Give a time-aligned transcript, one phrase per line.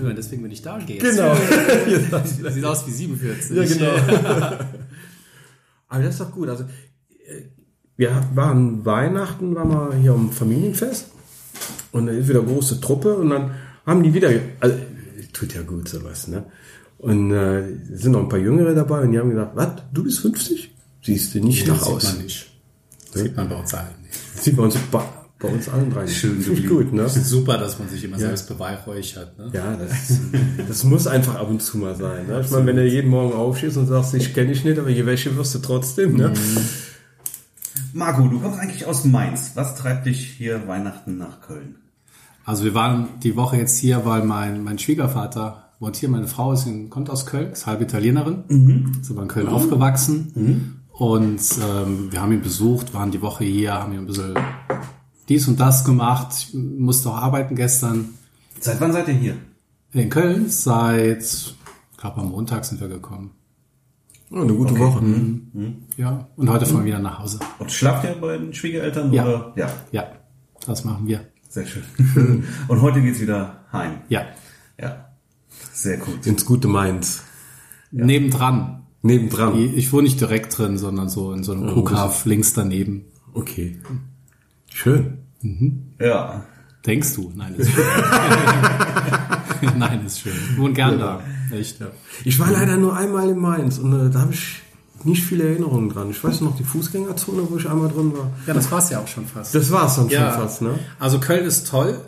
[0.00, 1.34] Hören, deswegen bin ich da und gehe Genau.
[2.10, 3.56] Das sieht aus wie 47.
[3.56, 4.24] Ja, genau.
[5.88, 6.48] Aber das ist doch gut.
[6.48, 7.42] Also, äh,
[7.96, 11.06] wir waren Weihnachten, waren wir hier am Familienfest
[11.92, 13.50] und da ist wieder eine große Truppe und dann
[13.86, 14.76] haben die wieder, also,
[15.32, 16.44] tut ja gut sowas, ne?
[16.98, 17.62] Und äh,
[17.92, 20.70] sind noch ein paar Jüngere dabei und die haben gesagt, was, du bist 50?
[21.02, 22.04] Siehst du nicht Das nach sieht aus.
[22.14, 22.50] man nicht.
[23.12, 24.42] Das sieht man bei uns allen nicht.
[24.42, 25.02] Sieht bei uns, bei,
[25.40, 26.06] bei uns allen drei.
[26.06, 26.90] Schön Finde ich geblieben.
[26.90, 27.02] gut, ne?
[27.02, 29.38] Es ist super, dass man sich immer selbst beweihräuchert.
[29.38, 29.50] Ne?
[29.52, 30.18] Ja, das,
[30.68, 32.26] das muss einfach ab und zu mal sein.
[32.26, 32.42] Ne?
[32.44, 35.06] Ich meine, wenn du jeden Morgen aufstehst und sagst, ich kenne dich nicht, aber je
[35.06, 36.16] welche wirst du trotzdem.
[36.16, 36.32] Ne?
[37.94, 39.52] Marco, du kommst eigentlich aus Mainz.
[39.54, 41.76] Was treibt dich hier Weihnachten nach Köln?
[42.44, 46.52] Also wir waren die Woche jetzt hier, weil mein, mein Schwiegervater wohnt hier, meine Frau
[46.52, 48.44] ist in, kommt aus Köln, ist halb Italienerin,
[49.00, 50.82] ist aber in Köln aufgewachsen.
[50.92, 54.34] Und ähm, wir haben ihn besucht, waren die Woche hier, haben hier ein bisschen
[55.30, 56.28] dies und das gemacht.
[56.48, 58.10] Ich musste auch arbeiten gestern
[58.60, 59.36] Seit wann seid ihr hier?
[59.92, 60.48] in Köln.
[60.50, 61.56] Seit, ich
[61.96, 63.30] glaube am Montag sind wir gekommen.
[64.30, 65.02] Oh, eine gute Woche.
[65.96, 67.40] Ja, und heute fahren wir wieder nach Hause.
[67.58, 69.12] Und schlaft ihr bei den Schwiegereltern?
[69.12, 69.24] Ja.
[69.24, 69.52] Oder?
[69.56, 70.04] Ja, Ja,
[70.66, 71.26] das machen wir.
[71.48, 71.82] sehr schön.
[72.68, 74.02] Und heute geht's wieder heim.
[74.08, 74.26] Ja,
[74.80, 75.06] Ja,
[75.72, 76.26] sehr gut.
[76.26, 77.22] Ins gute Mainz.
[77.90, 78.82] nebendran.
[79.02, 79.56] Nebendran.
[79.58, 83.06] Ich wohne nicht direkt drin, sondern so in so einem Kuhkauf links daneben.
[83.32, 83.80] Okay.
[84.70, 85.18] Schön.
[85.98, 86.44] Ja,
[86.86, 87.30] Denkst du?
[87.34, 87.84] Nein, ist schön.
[89.78, 90.32] Nein, ist schön.
[90.32, 91.22] Ich wohne gern da.
[91.52, 91.76] Echt.
[92.24, 94.62] Ich war leider nur einmal in Mainz und äh, da habe ich
[95.04, 96.08] nicht viele Erinnerungen dran.
[96.10, 98.30] Ich weiß noch die Fußgängerzone, wo ich einmal drin war.
[98.46, 99.54] Ja, das war's ja auch schon fast.
[99.54, 100.32] Das war's dann ja.
[100.32, 100.78] schon fast, ne?
[100.98, 102.00] Also Köln ist toll,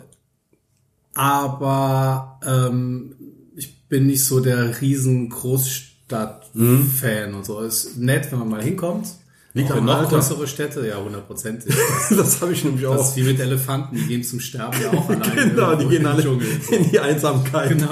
[1.13, 3.13] aber ähm,
[3.55, 7.61] ich bin nicht so der riesen Großstadt-Fan und so.
[7.61, 9.07] Ist nett, wenn man mal hinkommt.
[9.55, 10.15] Liegt auch in am noch Alter.
[10.15, 11.75] größere Städte, ja, hundertprozentig.
[12.09, 13.09] Das habe ich nämlich Das auch.
[13.09, 15.49] ist wie mit Elefanten, die gehen zum Sterben ja auch alleine.
[15.51, 16.47] Genau, die gehen alle Dschungel.
[16.71, 17.69] in die Einsamkeit.
[17.69, 17.91] Genau.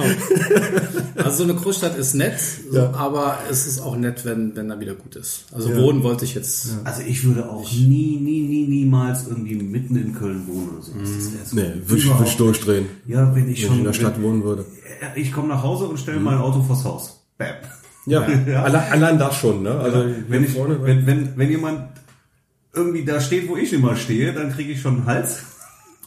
[1.16, 2.39] Also so eine Großstadt ist nett,
[2.71, 2.91] Ja.
[2.94, 5.45] aber es ist auch nett, wenn, wenn da wieder gut ist.
[5.51, 6.69] Also wohnen wollte ich jetzt.
[6.83, 10.91] also ich würde auch nie, nie, nie, niemals irgendwie mitten in Köln wohnen oder so.
[11.00, 13.85] Das so Nee, würde ich, würd ich durchdrehen, Ja, wenn ich wenn schon ich in
[13.85, 14.66] der Stadt wenn, wohnen würde.
[15.16, 17.23] Ich komme nach Hause und stelle mein Auto vors Haus.
[17.38, 17.50] Bam.
[18.06, 19.72] Ja, Allein, allein das schon, ne?
[19.72, 21.89] Also wenn, hier ich, vorne, wenn, wenn, wenn jemand
[22.73, 25.44] irgendwie da steht, wo ich immer stehe, dann kriege ich schon einen Hals.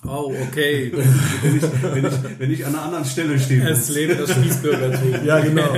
[0.07, 0.93] Oh, okay.
[1.43, 3.67] Wenn ich, wenn ich, wenn ich an einer anderen Stelle stehe.
[3.67, 5.15] Es lebt das Spießbürgertum.
[5.25, 5.75] Ja, genau.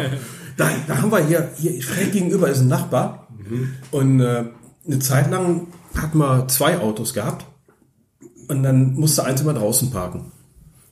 [0.56, 3.28] Da, da haben wir hier, hier schräg gegenüber ist ein Nachbar.
[3.93, 4.47] Und äh,
[4.84, 7.47] eine Zeit lang hatten wir zwei Autos gehabt.
[8.48, 10.33] Und dann musste eins immer draußen parken.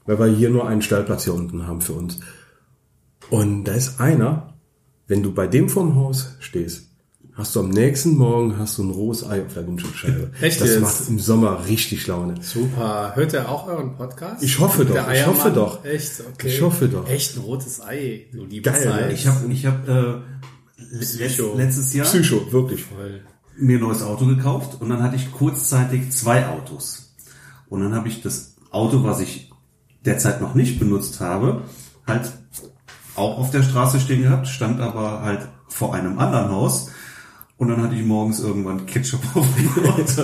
[0.06, 2.20] Weil wir hier nur einen Stellplatz hier unten haben für uns.
[3.30, 4.53] Und da ist einer,
[5.06, 6.88] wenn du bei dem vorm Haus stehst,
[7.32, 10.30] hast du am nächsten Morgen hast du ein rohes Ei auf der Windschutzscheibe.
[10.40, 10.80] Echt das jetzt?
[10.80, 12.34] macht im Sommer richtig Laune.
[12.40, 13.12] Super.
[13.14, 14.42] Hört er auch euren Podcast?
[14.42, 15.84] Ich hoffe doch, ich hoffe doch.
[15.84, 16.48] Echt, okay.
[16.48, 17.08] Ich hoffe doch.
[17.08, 19.00] Echt ein rotes Ei, du liebes Geil, Ei.
[19.06, 19.12] ne?
[19.12, 20.14] Ich habe ich hab, äh,
[21.00, 21.54] Psycho.
[21.56, 22.84] letztes Jahr Psycho, wirklich.
[22.84, 23.22] Voll.
[23.56, 27.14] mir ein neues Auto gekauft und dann hatte ich kurzzeitig zwei Autos.
[27.68, 29.50] Und dann habe ich das Auto, was ich
[30.04, 31.62] derzeit noch nicht benutzt habe,
[32.06, 32.30] halt
[33.16, 36.90] auch auf der Straße stehen gehabt, stand aber halt vor einem anderen Haus.
[37.56, 40.22] Und dann hatte ich morgens irgendwann Ketchup auf dem Auto.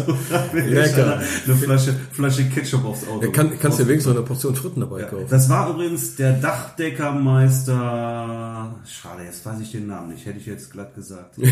[0.52, 1.20] Lecker.
[1.46, 3.26] Eine Flasche, Flasche Ketchup aufs Auto.
[3.26, 5.26] Ja, kann, kannst dir wenigstens noch eine Portion Fritten dabei kaufen.
[5.30, 8.74] Das war übrigens der Dachdeckermeister.
[8.84, 10.26] Schade, jetzt weiß ich den Namen nicht.
[10.26, 11.36] Hätte ich jetzt glatt gesagt.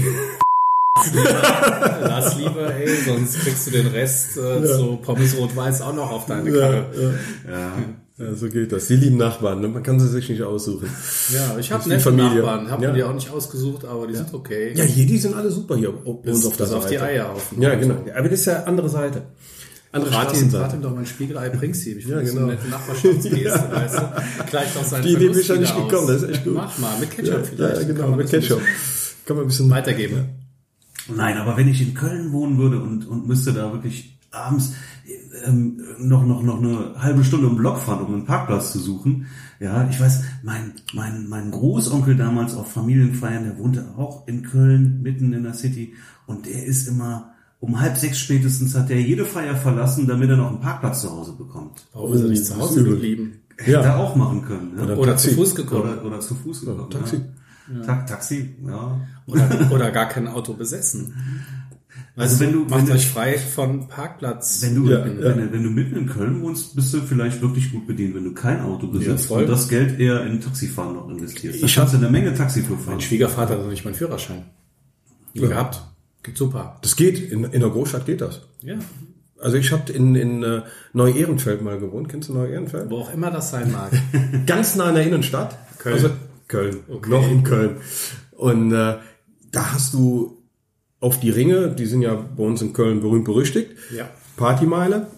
[2.00, 6.26] Lass lieber, ey, sonst kriegst du den Rest äh, so Pommes rot-weiß auch noch auf
[6.26, 6.86] deine Karre.
[7.48, 7.72] Ja.
[8.18, 8.88] Ja, so geht das.
[8.88, 9.68] Die lieben Nachbarn, ne?
[9.68, 10.88] man kann sie sich nicht aussuchen.
[11.32, 12.40] Ja, ich habe nette Familie.
[12.42, 12.70] Nachbarn.
[12.70, 12.88] Hab Ja.
[12.88, 14.72] mir die auch nicht ausgesucht, aber die sind okay.
[14.74, 16.94] Ja, hier, die sind alle super hier uns Bis- auf der bis auf Seite.
[16.96, 17.94] die Eier auf Ja, genau.
[18.06, 19.22] Ja, aber das ist ja andere Seite.
[19.92, 21.96] Andere Rat ihm, rat ihm doch mal ein Spiegelei Prinzip.
[21.98, 22.46] Ich Ja, finde, ist genau.
[22.48, 24.46] eine nette Nachbarschaftsgeste, weißt du.
[24.50, 26.54] Gleicht auch seinen Die Idee bin ich ja nicht gekommen, das ist echt gut.
[26.54, 27.80] Mach mal, mit Ketchup Ja, vielleicht.
[27.82, 28.60] ja, genau, mit Ketchup.
[29.24, 30.28] Kann man ein bisschen Weitergeben.
[31.14, 34.72] Nein, aber wenn ich in Köln wohnen würde und, und müsste da wirklich abends
[35.46, 39.26] ähm, noch, noch, noch eine halbe Stunde im Block fahren, um einen Parkplatz zu suchen.
[39.60, 45.00] Ja, ich weiß, mein, mein, mein Großonkel damals auf Familienfeiern, der wohnte auch in Köln,
[45.02, 45.94] mitten in der City,
[46.26, 50.36] und der ist immer um halb sechs spätestens hat er jede Feier verlassen, damit er
[50.36, 51.86] noch einen Parkplatz zu Hause bekommt.
[51.92, 53.32] Warum ist er nicht Oh, zu Hause geblieben?
[53.56, 53.80] Hätte Ja.
[53.80, 54.76] er auch machen können.
[54.76, 54.82] Ne?
[54.84, 55.82] Oder Oder zu Fuß gekommen.
[55.82, 56.88] oder, oder zu Fuß gekommen.
[56.90, 57.20] Taxi.
[57.74, 57.82] Ja.
[57.82, 59.00] Ta Taxi, ja.
[59.26, 61.12] Oder, oder gar kein Auto besessen.
[62.18, 64.60] Also wenn du, wenn Macht du, euch frei von Parkplatz.
[64.62, 65.36] Wenn du, Ja, wenn, ja.
[65.36, 68.34] Wenn, wenn du mitten in Köln wohnst, bist du vielleicht wirklich gut bedient, wenn du
[68.34, 69.42] kein Auto besitzt voll.
[69.42, 71.62] und das Geld eher in Taxifahren noch investierst.
[71.62, 72.94] Ich du eine Menge Taxi für fahren.
[72.94, 74.44] Mein Schwiegervater hat noch nicht meinen Führerschein.
[75.34, 75.48] Nie Ja.
[75.48, 75.82] gehabt.
[76.22, 76.78] Geht super.
[76.82, 78.42] Das geht, in, in der Großstadt geht das.
[78.62, 78.74] Ja.
[79.40, 80.62] Also ich habe in, in äh,
[80.94, 82.08] Neu-Ehrenfeld mal gewohnt.
[82.08, 82.90] Kennst du Neu-Ehrenfeld?
[82.90, 83.92] Wo auch immer das sein mag.
[84.46, 85.56] Ganz nah in der Innenstadt.
[85.78, 85.94] Köln.
[85.94, 86.10] Also
[86.48, 86.78] Köln.
[87.06, 87.76] Noch in Köln.
[88.32, 88.96] Und äh,
[89.52, 90.37] da hast du
[91.00, 93.70] auf die Ringe, die sind ja bei uns in Köln berühmt berüchtigt.
[93.94, 94.08] Ja.
[94.36, 95.08] Partymeile.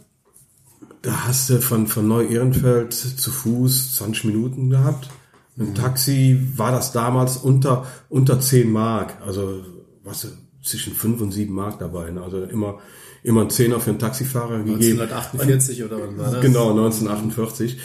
[1.03, 5.09] Da hast du von, von Neu-Ehrenfeld zu Fuß 20 Minuten gehabt.
[5.57, 9.17] Im Taxi war das damals unter, unter 10 Mark.
[9.25, 9.65] Also,
[10.05, 10.27] was,
[10.63, 12.11] zwischen 5 und 7 Mark dabei.
[12.11, 12.23] ne?
[12.23, 12.79] Also immer,
[13.23, 15.01] immer ein Zehner für einen Taxifahrer gegeben.
[15.01, 16.41] 1948 oder wann war das?
[16.43, 17.79] Genau, 1948.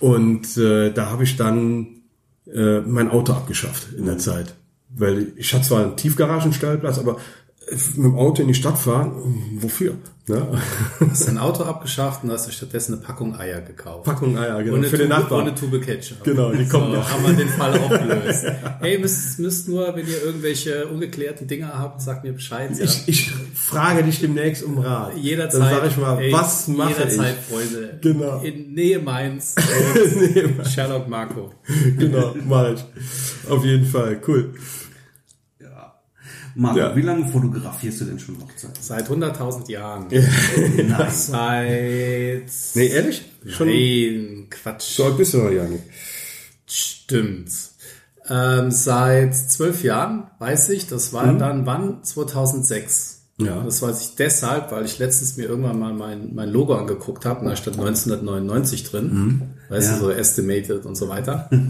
[0.00, 2.02] Und äh, da habe ich dann
[2.52, 4.54] äh, mein Auto abgeschafft in der Zeit.
[4.90, 7.18] Weil ich hatte zwar einen Tiefgaragenstellplatz, aber
[7.70, 9.12] mit dem Auto in die Stadt fahren,
[9.58, 9.96] wofür?
[10.28, 10.60] Ne?
[11.10, 14.04] Hast dein Auto abgeschafft und hast stattdessen eine Packung Eier gekauft.
[14.04, 14.76] Packung Eier, genau.
[14.76, 15.42] Und für den Tube, Nachbarn.
[15.42, 16.22] Und eine Tube Ketchup.
[16.24, 17.10] Genau, die kommen so, noch.
[17.10, 18.44] haben wir den Fall aufgelöst.
[18.80, 22.70] Hey, müsst, müsst nur, wenn ihr irgendwelche ungeklärten Dinge habt, sagt mir Bescheid.
[22.76, 22.84] Ja.
[22.84, 25.16] Ich, ich frage dich demnächst um Rat.
[25.16, 25.60] jederzeit.
[25.60, 27.98] Dann sage ich mal, ey, was mache Jederzeit, Freunde.
[28.00, 28.40] Genau.
[28.42, 29.54] In Nähe Mainz.
[30.58, 31.52] und Sherlock Marco.
[31.66, 31.98] ich?
[31.98, 32.84] Genau, mach ich.
[33.50, 34.54] Auf jeden Fall, cool.
[36.58, 36.96] Marco, Ja.
[36.96, 38.76] wie lange fotografierst du denn schon Hochzeiten?
[38.80, 40.06] Seit 100.000 Jahren.
[40.76, 41.10] Nein.
[41.10, 42.50] Seit...
[42.74, 43.24] Nee, ehrlich?
[43.46, 44.96] Schon Nein, Quatsch.
[44.96, 45.84] so alt bist du noch ja nicht.
[46.66, 47.50] Stimmt.
[48.28, 52.02] Ähm, seit zwölf Jahren weiß ich, das war dann wann?
[52.02, 53.12] 2006.
[53.38, 53.62] Ja.
[53.62, 57.40] Das weiß ich deshalb, weil ich letztens mir irgendwann mal mein, mein Logo angeguckt habe
[57.40, 59.42] und da stand 1999 drin.
[59.68, 59.94] Weißt Ja.
[59.98, 61.50] du, so estimated und so weiter.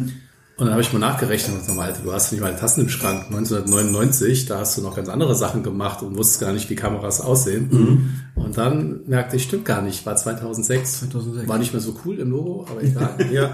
[0.59, 2.89] Und dann habe ich mal nachgerechnet und gesagt, Alter, du hast nicht mal Tassen im
[2.89, 3.27] Schrank.
[3.27, 7.21] 1999, da hast du noch ganz andere Sachen gemacht und wusstest gar nicht, wie Kameras
[7.21, 8.23] aussehen.
[8.35, 11.01] Und dann merkte ich, stimmt gar nicht, war 2006.
[11.01, 11.47] 2006.
[11.47, 13.17] War nicht mehr so cool im Logo, aber egal.
[13.31, 13.53] Ja.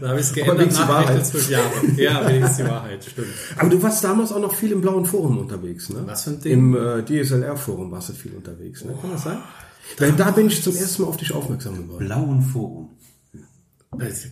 [0.00, 1.26] Da habe ich es geändert wenigstens die Wahrheit.
[1.26, 1.96] zwölf Jahren.
[1.96, 3.26] Ja, wenigstens die Wahrheit, stimmt.
[3.58, 5.98] Aber du warst damals auch noch viel im blauen Forum unterwegs, ne?
[6.06, 6.52] Was für ein Ding?
[6.52, 8.94] Im äh, DSLR-Forum warst du viel unterwegs, ne?
[8.98, 9.38] Kann das sein?
[9.98, 12.06] Weil da bin ich zum ersten Mal auf dich aufmerksam geworden.
[12.06, 12.90] Blauen Forum.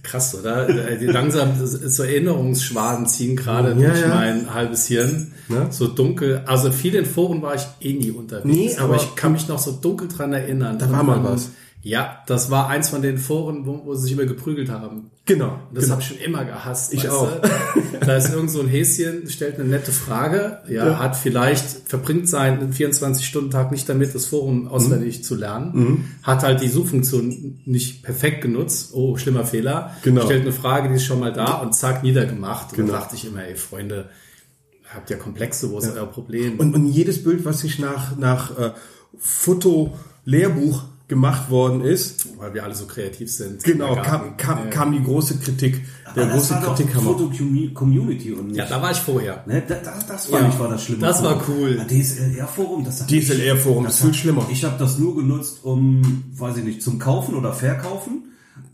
[0.03, 0.67] Krass, oder?
[0.97, 4.09] Die Langsam so Erinnerungsschwaden ziehen gerade Ja, durch ja.
[4.09, 5.33] mein halbes Hirn.
[5.49, 5.67] Ne?
[5.71, 6.43] So dunkel.
[6.47, 8.47] Also viel in Foren war ich eh nie unterwegs.
[8.47, 10.79] Nee, aber, aber- ich kann mich noch so dunkel dran erinnern.
[10.79, 11.51] Da war mal was.
[11.88, 15.11] Ja, das war eins von den Foren, wo, wo sie sich immer geprügelt haben.
[15.25, 15.58] Genau.
[15.73, 15.93] Das genau.
[15.94, 16.93] habe ich schon immer gehasst.
[16.93, 17.31] Ich auch.
[18.00, 22.75] Da ist irgend so ein Häschen, stellt eine nette Frage, ja, hat vielleicht, verbringt seinen
[22.75, 28.90] 24-Stunden-Tag nicht damit, das Forum auswendig zu lernen, hat halt die Suchfunktion nicht perfekt genutzt,
[28.93, 30.26] oh, schlimmer Fehler, Genau.
[30.26, 32.73] stellt eine Frage, die ist schon mal da und zack, niedergemacht.
[32.73, 32.93] Und Genau.
[32.93, 34.11] dann dachte ich immer, ey, Freunde,
[34.94, 36.58] habt ihr Komplexe, wo ist euer Problem?
[36.61, 38.73] Und, und jedes Bild, was sich nach, nach äh,
[39.19, 43.65] Foto-Lehrbuch gemacht worden ist, Weil wir alle so kreativ sind.
[43.65, 45.83] genau, kam, kam, kam die große Kritik,
[46.15, 47.13] der Aber das große Kritikhammer.
[47.17, 49.43] Foto-Community und nicht, Ja, da war ich vorher.
[49.47, 51.01] ne, das, das, das fand Ja, ich war das Schlimme.
[51.01, 51.81] das war cool.
[51.89, 54.47] DSLR-Forum, das hat DSLR-Forum das ist viel schlimmer.
[54.53, 58.25] Ich habe das nur genutzt, um, weiß ich nicht, zum Kaufen oder Verkaufen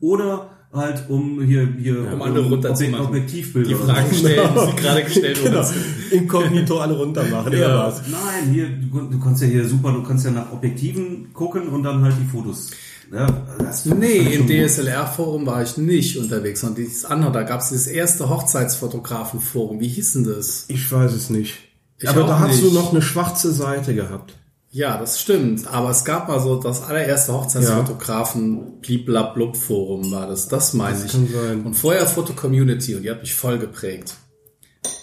[0.01, 3.06] oder halt um hier, hier Um andere runterzumachen.
[3.06, 3.69] Objektivbilder.
[3.69, 4.17] Die Fragen so.
[4.19, 5.56] stellen, die sie gerade gestellt Genau.
[5.59, 5.75] wurden.
[6.11, 7.59] Inkognito alle runter machen, Ja.
[7.88, 7.95] ja.
[8.11, 11.83] Nein, hier, du, du kannst ja hier super, du kannst ja nach Objektiven gucken und
[11.85, 12.71] dann halt die Fotos.
[13.12, 13.26] Ja,
[13.59, 14.47] das Nee, im.
[14.49, 19.78] DSLR-Forum war ich nicht unterwegs, sondern dieses andere, da gab es dieses erste Hochzeitsfotografen-Forum.
[19.81, 20.64] Wie hieß denn das?
[20.69, 21.54] Ich weiß es nicht.
[21.99, 22.75] Ich Aber da hast du nicht.
[22.75, 24.35] noch eine schwarze Seite gehabt.
[24.75, 25.69] Ja, das stimmt.
[25.69, 30.49] Aber es gab mal so das allererste Hochzeitsfotografen blub Forum war das.
[30.49, 31.12] Das meine Das ich.
[31.12, 31.62] kann sein.
[31.62, 34.14] Und vorher Foto-Community und die hat mich voll geprägt.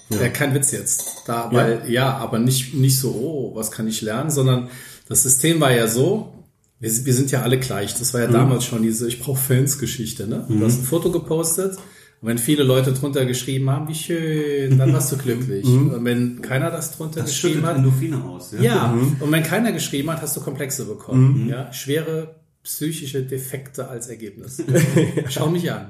[0.10, 0.28] Ja.
[0.28, 1.24] kein Witz jetzt.
[1.26, 4.68] Da, weil, ja, aber nicht, nicht so, oh, was kann ich lernen, sondern
[5.08, 6.34] das System war ja so,
[6.82, 7.98] wir, wir sind ja alle gleich.
[7.98, 10.28] Das war ja damals schon diese Ich brauche Fans-Geschichte.
[10.28, 10.46] Ne?
[10.50, 11.78] Du hast ein Foto gepostet
[12.22, 15.66] und wenn viele Leute drunter geschrieben haben, wie schön, dann warst du glücklich.
[15.66, 18.52] Und wenn keiner das drunter Das geschrieben hat, Endorphine aus.
[18.52, 18.62] Ja.
[18.62, 21.48] ja, und wenn keiner geschrieben hat, hast du Komplexe bekommen.
[21.50, 24.64] Ja, schwere psychische Defekte als Ergebnis.
[25.30, 25.90] Schau mich an.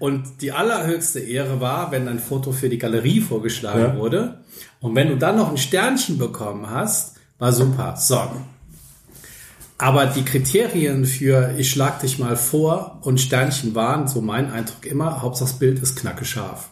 [0.00, 3.96] Und die allerhöchste Ehre war, wenn ein Foto für die Galerie vorgeschlagen Ja.
[3.96, 4.40] wurde.
[4.80, 7.94] Und wenn du dann noch ein Sternchen bekommen hast, war super.
[7.96, 8.20] So.
[9.78, 14.86] Aber die Kriterien für ich schlag dich mal vor und Sternchen waren, so mein Eindruck
[14.86, 16.70] immer, Hauptsache das Bild ist knacke scharf.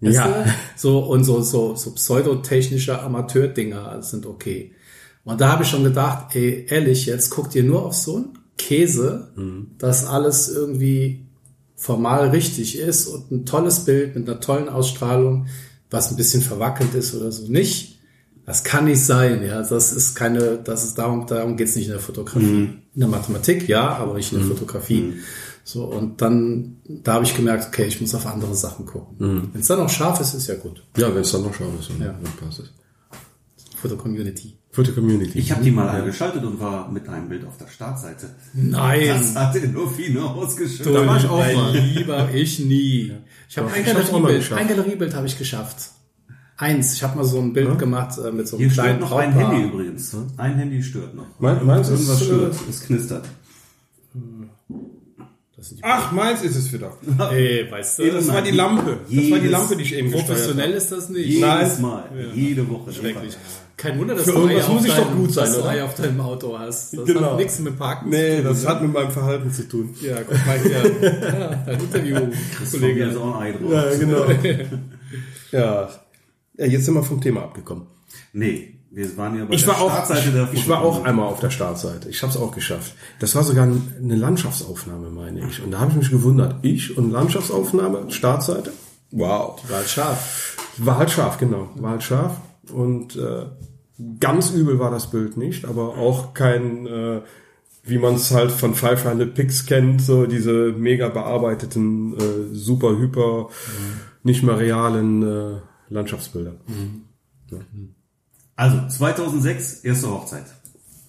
[0.00, 0.26] Weißt Ja.
[0.26, 0.50] du?
[0.76, 4.72] So und so, so, so pseudotechnische Amateurdinger sind okay.
[5.24, 8.38] Und da habe ich schon gedacht, ey, ehrlich, jetzt guck dir nur auf so ein
[8.58, 9.32] Käse,
[9.78, 11.26] dass alles irgendwie
[11.76, 15.46] formal richtig ist und ein tolles Bild mit einer tollen Ausstrahlung,
[15.90, 17.89] was ein bisschen verwackelt ist oder so nicht.
[18.50, 19.62] Das kann nicht sein, ja.
[19.62, 22.46] Das ist keine, das ist darum, darum geht's nicht in der Fotografie.
[22.94, 25.14] In der Mathematik, ja, aber nicht in der Fotografie.
[25.62, 29.50] So, und dann, da habe ich gemerkt, okay, ich muss auf andere Sachen gucken.
[29.52, 30.82] Wenn es dann noch scharf ist, ist ja gut.
[30.96, 32.06] Ja, wenn es dann noch scharf ist, Ja.
[32.06, 32.72] dann passt es.
[33.80, 34.56] Foto-Community.
[34.72, 35.38] Für die Community.
[35.38, 38.30] Ich habe die mal eingeschaltet und war mit einem Bild auf der Startseite.
[38.52, 39.06] Nein!
[39.08, 40.86] Das hat Endorphine ausgeschüttet.
[40.86, 41.72] Du, Da war ich auch mal.
[41.76, 43.12] Lieber, ich nie.
[43.48, 45.90] Ich habe ein Galeriebild, ein Galeriebild habe ich geschafft.
[46.60, 46.94] Eins.
[46.94, 49.12] Ich habe mal so ein Bild gemacht äh, mit so einem Hier stört kleinen noch
[49.12, 49.52] ein Brautpaar.
[49.52, 50.16] Handy übrigens.
[50.36, 51.26] Ein Handy stört noch.
[51.38, 52.54] Mein- meins ist, Irgendwas äh, stört.
[52.68, 53.24] Es knistert.
[55.56, 56.92] Das sind die Ach, meins ist es wieder.
[57.32, 58.98] Ey, weißt du, Das war die Lampe.
[59.06, 61.26] Das war die Jedes- Lampe, die ich eben gesteuert professionell ist das nicht.
[61.26, 61.40] Jedes
[61.78, 61.82] Nein.
[61.82, 62.04] Mal.
[62.34, 62.92] Jede Woche.
[62.92, 63.36] Schrecklich.
[63.76, 65.70] Kein Wunder, dass Für du irgendwas muss ich doch gut sein, dass du oder?
[65.70, 66.94] Eier auf deinem Auto hast.
[66.96, 67.30] Das Genau.
[67.32, 68.44] hat nichts mit Parken Nee, zu tun.
[68.52, 69.94] das hat mit meinem Verhalten zu tun.
[70.02, 70.70] Ja, guck mal hier.
[71.22, 73.04] Ja, dein Interview, Kollege Kollege.
[73.04, 73.72] ist auch ein Ei drauf.
[73.72, 74.24] Ja, genau.
[75.52, 75.88] ja.
[76.60, 77.86] Ja, jetzt sind wir vom Thema abgekommen.
[78.34, 81.04] Nee, wir waren ja bei Ich der war auch, Startseite der ich, ich war auch
[81.04, 82.10] einmal auf der Startseite.
[82.10, 82.94] Ich habe es auch geschafft.
[83.18, 85.62] Das war sogar eine Landschaftsaufnahme, meine ich.
[85.62, 86.56] Und da habe ich mich gewundert.
[86.62, 88.72] Ich und Landschaftsaufnahme, Startseite.
[89.10, 89.58] Wow.
[89.68, 90.56] War halt scharf.
[90.76, 91.70] War halt scharf, genau.
[91.76, 92.36] War halt scharf.
[92.72, 93.46] Und äh,
[94.20, 97.22] ganz übel war das Bild nicht, aber auch kein, äh,
[97.84, 103.48] wie man es halt von 500 Pix kennt, so diese mega bearbeiteten, äh, super, hyper,
[104.22, 106.54] nicht mehr realen äh, Landschaftsbilder.
[108.56, 110.46] Also, 2006, erste Hochzeit.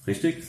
[0.07, 0.43] Richtig?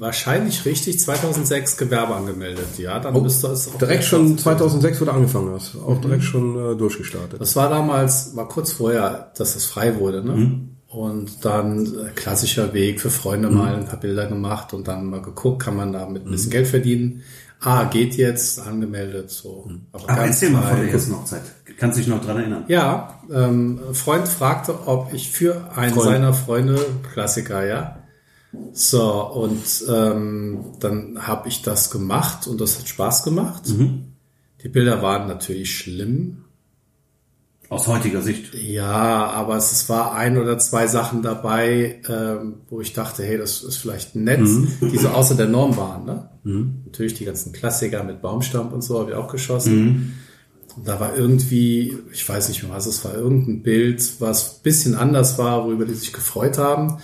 [0.00, 2.66] Wahrscheinlich richtig 2006 Gewerbe angemeldet.
[2.78, 5.76] Ja, dann müsste es auch Direkt schon 2006, wo du angefangen hast.
[5.76, 7.40] Auch direkt schon äh, durchgestartet.
[7.40, 10.62] Das war damals, war kurz vorher, dass es frei wurde, ne?
[10.88, 15.22] Und dann äh, klassischer Weg für Freunde mal ein paar Bilder gemacht und dann mal
[15.22, 17.22] geguckt, kann man damit ein bisschen Geld verdienen.
[17.64, 19.70] Ah, geht jetzt, angemeldet, so.
[19.92, 21.42] Aber, Aber ganz erzähl mal von der ersten Hochzeit.
[21.78, 22.64] Kannst dich noch dran erinnern?
[22.68, 26.06] Ja, ähm, Freund fragte, ob ich für einen Freund.
[26.06, 26.78] seiner Freunde,
[27.12, 28.00] Klassiker, ja.
[28.72, 33.62] So, und ähm, dann habe ich das gemacht und das hat Spaß gemacht.
[34.62, 36.43] Die Bilder waren natürlich schlimm.
[37.74, 38.54] Aus heutiger Sicht.
[38.54, 43.62] Ja, aber es, war ein oder zwei Sachen dabei, ähm, wo ich dachte, hey, das
[43.62, 44.40] ist vielleicht nett,
[44.80, 46.04] die so außer der Norm waren.
[46.04, 46.30] Ne?
[46.86, 50.14] Natürlich die ganzen Klassiker mit Baumstamm und so habe ich auch geschossen.
[50.76, 54.62] Und da war irgendwie, ich weiß nicht mehr was, es war irgendein Bild, was ein
[54.62, 56.98] bisschen anders war, worüber die sich gefreut haben.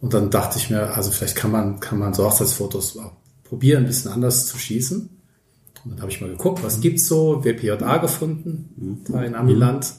[0.00, 3.12] Und dann dachte ich mir, also vielleicht kann man, kann man so Hochzeitsfotos auch
[3.44, 5.08] probieren, ein bisschen anders zu schießen.
[5.84, 9.92] Und dann habe ich mal geguckt, was gibt's so, WPJA gefunden, da in Amiland,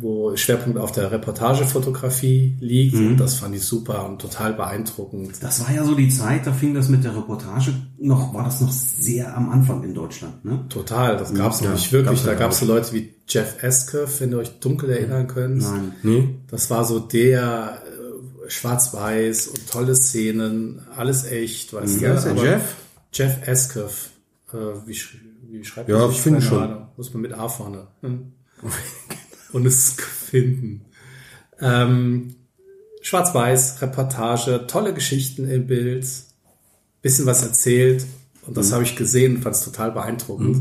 [0.00, 2.94] wo Schwerpunkt auf der Reportagefotografie liegt.
[2.96, 5.42] Und das fand ich super und total beeindruckend.
[5.42, 8.60] Das war ja so die Zeit, da fing das mit der Reportage noch, war das
[8.60, 10.64] noch sehr am Anfang in Deutschland, ne?
[10.68, 12.08] Total, das gab's noch Ja, nicht wirklich.
[12.10, 15.62] gab's ja Da gab's so Leute wie Jeff Eskeff, wenn ihr euch dunkel erinnern könnt.
[15.62, 15.92] Nein.
[16.02, 16.28] Nee?
[16.50, 17.82] Das war so der
[18.46, 22.74] äh, schwarz-weiß und tolle Szenen, alles echt, weißt Wie heißt der, Aber Jeff?
[23.12, 24.10] Jeff Eskeff.
[24.52, 25.16] Äh, wie, sch
[25.50, 26.20] wie schreibt Ja, man sich?
[26.20, 26.86] finde Keine schon.
[26.96, 27.86] Muss man mit A vorne.
[28.02, 28.32] Hm.
[29.54, 30.84] und es finden.
[31.60, 32.34] Ähm,
[33.02, 36.06] Schwarz-Weiß, Reportage, tolle Geschichten im Bild,
[37.02, 38.04] bisschen was erzählt.
[38.46, 40.56] Und das habe ich gesehen und fand es total beeindruckend.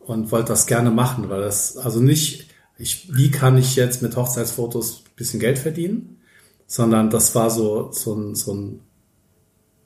[0.00, 4.16] Und wollte das gerne machen, weil das, also nicht, ich, wie kann ich jetzt mit
[4.16, 6.18] Hochzeitsfotos ein bisschen Geld verdienen,
[6.66, 8.80] sondern das war so, so ein, so ein,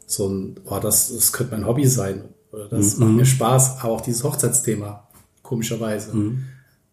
[0.07, 2.25] so ein, boah, das, das könnte mein Hobby sein.
[2.53, 5.09] Oder das macht mir Spaß, aber auch dieses Hochzeitsthema,
[5.43, 6.13] komischerweise.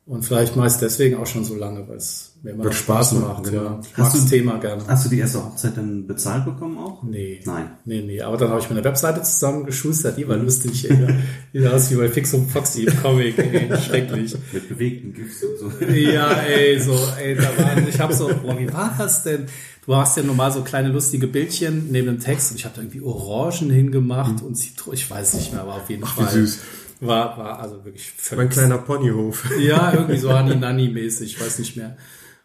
[0.07, 3.27] Und vielleicht es deswegen auch schon so lange, weil es mir immer Spaß Spaß macht.
[3.43, 3.51] machen, Ja.
[3.51, 3.79] genau.
[3.83, 4.83] Ich mag Hast das du- Thema gerne.
[4.87, 7.03] Hast du die erste Hochzeit dann bezahlt bekommen auch?
[7.03, 7.41] Nee.
[7.45, 7.71] Nein.
[7.83, 8.21] Nee, nee.
[8.21, 10.89] Aber dann habe ich meine Webseite zusammengeschustert, die war lustig.
[10.89, 10.97] Ey.
[11.53, 13.37] Die sah aus wie bei Fix und Foxy im Comic.
[13.37, 13.69] Ey.
[13.81, 14.35] Schrecklich.
[14.53, 15.85] Mit bewegten GIFs und so.
[15.93, 19.47] Ja, ey, so, ey, da waren, ich habe so, boah, wie war das denn?
[19.85, 22.81] Du hast ja normal so kleine lustige Bildchen neben dem Text und ich habe da
[22.81, 26.29] irgendwie Orangen hingemacht und Zitron, ich weiß nicht mehr, aber auf jeden Fall.
[26.29, 26.59] süß.
[26.99, 28.45] War, war also wirklich völlig.
[28.45, 29.49] Mein kleiner Ponyhof.
[29.59, 31.97] Ja, irgendwie so Hani-Nani-mäßig, ich weiß nicht mehr.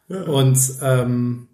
[0.08, 1.48] Und ähm,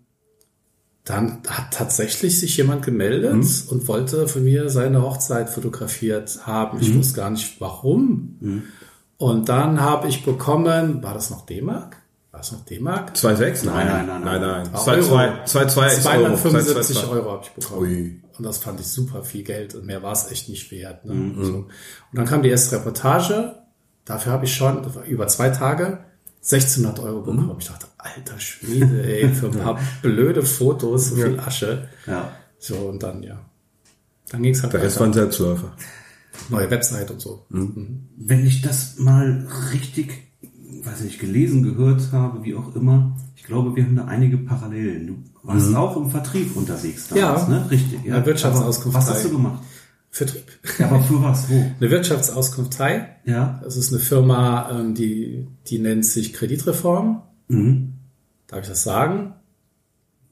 [1.05, 3.33] dann hat tatsächlich sich jemand gemeldet
[3.71, 6.81] und wollte von mir seine Hochzeit fotografiert haben.
[6.81, 8.37] Ich wusste gar nicht, warum.
[9.17, 11.98] Und dann habe ich bekommen, war das noch D-Mark?
[12.39, 13.17] War es noch D-Mark?
[13.17, 13.67] 2,6?
[13.67, 14.41] Nein, nein, nein, nein, nein.
[14.41, 14.69] nein.
[14.73, 15.19] Ah, 2,2 Euro.
[15.45, 16.37] 2,2 ist Euro.
[16.37, 17.11] 275 2,2.
[17.11, 17.81] Euro habe ich bekommen.
[17.83, 18.23] Ui.
[18.39, 21.05] Und das fand ich super viel Geld und mehr war es echt nicht wert.
[21.05, 21.35] Ne?
[21.45, 21.57] So.
[21.57, 21.69] Und
[22.13, 23.57] dann kam die erste Reportage.
[24.05, 26.05] Dafür habe ich schon über zwei Tage
[26.37, 27.57] 1600 Euro bekommen.
[27.59, 31.89] Ich dachte, alter Schwede, ey, für ein paar blöde Fotos, so viel Asche.
[32.07, 32.31] Ja.
[32.61, 33.45] So, und dann, ja.
[34.31, 35.73] Dann ging es halt Der Rest waren Selbstläufer.
[36.51, 37.47] Neue Website und so.
[37.49, 40.28] Wenn ich das mal richtig,
[40.85, 45.07] weiß nicht, gelesen, gehört habe, wie auch immer, ich glaube, wir haben da einige Parallelen.
[45.07, 47.49] Du warst auch im Vertrieb unterwegs damals, Ja.
[47.49, 47.71] ne?
[47.71, 48.05] Richtig.
[48.05, 49.63] Ja, Wirtschaftsauskunft Was hast du gemacht?
[50.11, 50.45] Vertrieb.
[50.79, 51.49] Ja, aber für was?
[51.49, 51.55] Wo?
[51.81, 53.09] Eine Wirtschaftsauskunft Thai.
[53.25, 53.61] Ja.
[53.63, 57.23] Das ist eine Firma, ähm, die, die nennt sich Kreditreform.
[57.49, 57.93] Mhm.
[58.47, 59.35] Darf ich das sagen?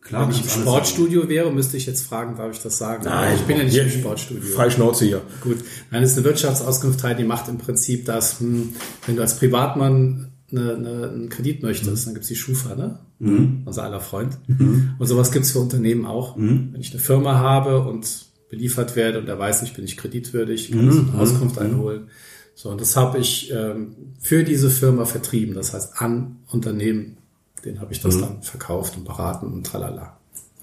[0.01, 3.05] Klar, Wenn ich im Sportstudio wäre, müsste ich jetzt fragen, darf ich das sagen?
[3.35, 4.43] ich bin ja nicht im Sportstudio.
[4.45, 5.23] Frei Schnauze hier.
[5.43, 5.59] Gut,
[5.91, 8.75] dann ist eine Wirtschaftsauskunft die macht im Prinzip das, hm,
[9.07, 12.99] wenn du als Privatmann eine, eine, einen Kredit möchtest, dann gibt's die Schufa, ne?
[13.65, 14.39] Unser aller Freund.
[14.99, 16.37] Und sowas gibt's für Unternehmen auch.
[16.73, 20.71] Wenn ich eine Firma habe und beliefert werde und er weiß nicht, bin ich kreditwürdig,
[20.71, 22.09] kann ich eine Auskunft einholen.
[22.55, 27.19] So, und das habe ich ähm, für diese Firma vertrieben, das heißt an Unternehmen,
[27.65, 30.17] den habe ich das dann verkauft und beraten und tralala.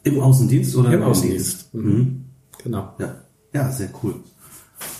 [0.03, 1.73] Im Außendienst oder Im Außendienst.
[1.73, 2.25] Mhm.
[2.63, 2.95] Genau.
[2.97, 3.15] Ja.
[3.53, 4.15] ja, sehr cool.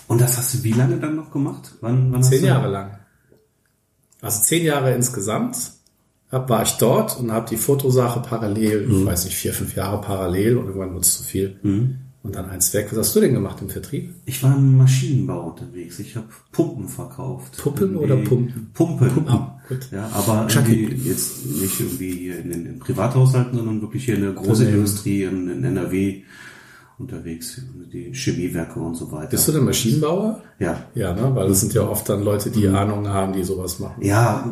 [0.08, 1.74] Und das hast du wie lange dann noch gemacht?
[1.82, 3.00] Wann, wann Zehn Jahre lang.
[4.24, 5.58] Also zehn Jahre insgesamt
[6.32, 9.00] hab, war ich dort und habe die Fotosache parallel, Mhm.
[9.02, 11.58] ich weiß nicht, vier, fünf Jahre parallel und irgendwann wurde es zu viel.
[12.24, 12.88] Und dann eins weg.
[12.90, 14.14] Was hast du denn gemacht im Vertrieb?
[14.26, 16.00] Ich war im Maschinenbau unterwegs.
[16.00, 17.58] Ich habe Pumpen verkauft.
[17.58, 18.70] Puppen oder Pumpen?
[18.74, 19.28] Pumpen.
[19.28, 19.90] Ah, gut.
[19.92, 20.48] Ja, aber
[21.04, 25.24] jetzt nicht irgendwie hier in den in Privathaushalten, sondern wirklich hier in der großen Industrie
[25.24, 26.22] in, in NRW
[27.00, 27.62] unterwegs.
[27.92, 29.30] Die Chemiewerke und so weiter.
[29.30, 30.42] Bist du denn Maschinenbauer?
[30.60, 30.86] Ja.
[30.96, 31.36] Ja, ne?
[31.36, 34.04] Weil das sind ja oft dann Leute, die Ahnung haben, die sowas machen.
[34.04, 34.52] Ja,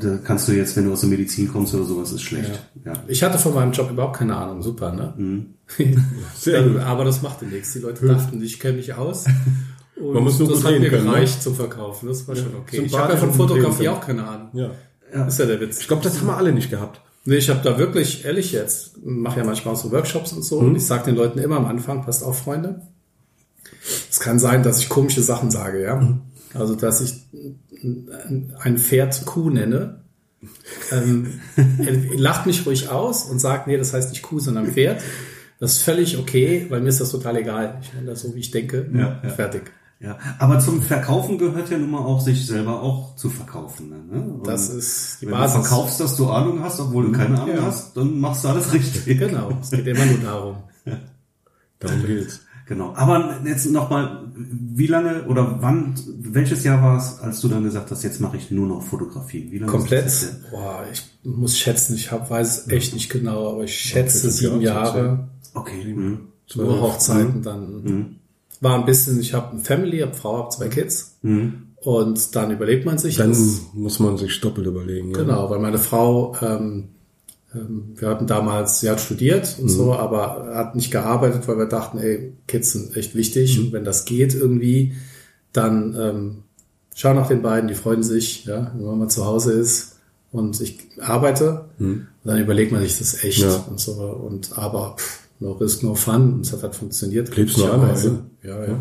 [0.00, 2.52] da kannst du jetzt, wenn du aus der Medizin kommst oder sowas, ist schlecht.
[2.84, 2.92] Ja.
[3.06, 4.62] Ich hatte von meinem Job überhaupt keine Ahnung.
[4.62, 5.14] Super, ne?
[5.16, 5.54] Mhm.
[6.34, 6.80] Sehr gut.
[6.80, 7.72] Aber das machte nichts.
[7.72, 9.24] Die Leute dachten, ich kenne mich aus.
[9.96, 11.12] Und Man muss nur das hat mir können, ne?
[11.12, 12.08] gereicht zum Verkaufen.
[12.08, 12.82] Das war schon okay.
[12.84, 14.48] Ich habe ja von Fotografie auch keine Ahnung.
[14.52, 15.24] Ja.
[15.26, 15.80] Ist ja der Witz.
[15.80, 17.00] Ich glaube, das haben wir alle nicht gehabt.
[17.26, 20.58] Nee, ich habe da wirklich, ehrlich jetzt, mache ja manchmal auch so Workshops und so.
[20.58, 22.82] Und ich sage den Leuten immer am Anfang, passt auf, Freunde.
[24.08, 26.18] Es kann sein, dass ich komische Sachen sage, ja.
[26.54, 27.14] Also, dass ich
[28.60, 30.00] ein Pferd Kuh nenne.
[30.92, 31.40] Ähm,
[32.16, 35.02] lacht mich ruhig aus und sagt, nee, das heißt nicht Kuh, sondern Pferd.
[35.58, 37.80] Das ist völlig okay, weil mir ist das total egal.
[37.82, 38.88] Ich nenne das so, wie ich denke.
[38.94, 39.30] Ja, ja.
[39.30, 39.72] Fertig.
[39.98, 43.88] Ja, aber zum Verkaufen gehört ja nun mal auch, sich selber auch zu verkaufen.
[43.88, 44.20] Ne?
[44.20, 45.56] Und Das ist die wenn Basis.
[45.56, 47.62] du verkaufst, dass du Ahnung hast, obwohl du keine Ahnung Ja.
[47.62, 49.18] hast, dann machst du alles richtig.
[49.18, 50.56] Genau, es geht immer nur darum.
[51.78, 52.40] Darum geht's.
[52.66, 52.92] Genau.
[52.96, 57.90] Aber jetzt nochmal, wie lange oder wann, welches Jahr war es, als du dann gesagt
[57.90, 59.46] hast, jetzt mache ich nur noch Fotografie?
[59.50, 60.10] Wie lange Komplett?
[60.50, 65.28] Boah, ich muss schätzen, ich hab, weiß echt nicht genau, aber ich schätze sieben Jahre.
[65.54, 65.94] Okay.
[65.94, 66.18] Mhm.
[66.56, 68.16] Nur Hochzeiten dann.
[68.60, 71.18] War ein bisschen, ich habe eine Family, habe Frau, habe zwei Kids.
[71.22, 73.60] Und dann überlegt man sich Dann das.
[73.74, 75.10] muss man sich doppelt überlegen.
[75.12, 75.18] Ja.
[75.18, 76.88] Genau, weil meine Frau, ähm,
[77.54, 81.66] ähm, wir hatten damals, sie hat studiert und so, aber hat nicht gearbeitet, weil wir
[81.66, 84.94] dachten, ey, Kids sind echt wichtig und wenn das geht irgendwie,
[85.52, 86.36] dann ähm,
[86.94, 89.96] schau nach den beiden, die freuen sich, ja, wenn man mal zu Hause ist
[90.32, 93.64] und ich arbeite, und dann überlegt man sich das echt Ja.
[93.70, 97.34] und so und aber pff, no risk, no fun und es hat halt funktioniert.
[97.36, 98.24] Lebst nur einmal, glücklicherweise.
[98.42, 98.78] Ja, ja.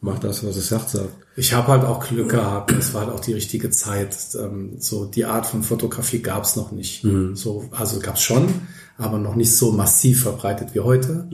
[0.00, 1.10] Mach das, was das Herz sagt.
[1.36, 2.70] Ich habe halt auch Glück gehabt.
[2.72, 4.16] Es war halt auch die richtige Zeit.
[4.38, 7.04] Ähm, so die Art von Fotografie gab es noch nicht.
[7.34, 8.48] So, also gab es schon,
[8.96, 11.26] aber noch nicht so massiv verbreitet wie heute.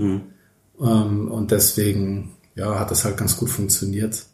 [0.80, 4.24] Ähm, und deswegen, ja, hat es halt ganz gut funktioniert.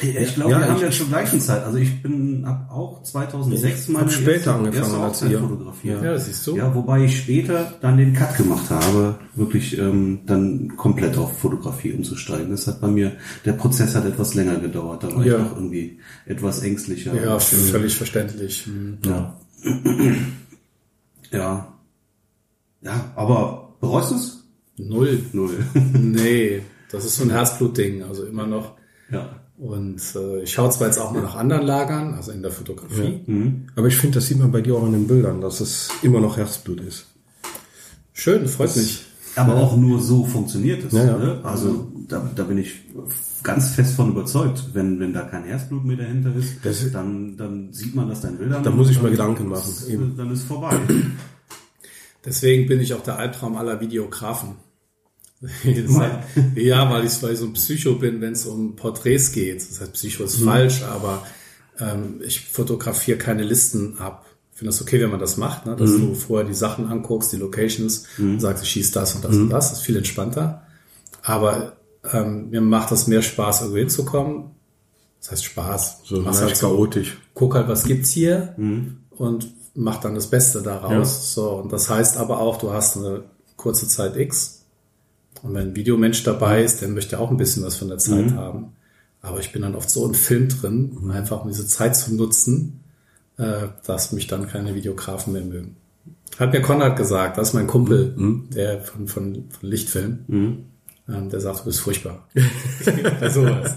[0.00, 1.62] Ich glaube, Ja, wir haben ja zur gleichen Zeit.
[1.62, 5.38] Also ich bin ab auch 2006 meine hab später angefangen als ihr.
[5.38, 6.02] fotografiert.
[6.02, 6.56] Ja, siehst du.
[6.56, 11.92] Ja, wobei ich später dann den Cut gemacht habe, wirklich ähm, dann komplett auf Fotografie
[11.92, 12.50] umzusteigen.
[12.50, 13.12] Das hat bei mir,
[13.44, 15.04] der Prozess hat etwas länger gedauert.
[15.04, 15.36] Da war Ja.
[15.36, 17.14] ich noch irgendwie etwas ängstlicher.
[17.22, 18.66] Ja, völlig verständlich.
[18.66, 18.98] Hm.
[19.06, 19.36] ja.
[21.30, 21.68] ja.
[22.82, 24.44] Ja, aber bereust du es?
[24.76, 25.20] Null.
[25.32, 25.56] Null.
[25.94, 28.02] Nee, das ist so ein Herzblutding.
[28.02, 28.72] Also immer noch.
[29.10, 29.40] ja.
[29.56, 33.20] Und äh, ich schaue zwar jetzt auch mal nach anderen Lagern, also in der Fotografie.
[33.76, 36.20] Aber ich finde, das sieht man bei dir auch an den Bildern, dass es immer
[36.20, 37.06] noch Herzblut ist.
[38.12, 39.04] Schön, freut mich.
[39.36, 40.92] Aber auch nur so funktioniert es.
[40.92, 41.18] Ja, ja.
[41.18, 41.40] Ne?
[41.42, 42.82] Also da, da bin ich
[43.42, 44.62] ganz fest von überzeugt.
[44.74, 48.36] Wenn, wenn da kein Herzblut mehr dahinter ist, Das- dann, dann sieht man das dein
[48.36, 48.62] Bildern.
[48.62, 50.16] Da muss ich mir Gedanken machen, ist- eben.
[50.16, 50.76] Dann ist vorbei.
[52.24, 54.50] Deswegen bin ich auch der Albtraum aller Videografen.
[56.54, 59.60] Ja, weil ich, weil ich so ein Psycho bin, wenn es um Porträts geht.
[59.68, 61.22] Das heißt, Psycho ist falsch, aber
[61.80, 64.26] ähm, ich fotografiere keine Listen ab.
[64.52, 65.74] Ich finde das okay, wenn man das macht, ne?
[65.74, 69.34] dass du vorher die Sachen anguckst, die Locations, und sagst, ich schieß das und das
[69.34, 69.70] und das.
[69.70, 70.62] Das ist viel entspannter.
[71.22, 71.76] Aber
[72.12, 74.50] ähm, mir macht das mehr Spaß, irgendwo hinzukommen.
[75.20, 76.00] Das heißt Spaß.
[76.04, 77.18] So leicht halt so, chaotisch.
[77.34, 78.54] guck halt, was gibt's hier
[79.10, 81.34] und mach dann das Beste daraus.
[81.34, 83.24] So, und das heißt aber auch, du hast eine
[83.56, 84.53] kurze Zeit X.
[85.44, 88.30] Und wenn ein Videomensch dabei ist, der möchte auch ein bisschen was von der Zeit
[88.34, 88.72] haben.
[89.20, 92.80] Aber ich bin dann oft so im Film drin, einfach um diese Zeit zu nutzen,
[93.36, 95.76] äh, dass mich dann keine Videografen mehr mögen.
[96.38, 98.14] Hat mir Konrad gesagt, das ist mein Kumpel,
[98.54, 100.24] der von, von, von Lichtfilm.
[101.06, 102.26] Ähm, der sagt, du bist furchtbar.
[103.30, 103.74] Sowas.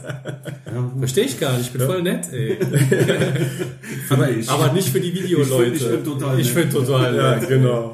[1.00, 2.58] Verstehe ich gar nicht, ich bin voll nett, ey.
[4.10, 4.50] Aber ich.
[4.50, 5.74] Aber nicht für die Videoleute.
[5.76, 6.66] Ich ich find total Ich nett.
[6.72, 7.50] finde total Ja, nett.
[7.50, 7.94] genau.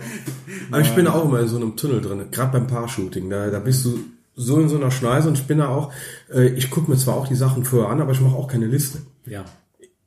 [0.72, 3.30] Aber ich bin auch immer in so einem Tunnel drin, gerade beim Paar-Shooting.
[3.30, 4.00] Da, da bist du
[4.36, 5.92] so in so einer Schneise und ich bin da auch,
[6.32, 8.66] äh, ich gucke mir zwar auch die Sachen vorher an, aber ich mache auch keine
[8.68, 9.00] Liste.
[9.26, 9.46] Ja.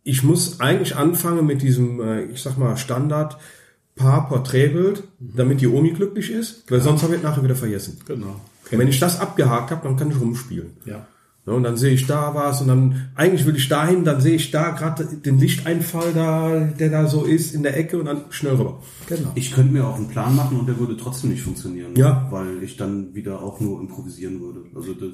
[0.05, 3.37] Ich muss eigentlich anfangen mit diesem, äh, ich sag mal, Standard
[3.97, 7.99] Paar-Porträtbild, damit die Omi glücklich ist, weil sonst habe ich es nachher wieder vergessen.
[8.07, 8.41] Genau.
[8.71, 10.73] Und wenn ich das abgehakt habe, dann kann ich rumspielen.
[10.85, 11.07] Ja.
[11.47, 14.35] Ja, und dann sehe ich da was und dann, eigentlich will ich dahin, dann sehe
[14.35, 18.25] ich da gerade den Lichteinfall da, der da so ist in der Ecke und dann
[18.31, 18.83] schnell rüber.
[19.07, 19.31] Genau.
[19.37, 21.95] Ich könnte mir auch einen Plan machen und der würde trotzdem nicht funktionieren.
[21.95, 22.27] Ja.
[22.31, 24.63] Weil ich dann wieder auch nur improvisieren würde.
[24.75, 25.11] Also das,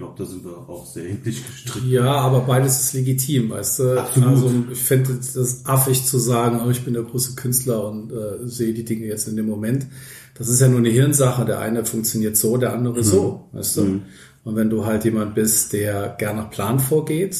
[0.00, 1.86] glaube, da sind wir auch sehr ähnlich gestrickt.
[1.86, 4.00] Ja, aber beides ist legitim, weißt du?
[4.00, 4.28] Absolut.
[4.28, 8.46] Also ich finde das affig zu sagen, oh, ich bin der große Künstler und äh,
[8.48, 9.86] sehe die Dinge jetzt in dem Moment.
[10.34, 11.44] Das ist ja nur eine Hirnsache.
[11.44, 14.00] Der eine funktioniert so, der andere so, weißt du?
[14.42, 17.36] Und wenn du halt jemand bist, der gern nach Plan vorgeht,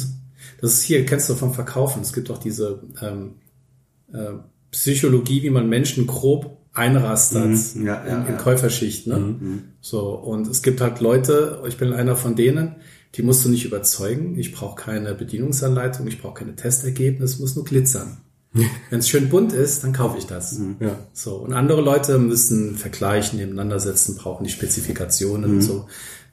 [0.60, 3.36] das ist hier, kennst du vom Verkaufen, es gibt auch diese ähm,
[4.12, 4.34] äh,
[4.70, 7.86] Psychologie, wie man Menschen grob einrastert Mhm.
[7.86, 8.38] Ja, ja, in, in ja.
[8.38, 9.06] Käuferschicht.
[9.06, 9.62] Ne?
[9.80, 12.76] So, und es gibt halt Leute, ich bin einer von denen,
[13.14, 14.38] die musst du nicht überzeugen.
[14.38, 18.18] Ich brauche keine Bedienungsanleitung, ich brauche keine Testergebnis, muss nur glitzern.
[18.90, 20.60] Wenn es schön bunt ist, dann kaufe ich das.
[20.80, 20.98] Ja.
[21.12, 25.86] So, und andere Leute müssen vergleichen, nebeneinander setzen, brauchen die Spezifikationen und so.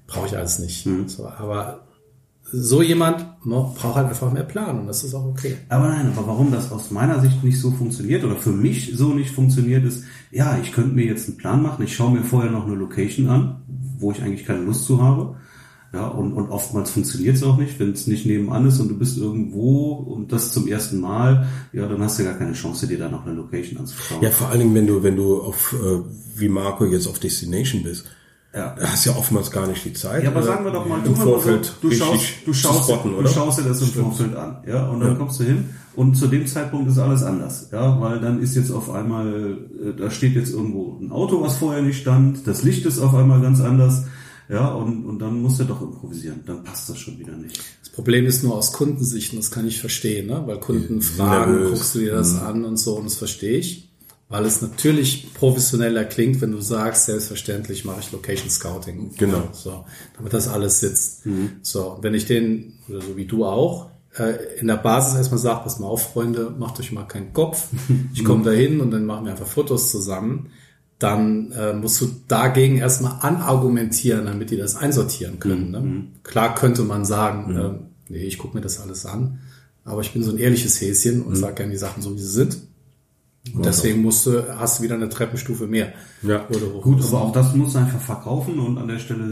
[0.07, 0.88] Brauche ich alles nicht.
[1.07, 1.87] So, aber
[2.51, 5.57] so jemand braucht halt einfach mehr Plan und das ist auch okay.
[5.69, 9.13] Aber nein, aber warum das aus meiner Sicht nicht so funktioniert oder für mich so
[9.13, 12.51] nicht funktioniert ist, ja, ich könnte mir jetzt einen Plan machen, ich schaue mir vorher
[12.51, 13.62] noch eine Location an,
[13.99, 15.36] wo ich eigentlich keine Lust zu habe.
[15.93, 18.97] Ja, und, und oftmals funktioniert es auch nicht, wenn es nicht nebenan ist und du
[18.97, 22.97] bist irgendwo und das zum ersten Mal, ja, dann hast du gar keine Chance, dir
[22.97, 24.21] da noch eine Location anzuschauen.
[24.21, 26.01] Ja, vor allen Dingen, wenn du, wenn du auf, äh,
[26.36, 28.05] wie Marco jetzt auf Destination bist.
[28.58, 28.76] Ja.
[28.80, 30.24] Da hast du ja oftmals gar nicht die Zeit.
[30.24, 32.84] Ja, aber äh, sagen wir doch mal, mal Vorfeld so, du richtig schaust, du schaust,
[32.86, 36.15] spotten, du schaust dir das im Vorfeld an, ja, und dann kommst du hin und
[36.15, 40.10] zu dem Zeitpunkt ist alles anders, ja, weil dann ist jetzt auf einmal, äh, da
[40.10, 43.62] steht jetzt irgendwo ein Auto, was vorher nicht stand, das Licht ist auf einmal ganz
[43.62, 44.06] anders,
[44.50, 47.60] ja, und, und dann musst du doch improvisieren, dann passt das schon wieder nicht.
[47.82, 50.41] Das Problem ist nur aus Kundensicht, und das kann ich verstehen, ne?
[50.48, 51.72] weil Kunden fragen, nervös.
[51.72, 53.87] guckst du dir das an und so, und das verstehe ich.
[54.30, 59.12] Weil es natürlich professioneller klingt, wenn du sagst, selbstverständlich mache ich Location Scouting.
[59.18, 59.50] Genau.
[59.54, 59.86] So,
[60.18, 61.24] damit das alles sitzt.
[61.62, 65.40] So, und wenn ich den, oder so wie du auch, äh, in der Basis erstmal
[65.40, 67.68] sage, pass mal auf, Freunde, macht euch mal keinen Kopf.
[68.13, 70.50] Ich komme da hin und dann machen wir einfach Fotos zusammen.
[71.00, 75.72] Dann äh, musst du dagegen erstmal anargumentieren, damit die das einsortieren können.
[75.72, 76.08] Ne?
[76.24, 79.40] Klar könnte man sagen, äh, nee, ich gucke mir das alles an,
[79.86, 82.28] aber ich bin so ein ehrliches Häschen und sage gerne die Sachen so, wie sie
[82.28, 82.58] sind.
[83.55, 85.93] Und deswegen musst du, hast du wieder eine Treppenstufe mehr.
[86.23, 86.45] Ja.
[86.81, 89.23] Gut, aber auch das musst du einfach verkaufen und an der Stelle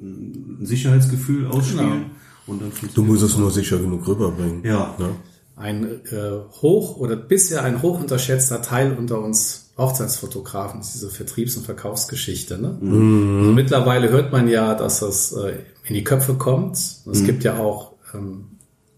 [0.00, 2.06] ein Sicherheitsgefühl ausspielen Genau.
[2.46, 4.64] und dann Du musst es nur sicher genug rüberbringen.
[4.64, 4.94] Ja.
[4.98, 5.10] Ne?
[5.58, 11.56] ein äh, hoch oder bisher ein hoch unterschätzter Teil unter uns Hochzeitsfotografen ist diese Vertriebs-
[11.56, 12.58] und Verkaufsgeschichte.
[12.58, 12.78] Ne?
[12.80, 16.76] Also mittlerweile hört man ja, dass das äh, in die Köpfe kommt.
[16.76, 18.44] Es gibt ja auch ähm,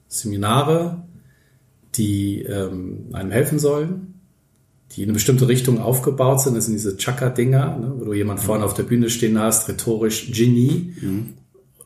[0.08, 1.02] Seminare,
[1.96, 4.09] die ähm, einem helfen sollen,
[4.92, 6.56] die in eine bestimmte Richtung aufgebaut sind.
[6.56, 7.92] Das sind diese Chaka-Dinger, ne?
[7.98, 10.94] wo du jemand vorne auf der Bühne stehen hast, rhetorisch Genie,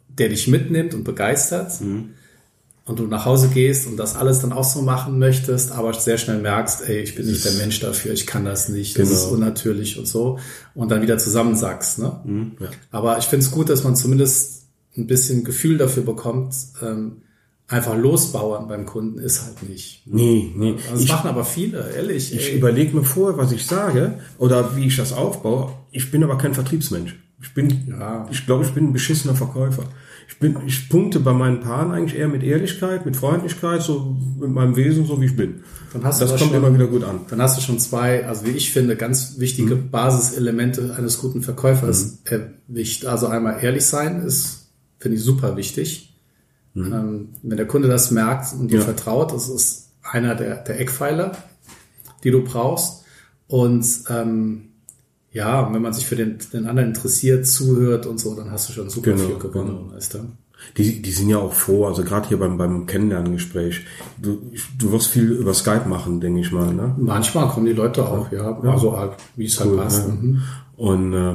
[0.09, 1.73] der dich mitnimmt und begeistert
[2.87, 6.19] und du nach Hause gehst und das alles dann auch so machen möchtest, aber sehr
[6.19, 9.21] schnell merkst, ey, ich bin nicht der Mensch dafür, ich kann das nicht, das Genau.
[9.21, 10.38] ist unnatürlich und so
[10.75, 11.99] und dann wieder zusammensackst.
[11.99, 12.21] Ne?
[12.25, 12.53] Mhm.
[12.61, 12.69] Ja.
[12.90, 14.64] Aber ich finde es gut, dass man zumindest
[14.97, 17.23] ein bisschen Gefühl dafür bekommt, ähm,
[17.68, 20.03] einfach losbauern beim Kunden ist halt nicht.
[20.07, 20.74] Nee, nee.
[20.90, 22.35] Das machen aber viele, ehrlich.
[22.35, 25.72] Ich überlege mir vor, was ich sage oder wie ich das aufbaue.
[25.90, 27.16] Ich bin aber kein Vertriebsmensch.
[27.42, 28.27] Ich bin, Ja.
[28.31, 29.85] ich glaube, ich bin ein beschissener Verkäufer.
[30.29, 34.48] Ich bin, ich punkte bei meinen Paaren eigentlich eher mit Ehrlichkeit, mit Freundlichkeit, so mit
[34.50, 35.57] meinem Wesen, so wie ich bin.
[35.92, 37.20] Dann hast du das aber kommt schon- immer wieder gut an.
[37.29, 39.90] Dann hast du schon zwei, also wie ich finde, ganz wichtige Mhm.
[39.90, 43.05] Basiselemente eines guten Verkäufers erwischt.
[43.05, 46.13] Also einmal ehrlich sein ist, finde ich super wichtig.
[46.76, 48.80] Ähm, wenn der Kunde das merkt und dir Mhm.
[48.80, 48.84] Ja.
[48.87, 51.32] vertraut, das ist einer der, der Eckpfeiler,
[52.24, 53.04] die du brauchst.
[53.46, 54.70] Und ähm,
[55.30, 58.72] ja, wenn man sich für den, den anderen interessiert, zuhört und so, dann hast du
[58.72, 60.18] schon super Genau, viel gewonnen, weißt du?
[60.78, 63.82] Die, die sind ja auch froh, also gerade hier beim, beim Kennenlerngespräch.
[64.20, 64.38] Du,
[64.78, 66.72] du wirst viel über Skype machen, denke ich mal.
[66.72, 66.94] Ne?
[66.96, 70.08] Manchmal kommen die Leute auch, ja, also halt, wie es halt Cool, passt.
[70.08, 70.14] ja.
[70.14, 70.42] Mhm.
[70.76, 71.34] Und äh,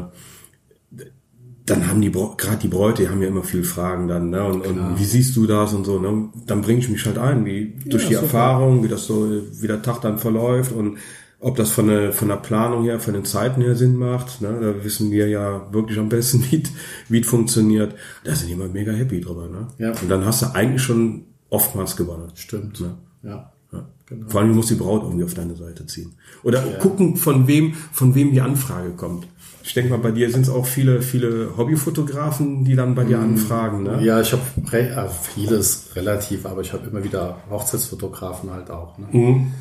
[1.70, 4.44] dann haben die gerade die Bräute, die haben ja immer viel Fragen dann, ne?
[4.44, 6.30] Und, und wie siehst du das und so, ne?
[6.46, 8.26] Dann bringe ich mich halt ein, wie durch die super.
[8.26, 9.30] Erfahrung, wie das so,
[9.62, 10.98] wie der Tag dann verläuft und
[11.42, 14.42] ob das von der, von der Planung her, von den Zeiten her Sinn macht.
[14.42, 14.58] Ne?
[14.62, 16.64] Da wissen wir ja wirklich am besten, wie
[17.08, 17.96] wie es funktioniert.
[18.24, 19.48] Da sind die immer mega happy drüber.
[19.48, 19.68] Ne?
[19.78, 19.92] Ja.
[19.92, 22.30] Und dann hast du eigentlich schon oftmals gewonnen.
[22.36, 22.82] Stimmt.
[22.82, 22.96] Ne?
[23.24, 23.52] Ja.
[23.72, 23.88] Ja.
[24.28, 26.14] Vor allem muss die Braut irgendwie auf deine Seite ziehen.
[26.44, 29.28] Oder gucken, von wem, von wem die Anfrage kommt.
[29.70, 33.20] Ich denke mal, bei dir sind es auch viele, viele Hobbyfotografen, die dann bei dir
[33.20, 33.84] anfragen.
[33.84, 34.04] Ne?
[34.04, 34.42] Ja, ich habe
[34.76, 38.98] äh, vieles relativ, aber ich habe immer wieder Hochzeitsfotografen halt auch.
[38.98, 39.06] Ne?
[39.12, 39.52] Mhm.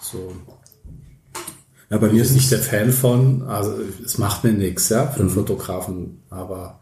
[0.00, 0.32] So.
[1.90, 5.20] Ja, bei mir ist nicht der Fan von, also es macht mir nichts, ja, für
[5.20, 6.80] einen Fotografen, aber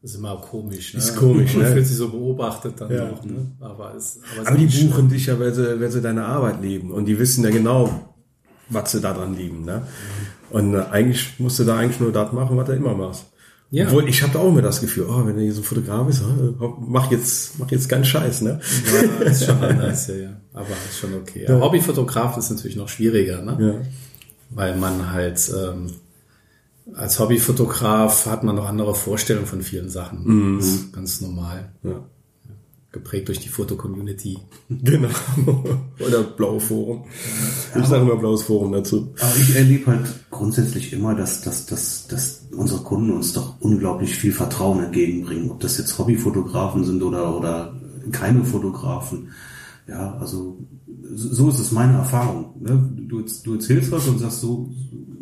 [0.00, 0.94] ist immer komisch.
[0.94, 1.00] Ne?
[1.00, 1.72] Ist komisch, Man ne?
[1.72, 3.10] fühlt sich so beobachtet dann Ja.
[3.10, 3.52] auch, ne?
[3.60, 6.62] Aber es, aber, es Aber die buchen dich ja, weil sie, weil sie deine Arbeit
[6.62, 6.90] lieben.
[6.90, 8.14] Und die wissen ja genau,
[8.70, 9.66] was sie daran lieben.
[9.66, 9.82] Ne?
[10.54, 13.26] Und äh, eigentlich musst du da eigentlich nur das machen, was du immer machst.
[13.72, 13.86] Ja.
[13.86, 16.22] Obwohl, ich habe da auch immer das Gefühl, oh, wenn du hier so Fotograf bist,
[16.86, 18.60] mach jetzt, mach jetzt keinen Scheiß, ne?
[18.94, 20.36] Ja, ist schon anders, ja, ja.
[20.52, 21.46] Aber ist schon okay.
[21.48, 21.58] Ja.
[21.60, 23.56] Hobbyfotograf ist natürlich noch schwieriger, ne?
[23.58, 23.74] Ja.
[24.50, 25.90] Weil man halt ähm,
[26.94, 30.58] als Hobbyfotograf hat man noch andere Vorstellungen von vielen Sachen.
[30.58, 31.72] Das ist ganz normal.
[31.82, 32.04] ja.
[32.94, 34.38] Geprägt durch die Foto-Community.
[34.70, 35.08] Genau.
[36.06, 37.04] Oder blaue Forum.
[37.78, 39.12] Ich sage immer blaues Forum dazu.
[39.20, 44.14] Aber ich erlebe halt grundsätzlich immer, dass, dass, dass, dass unsere Kunden uns doch unglaublich
[44.14, 45.50] viel Vertrauen entgegenbringen.
[45.50, 47.74] Ob das jetzt Hobbyfotografen sind oder, oder
[48.12, 49.28] keine Fotografen.
[49.88, 50.58] Ja, also
[51.14, 52.54] so ist es meine Erfahrung.
[52.60, 52.90] Ne?
[53.08, 54.70] Du, du erzählst was und sagst, so,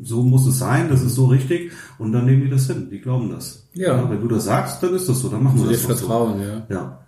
[0.02, 3.00] so muss es sein, das ist so richtig und dann nehmen die das hin, die
[3.00, 3.68] glauben das.
[3.74, 4.08] Ja.
[4.11, 5.96] wenn du das sagst, dann ist das so, dann machen wir Dir das auch so.
[5.96, 6.66] vertrauen, ja.
[6.68, 7.02] Ja.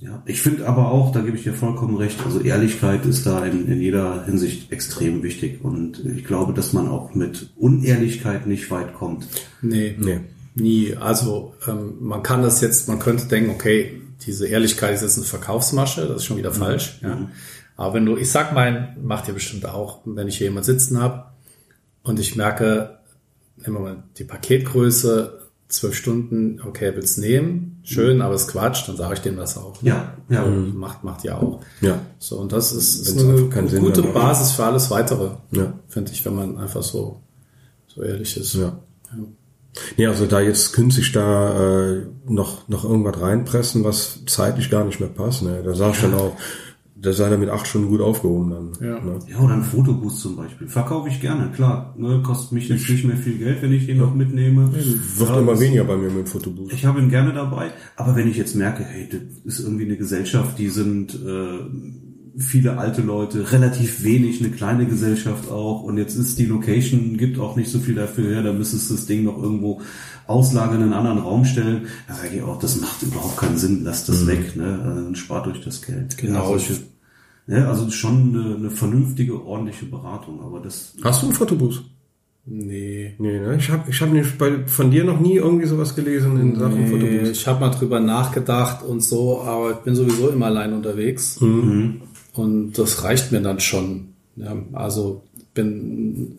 [0.00, 3.44] Ja, ich finde aber auch, da gebe ich dir vollkommen recht, also Ehrlichkeit ist da
[3.44, 8.70] in, in jeder Hinsicht extrem wichtig und ich glaube, dass man auch mit Unehrlichkeit nicht
[8.70, 9.26] weit kommt.
[9.60, 10.20] Nee, Nee.
[10.54, 10.96] nie.
[10.96, 15.26] Also ähm, man kann das jetzt, man könnte denken, okay, diese Ehrlichkeit ist jetzt eine
[15.26, 16.98] Verkaufsmasche, das ist schon wieder falsch.
[17.02, 17.28] Ja.
[17.76, 20.98] Aber wenn du, ich sag mal, macht ihr bestimmt auch, wenn ich hier jemand sitzen
[20.98, 21.24] habe
[22.04, 23.00] und ich merke,
[23.56, 25.41] nehmen wir mal die Paketgröße,
[25.72, 29.56] zwölf Stunden, okay, willst nehmen, schön, aber es ist Quatsch, dann sage ich dem das
[29.56, 29.82] auch.
[29.82, 30.44] Ja, ja.
[30.46, 31.60] Macht, macht ja auch.
[31.80, 31.98] Ja.
[32.18, 34.14] So, und das ist, ist eine Sinn gute hat.
[34.14, 35.72] Basis für alles weitere, Ja.
[35.88, 37.20] finde ich, wenn man einfach so,
[37.88, 38.54] so ehrlich ist.
[38.54, 38.78] Ja.
[39.96, 45.00] Nee, also da jetzt künstlich da äh, noch, noch irgendwas reinpressen, was zeitlich gar nicht
[45.00, 45.62] mehr passt, ne?
[45.64, 46.36] Da sag ich dann auch,
[47.02, 48.72] da sei er mit acht Stunden gut aufgehoben dann.
[48.80, 49.00] Ja.
[49.00, 49.18] Ne?
[49.28, 50.68] Ja, oder ein Fotoboost zum Beispiel.
[50.68, 51.94] Verkaufe ich gerne, klar.
[51.98, 54.72] Ne, kostet mich jetzt nicht mehr viel Geld, wenn ich den noch mitnehme.
[54.72, 56.72] Wird Ja, immer das- weniger bei mir mit dem Fotoboost.
[56.72, 59.20] Ich habe ihn gerne dabei, aber wenn ich jetzt merke, hey, das
[59.58, 61.58] ist irgendwie eine Gesellschaft, die sind äh,
[62.36, 67.38] viele alte Leute, relativ wenig, eine kleine Gesellschaft auch und jetzt ist die Location, gibt
[67.38, 69.80] auch nicht so viel dafür her, da müsstest du das Ding noch irgendwo
[70.26, 71.86] auslagern, in einen anderen Raum stellen.
[72.08, 74.80] Da sage ich auch, das macht überhaupt keinen Sinn, lasst das weg, ne?
[74.84, 76.16] Also dann spart euch das Geld.
[76.16, 76.74] Genau, Also,
[77.48, 81.82] ja, also schon eine, eine vernünftige, ordentliche Beratung, aber das Hast du einen Fotoboost?
[82.44, 83.14] Nee.
[83.18, 83.56] Nee, ne?
[83.56, 86.80] Ich habe ich hab nämlich bei, von dir noch nie irgendwie sowas gelesen in Sachen
[86.84, 87.32] Nee, Fotoboost.
[87.32, 91.38] ich habe mal drüber nachgedacht und so, aber ich bin sowieso immer allein unterwegs.
[92.32, 94.14] Und das reicht mir dann schon.
[94.36, 95.22] Ja, also
[95.54, 96.38] bin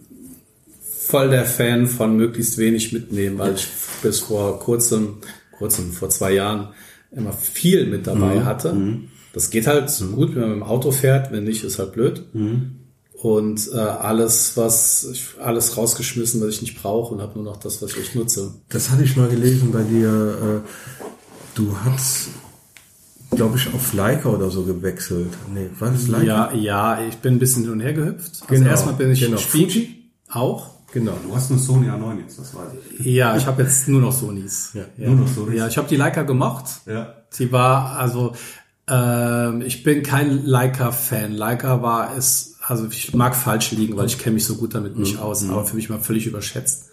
[0.82, 3.68] voll der Fan von möglichst wenig mitnehmen, weil ich
[4.02, 5.18] bis vor kurzem,
[5.58, 6.70] kurzem, vor zwei Jahren
[7.12, 8.70] immer viel mit dabei hatte.
[9.34, 11.94] Das geht halt so gut, wenn man mit dem Auto fährt, wenn nicht, ist halt
[11.94, 12.24] blöd.
[13.14, 17.58] Und äh, alles, was ich alles rausgeschmissen, was ich nicht brauche und habe nur noch
[17.58, 18.56] das, was ich nutze.
[18.70, 20.64] Das hatte ich mal gelesen bei dir.
[20.66, 20.70] Äh,
[21.56, 22.30] du hast,
[23.36, 25.30] glaube ich, auf Leica oder so gewechselt.
[25.54, 26.24] Nee, war das Leica?
[26.24, 28.42] Ja, ja, ich bin ein bisschen hin und her gehüpft.
[28.42, 29.38] Also Genau, erstmal bin ich genau.
[29.38, 30.10] Spiegel Fuji?
[30.32, 30.70] auch.
[30.94, 31.14] Genau.
[31.28, 32.70] Du hast eine Sony A9 jetzt, das weiß
[33.00, 33.06] ich.
[33.06, 34.72] Ja, ich habe jetzt nur noch Sonys.
[34.74, 35.58] Ja, Nur noch Sonys?
[35.58, 36.66] Ja, ich habe die Leica gemocht.
[36.86, 37.16] Ja.
[37.32, 38.34] Sie war, also
[38.88, 41.32] ähm, ich bin kein Leica-Fan.
[41.32, 44.98] Leica war es, also ich mag falsch liegen, weil ich kenne mich so gut damit
[44.98, 46.90] nicht aus, aber für mich mal völlig überschätzt.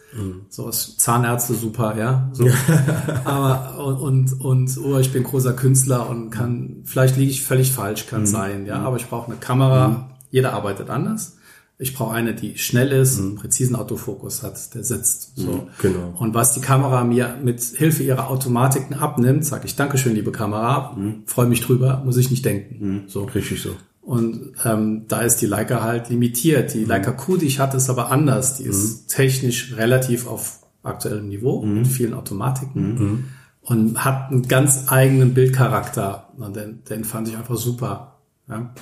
[0.48, 2.30] So was Zahnärzte super, ja.
[2.32, 2.48] So.
[3.24, 7.70] aber und, und und oh, ich bin großer Künstler und kann, vielleicht liege ich völlig
[7.70, 8.80] falsch, kann sein, ja.
[8.80, 10.10] Aber ich brauche eine Kamera.
[10.30, 11.36] Jeder arbeitet anders.
[11.78, 15.32] Ich brauche eine, die schnell ist, einen präzisen Autofokus hat, der sitzt.
[15.36, 15.68] So.
[15.80, 16.14] genau.
[16.18, 20.94] Und was die Kamera mir mit Hilfe ihrer Automatiken abnimmt, sage ich Dankeschön, liebe Kamera,
[21.24, 23.04] freue mich drüber, muss ich nicht denken.
[23.06, 23.24] So.
[23.24, 23.70] Richtig so.
[24.10, 26.74] Und ähm, da ist die Leica halt limitiert.
[26.74, 28.56] Die Leica Q, die ich hatte, ist aber anders.
[28.56, 33.28] Die ist technisch relativ auf aktuellem Niveau mit vielen Automatiken
[33.62, 36.28] und hat einen ganz eigenen Bildcharakter.
[36.38, 38.16] Und den, den fand ich einfach super.
[38.48, 38.74] Ja.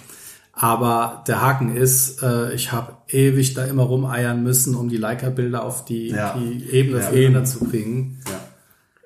[0.53, 5.63] Aber der Haken ist, äh, ich habe ewig da immer rumeiern müssen, um die Leica-Bilder
[5.63, 6.39] auf die, Ja.
[6.39, 7.05] die Ebene Ja.
[7.11, 8.19] voneinander zu kriegen.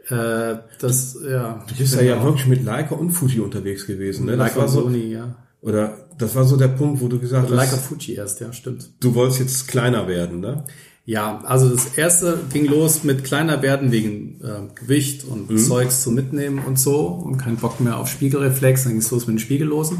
[0.08, 0.52] Ja.
[0.52, 4.26] Äh, das, ja, Du bist ja, ja wirklich mit Leica und Fuji unterwegs gewesen.
[4.26, 4.36] Ne?
[4.36, 5.34] Das Leica war und so, Sony, ja.
[5.60, 8.90] oder das war so der Punkt, wo du gesagt Leica hast, Fuji erst, ja, stimmt.
[9.00, 10.64] du wolltest jetzt kleiner werden, ne?
[11.04, 16.12] Ja, also das erste ging los mit kleiner werden wegen äh, Gewicht und Zeugs zu
[16.12, 18.84] mitnehmen und so und kein Bock mehr auf Spiegelreflex.
[18.84, 19.98] Dann ging es los mit den Spiegellosen.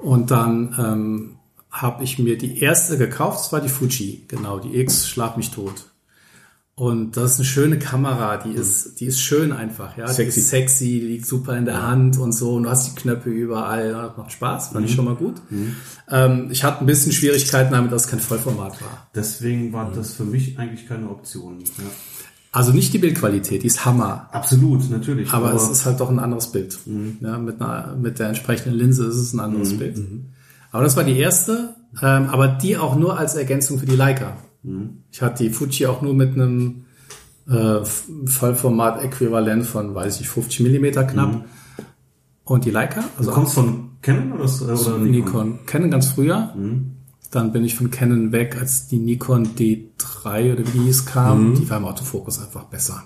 [0.00, 1.36] Und dann ähm,
[1.70, 5.50] habe ich mir die erste gekauft, das war die Fuji, genau, die X, schlag mich
[5.50, 5.89] tot.
[6.80, 10.08] Und das ist eine schöne Kamera, die ist, die ist schön einfach, ja.
[10.08, 10.32] Sexy.
[10.32, 12.54] Die ist sexy, liegt super in der Hand und so.
[12.54, 15.34] Und du hast die Knöpfe überall, ja, das macht Spaß, fand ich schon mal gut.
[16.10, 19.08] Ähm, ich hatte ein bisschen Schwierigkeiten damit, dass es kein Vollformat war.
[19.14, 21.58] Deswegen war das für mich eigentlich keine Option.
[21.60, 21.84] Ja.
[22.50, 24.30] Also nicht die Bildqualität, die ist Hammer.
[24.32, 25.30] Absolut, natürlich.
[25.34, 26.78] Aber, es ist halt doch ein anderes Bild.
[27.20, 30.00] Ja, mit, einer, mit der entsprechenden Linse ist es ein anderes Bild.
[30.72, 34.38] Aber das war die erste, ähm, aber die auch nur als Ergänzung für die Leica.
[35.10, 36.84] Ich hatte die Fuji auch nur mit einem
[37.48, 37.80] äh,
[38.26, 41.44] Vollformat-Äquivalent von, weiß ich, 50 Millimeter knapp.
[42.44, 45.10] Und die Leica, also du kommst von Canon oder, oder Nikon?
[45.10, 45.58] Nikon.
[45.66, 46.54] Canon ganz früher.
[47.30, 51.54] Dann bin ich von Canon weg, als die Nikon D3 oder wie die hieß kam.
[51.54, 53.04] Die war im Autofokus einfach besser.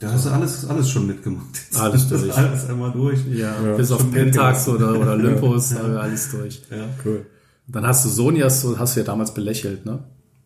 [0.00, 1.46] Da hast du alles, alles schon mitgemacht.
[1.54, 1.80] Jetzt.
[1.80, 2.36] Alles durch.
[2.36, 3.20] alles einmal durch.
[3.32, 6.62] Ja, bis auf Pentax oder, oder Olympus, haben wir alles durch.
[6.70, 7.26] Ja, Cool.
[7.68, 10.00] Dann hast du Sony, hast du, hast du ja damals belächelt, ne?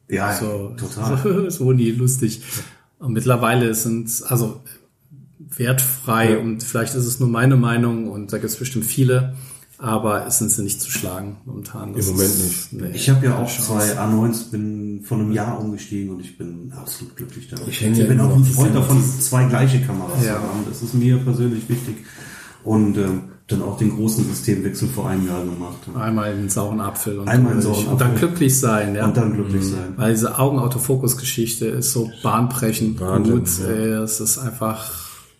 [0.08, 1.50] Ja So, total.
[1.50, 2.42] Sony, lustig.
[2.98, 4.60] Und mittlerweile sind es, also
[5.38, 9.34] wertfrei und vielleicht ist es nur meine Meinung und da gibt es bestimmt viele,
[9.78, 11.92] aber es sind sie nicht zu schlagen momentan.
[11.92, 15.60] Das Im Moment ist- nee, Ich habe ja auch zwei A9s, bin vor einem Jahr
[15.60, 17.68] umgestiegen und ich bin absolut glücklich damit.
[17.68, 20.36] Ich hänge ja bin auch ein Freund davon, zwei gleiche Kameras Ja.
[20.36, 20.64] zu haben.
[20.68, 21.96] Das ist mir persönlich wichtig.
[22.62, 25.76] Und ähm, dann auch den großen Systemwechsel vor einem Jahr gemacht.
[25.94, 27.64] Einmal in den sauren Apfel und, Einmal durch.
[27.64, 28.28] sauren und dann Apfel.
[28.28, 29.04] glücklich sein, ja.
[29.04, 29.92] Und dann glücklich sein.
[29.96, 33.48] Weil diese Augenautofokus-Geschichte ist so bahnbrechend Wahnsinn, gut.
[33.68, 34.02] ja.
[34.02, 34.90] Es ist einfach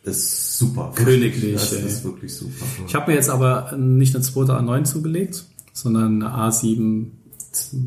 [0.05, 0.93] Das ist super.
[0.95, 1.87] Königlich, Das ey.
[1.87, 2.65] ist wirklich super.
[2.87, 7.07] Ich habe mir jetzt aber nicht eine zweite A9 zugelegt, sondern eine A7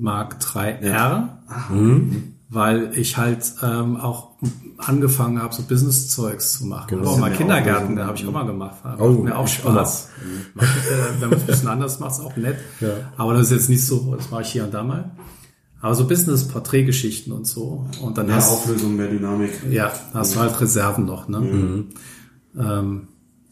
[0.01, 1.37] Mark III R,
[2.49, 4.29] weil ich halt ähm, auch
[4.77, 6.87] angefangen habe, so Business-Zeugs zu machen.
[6.89, 7.01] Genau.
[7.01, 8.83] Also Das mal Kindergärten, auch- da habe ich auch mal gemacht.
[8.83, 10.09] Macht Oh, mir auch Spaß.
[10.53, 12.57] Macht, äh, wenn man es ein bisschen anders macht, ist auch nett.
[12.79, 12.89] Ja.
[13.17, 15.11] Aber das ist jetzt nicht so, das mache ich hier und da mal.
[15.81, 17.87] Aber so Business-Porträtgeschichten und so.
[18.01, 19.51] Und dann Mehr hast Auflösung, mehr Dynamik.
[19.69, 21.85] ja, da hast du halt Reserven noch, ne?
[22.59, 23.07] Ähm,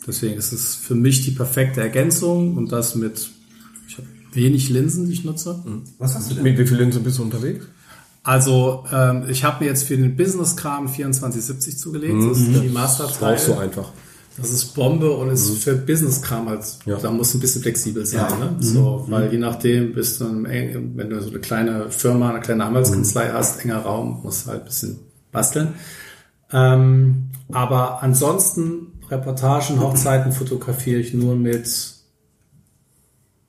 [0.08, 3.30] deswegen ist es für mich die perfekte Ergänzung und das mit,
[3.88, 5.64] ich habe wenig Linsen, die ich nutze.
[6.00, 6.44] Was hast du denn?
[6.44, 7.66] Mit wie vielen Linsen bist du unterwegs?
[8.26, 13.34] Also ähm, ich habe mir jetzt für den Business-Kram 2470 zugelegt, das ist die Master-Teil.
[13.36, 13.92] Brauchst du einfach.
[14.38, 16.98] Das ist Bombe und ist für Business-Kram halt, Ja.
[16.98, 18.26] da muss ein bisschen flexibel sein.
[18.32, 18.36] Ja.
[18.38, 18.56] Ne?
[18.60, 22.66] So, weil je nachdem bist du, eng- wenn du so eine kleine Firma, eine kleine
[22.66, 25.00] Anwaltskanzlei hast, enger Raum, musst du halt ein bisschen
[25.32, 25.76] basteln.
[26.52, 31.70] Ähm, aber ansonsten Reportagen, Hochzeiten fotografiere ich nur mit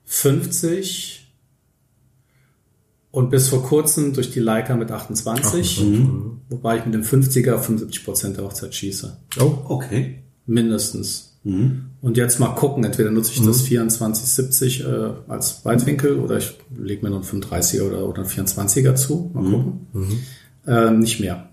[0.05, 1.16] 50
[3.11, 5.81] und bis vor kurzem durch die Leica mit 28,
[6.49, 9.17] wobei ich mit dem 50er 75 Prozent der Hochzeit schieße.
[9.39, 10.19] Oh, Okay.
[10.49, 11.37] Mindestens.
[12.01, 17.03] Und jetzt mal gucken, entweder nutze ich das 2470 äh, als Weitwinkel oder ich lege
[17.05, 19.31] mir noch einen 35er oder, oder einen 24er zu.
[19.33, 19.87] Mal gucken.
[20.65, 21.49] Äh, nicht mehr.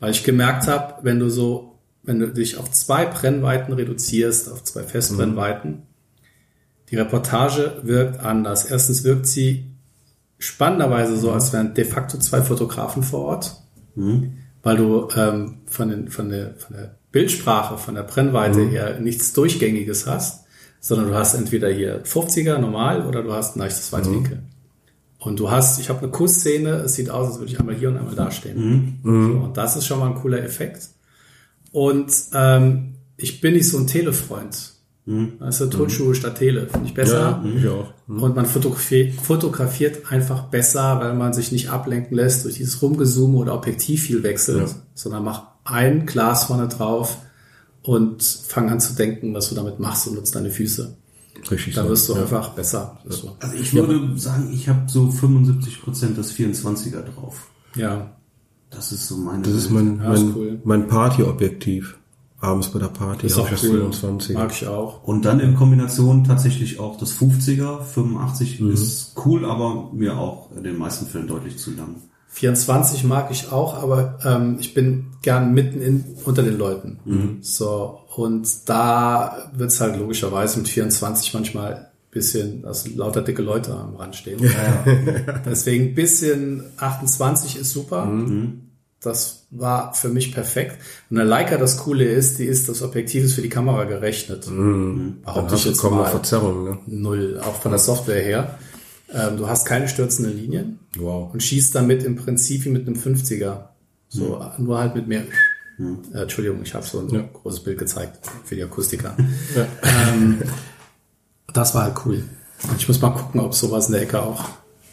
[0.00, 4.64] Weil ich gemerkt habe, wenn du so, wenn du dich auf zwei Brennweiten reduzierst, auf
[4.64, 5.82] zwei Festbrennweiten,
[6.90, 8.66] die Reportage wirkt anders.
[8.66, 9.64] Erstens wirkt sie
[10.38, 13.62] spannenderweise so, als wären de facto zwei Fotografen vor Ort,
[14.62, 19.32] weil du ähm, von, den, von, der, von der Bildsprache, von der Brennweite her nichts
[19.32, 20.44] Durchgängiges hast,
[20.80, 24.42] sondern du hast entweder hier 50er normal oder du hast ein leichtes Weitwinkel.
[25.18, 27.88] Und du hast, ich habe eine Kussszene, es sieht aus, als würde ich einmal hier
[27.88, 29.00] und einmal da stehen.
[29.02, 30.90] So, und das ist schon mal ein cooler Effekt.
[31.72, 34.74] Und ähm, ich bin nicht so ein Telefreund.
[35.08, 37.40] Weißt du, Turnschuhe statt Tele, finde ich besser.
[37.44, 37.92] ja, ich auch.
[38.08, 43.38] Und man fotografiert, fotografiert einfach besser, weil man sich nicht ablenken lässt durch dieses Rumgezoome
[43.38, 44.74] oder Objektiv viel wechselt, Ja.
[44.94, 47.18] sondern mach ein Glas vorne drauf
[47.82, 50.96] und fang an zu denken, was du damit machst und nutzt deine Füße.
[51.52, 51.74] Richtig.
[51.74, 51.90] Da so.
[51.90, 52.22] wirst du ja.
[52.22, 52.98] einfach besser.
[53.04, 53.36] Das so.
[53.38, 57.48] Also ich würde sagen, ich habe so 75% des 24er drauf.
[57.76, 58.16] Ja,
[58.70, 60.60] Das ist so meine Das ist mein, Ja, mein, cool.
[60.64, 61.96] mein Partyobjektiv.
[62.38, 63.78] Abends bei der Party ist auch das cool.
[63.78, 64.36] 24.
[64.36, 65.02] Mag ich auch.
[65.04, 70.62] Und dann in Kombination tatsächlich auch das 50er, 85 ist cool, aber mir auch in
[70.62, 71.96] den meisten Fällen deutlich zu lang.
[72.28, 76.98] 24 mag ich auch, aber ähm, ich bin gern mitten in, unter den Leuten.
[77.40, 83.96] So, und da wird's halt logischerweise mit 24 manchmal bisschen, dass lauter dicke Leute am
[83.96, 84.40] Rand stehen.
[85.46, 88.06] Deswegen bisschen 28 ist super.
[89.06, 90.76] Das war für mich perfekt.
[91.10, 94.46] Und der Leica, das Coole ist, die ist, das Objektiv ist für die Kamera gerechnet.
[94.48, 96.10] Dann Behaupte ich jetzt eine mal.
[96.10, 96.78] Verzerrung, ne?
[96.86, 98.58] Null, auch von der Software her.
[99.12, 101.32] Ähm, du hast keine stürzenden Linien Wow.
[101.32, 103.68] und schießt damit im Prinzip wie mit einem 50er.
[104.08, 105.22] So, nur halt mit mehr.
[106.12, 109.16] Äh, Entschuldigung, ich habe so ein großes Bild gezeigt für die Akustiker.
[109.82, 110.42] ähm,
[111.52, 112.24] das war halt cool.
[112.76, 114.44] Ich muss mal gucken, ob sowas in der Ecke auch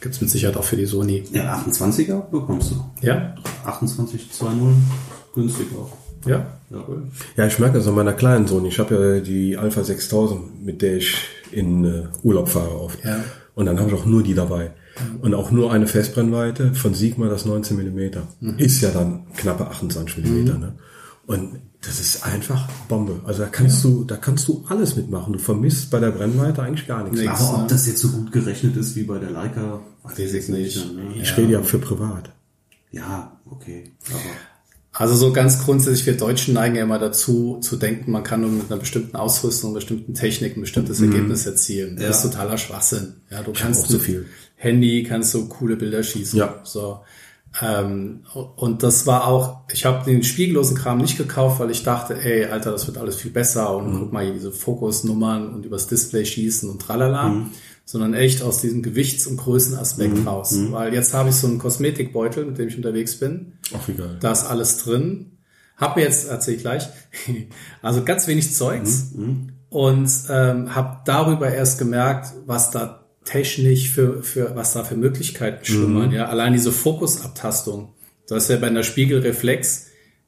[0.03, 1.23] gibt's mit Sicherheit auch für die Sony.
[1.31, 2.75] Ja, 28er bekommst du.
[3.01, 3.33] Ja?
[3.65, 4.73] 28 2.0,
[5.33, 5.97] günstig auch.
[6.27, 6.45] Ja?
[6.69, 6.85] Ja.
[7.37, 8.65] Ja, ich merke das an meiner kleinen Sohn.
[8.65, 11.15] Ich habe ja die Alpha 6000, mit der ich
[11.51, 13.03] in äh, Urlaub fahre oft.
[13.03, 13.23] Ja.
[13.55, 14.71] Und dann habe ich auch nur die dabei.
[15.21, 18.27] Und auch nur eine Festbrennweite von Sigma, das 19 Millimeter.
[18.57, 20.57] Ist ja dann knappe 28 Millimeter.
[20.57, 20.73] Ne?
[21.25, 23.21] Und das ist einfach Bombe.
[23.25, 25.33] Also da kannst du, da kannst du alles mitmachen.
[25.33, 27.19] Du vermisst bei der Brennweite eigentlich gar nichts.
[27.19, 27.27] Nee.
[27.27, 27.63] Aber ne?
[27.63, 29.81] ob das jetzt so gut gerechnet ist wie bei der Leica,
[30.17, 30.93] ich nicht.
[30.95, 31.13] Ne?
[31.21, 32.31] Ich rede ja für privat.
[32.91, 33.91] Ja, okay.
[34.09, 34.19] Aber
[34.95, 38.51] Also so ganz grundsätzlich, wir Deutschen neigen ja immer dazu, zu denken, man kann nur
[38.51, 41.95] mit einer bestimmten Ausrüstung, bestimmten Technik ein bestimmtes Ergebnis erzielen.
[41.97, 43.15] Das ist totaler Schwachsinn.
[43.31, 44.27] Ja, du kannst auch so viel.
[44.55, 46.37] Handy kannst du coole Bilder schießen.
[46.37, 46.61] Ja.
[46.63, 46.99] So.
[47.61, 48.21] Ähm,
[48.55, 52.45] und das war auch, ich habe den spiegellosen Kram nicht gekauft, weil ich dachte, ey,
[52.45, 56.25] Alter, das wird alles viel besser und guck mal hier diese Fokusnummern und übers Display
[56.25, 57.47] schießen und tralala,
[57.85, 60.55] sondern echt aus diesem Gewichts- und Größenaspekt raus.
[60.71, 63.53] Weil jetzt habe ich so einen Kosmetikbeutel, mit dem ich unterwegs bin.
[63.75, 64.17] Ach, egal.
[64.19, 65.37] Da ist alles drin.
[65.77, 66.87] Hab mir jetzt, erzähl ich gleich,
[67.81, 69.11] also ganz wenig Zeugs
[69.69, 75.65] und ähm, habe darüber erst gemerkt, was da technisch für, für was da für Möglichkeiten
[75.65, 76.11] schlummern.
[76.11, 77.93] Ja, allein diese Fokusabtastung.
[78.29, 79.87] Du hast ja bei einer Spiegelreflex,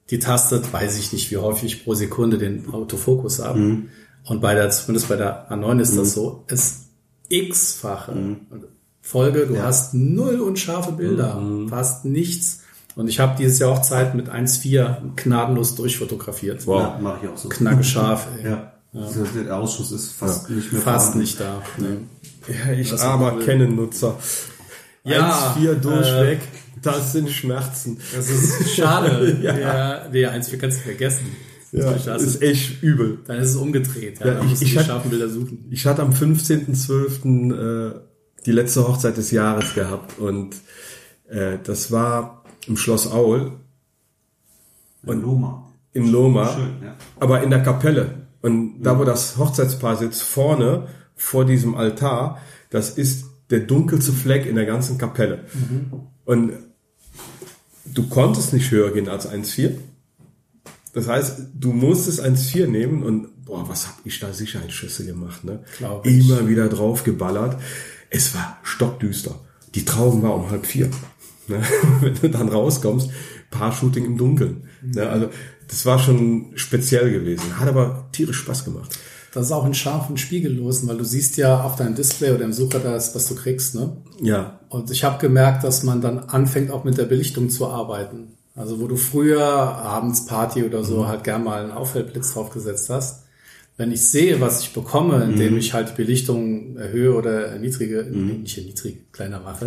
[0.09, 3.55] die tastet, weiß ich nicht, wie häufig pro Sekunde den Autofokus ab.
[4.25, 6.84] Und bei der, zumindest bei der A9 ist das so, ist
[7.29, 8.13] x-fache
[9.01, 9.45] Folge.
[9.47, 12.61] Du hast null unscharfe Bilder, fast nichts.
[12.95, 16.65] Und ich habe dieses Jahr auch Zeit mit 1.4 gnadenlos durchfotografiert.
[16.65, 17.49] ja, mache ich auch so.
[17.49, 18.51] Knackescharf, ey.
[18.51, 18.71] Ja.
[18.93, 21.19] Also Der Ausschuss ist fast nicht mehr Fast vorhanden.
[21.19, 21.61] nicht da.
[21.77, 21.97] Nee.
[22.47, 23.01] Ja, ich Das
[23.33, 23.43] cool.
[23.43, 24.17] Canon-Nutzer.
[25.03, 27.99] Ja, 1,4 durchweg, äh, das sind Schmerzen.
[28.15, 29.37] Das ist schade.
[29.41, 29.57] Ja.
[29.57, 30.01] ja.
[30.11, 31.25] Nee, 1.4 kannst du vergessen.
[31.77, 33.19] Ja, Das ist, echt übel.
[33.25, 34.19] dann ist es umgedreht.
[34.19, 35.65] Ja, Ja, ich- ich scharfen Bilder suchen.
[35.71, 37.51] Ich hatte am 15.12.
[37.51, 37.99] Äh,
[38.45, 40.55] die letzte Hochzeit des Jahres gehabt und
[41.27, 43.53] äh, das war im Schloss Aul
[45.05, 45.71] Und Loma.
[45.93, 46.95] in Loma, Schön, ja.
[47.19, 48.27] aber in der Kapelle.
[48.41, 54.45] Und da, wo das Hochzeitspaar sitzt, vorne vor diesem Altar, das ist der dunkelste Fleck
[54.45, 55.45] in der ganzen Kapelle.
[56.25, 56.51] Und
[57.85, 59.71] du konntest nicht höher gehen als 1,4.
[60.95, 65.59] Das heißt, du musstest 1,4 nehmen und boah, was hab ich da Sicherheitsschüsse gemacht, ne?
[65.77, 66.25] Glaub ich.
[66.25, 67.61] Immer wieder drauf geballert.
[68.09, 69.35] Es war stockdüster.
[69.75, 70.89] Die Trauung war um halb vier.
[71.49, 71.61] Ne?
[71.99, 73.09] Wenn du dann rauskommst,
[73.51, 74.69] Paar-Shooting im Dunkeln.
[74.81, 75.07] Ne?
[75.09, 75.29] Also
[75.67, 77.59] das war schon speziell gewesen.
[77.59, 78.97] Hat aber tierisch Spaß gemacht.
[79.33, 82.53] Das ist auch ein scharfen Spiegellosen, weil du siehst ja auf deinem Display oder im
[82.53, 83.75] Sucher das, was du kriegst.
[83.75, 83.97] Ne?
[84.21, 88.37] Ja, Und ich habe gemerkt, dass man dann anfängt, auch mit der Belichtung zu arbeiten.
[88.55, 93.23] Also wo du früher abends Party oder so halt gern mal einen Aufhellblitz draufgesetzt hast.
[93.77, 98.35] Wenn ich sehe, was ich bekomme, indem ich halt die Belichtung erhöhe oder erniedrige, nee,
[98.35, 99.65] nicht erniedrige, kleiner mache,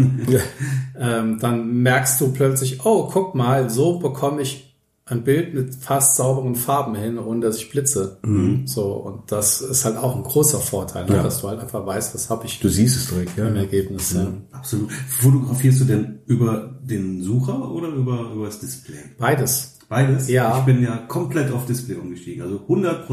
[0.99, 4.68] ähm, dann merkst du plötzlich, oh, guck mal, so bekomme ich
[5.05, 8.18] ein Bild mit fast sauberen Farben hin, ohne dass ich blitze.
[8.66, 11.16] So, und das ist halt auch ein großer Vorteil, ne?
[11.16, 11.22] Ja.
[11.22, 13.49] dass du halt einfach weißt, was habe ich du siehst es direkt, ja.
[13.49, 14.12] im Ergebnis.
[14.12, 14.32] Ja.
[14.53, 14.93] Absolut.
[14.93, 18.97] Fotografierst du denn über den Sucher oder über, über das Display?
[19.18, 19.76] Beides.
[19.89, 20.28] Beides?
[20.28, 20.59] Ja.
[20.59, 22.43] Ich bin ja komplett auf Display umgestiegen.
[22.43, 23.07] Also 100%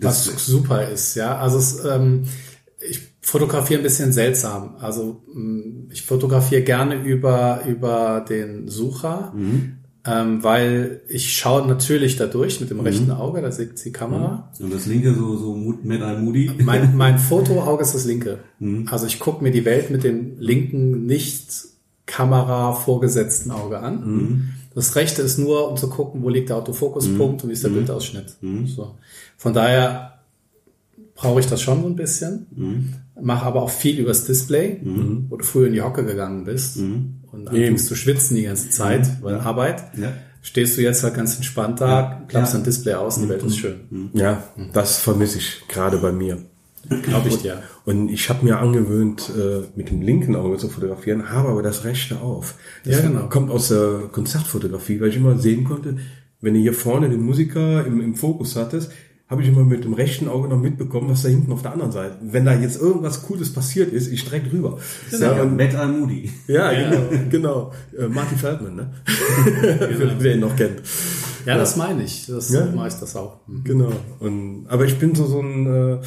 [0.00, 0.36] Was Display.
[0.38, 1.38] super ist, ja.
[1.38, 2.24] Also es, ähm,
[2.86, 4.76] ich fotografiere ein bisschen seltsam.
[4.80, 9.32] Also mh, ich fotografiere gerne über über den Sucher,
[10.06, 14.50] ähm, weil ich schaue natürlich dadurch mit dem rechten Auge, da sieht die Kamera.
[14.58, 16.50] Und das linke so, so Mad Eye Moody.
[16.64, 18.38] Mein, mein Fotoauge ist das linke.
[18.90, 21.48] Also ich gucke mir die Welt mit dem linken, nicht
[22.10, 24.50] Kamera vorgesetzten Auge an.
[24.74, 27.70] Das rechte ist nur, um zu gucken, wo liegt der Autofokuspunkt und wie ist der
[27.70, 28.36] Bildausschnitt.
[28.66, 28.94] So.
[29.36, 30.18] Von daher
[31.14, 32.94] brauche ich das schon so ein bisschen.
[33.20, 34.80] Mache aber auch viel übers Display,
[35.28, 39.22] wo du früher in die Hocke gegangen bist und anfängst zu schwitzen die ganze Zeit,
[39.22, 39.84] weil Arbeit.
[39.98, 40.12] Ja.
[40.42, 42.58] Stehst du jetzt halt ganz entspannt da, klappst Ja.
[42.58, 44.10] dein Display aus und die Welt ist schön.
[44.14, 44.42] Ja,
[44.72, 46.38] das vermisse ich gerade bei mir.
[46.88, 47.62] Glaube ich dir.
[47.84, 51.84] Und ich habe mir angewöhnt, äh, mit dem linken Auge zu fotografieren, habe aber das
[51.84, 52.54] rechte auf.
[52.84, 53.28] Das Ja, genau.
[53.28, 55.96] kommt aus der Konzertfotografie, weil ich immer sehen konnte,
[56.40, 58.90] wenn du hier vorne den Musiker im, im Fokus hattest,
[59.28, 61.92] habe ich immer mit dem rechten Auge noch mitbekommen, was da hinten auf der anderen
[61.92, 62.16] Seite.
[62.20, 64.78] Wenn da jetzt irgendwas Cooles passiert ist, ich direkt rüber.
[65.12, 66.30] Ja, Ja, und, Matt Al-Moody.
[66.48, 67.72] ja genau, genau.
[67.96, 68.90] Äh, Martin Feldman, ne?
[70.18, 70.82] Wer ihn noch kennt.
[71.46, 72.26] Ja, das meine ich.
[72.26, 72.66] Das Ja.
[72.74, 73.46] mache ich das auch.
[73.46, 73.64] Mhm.
[73.64, 73.92] Genau.
[74.18, 75.98] Und, aber ich bin so, so ein äh,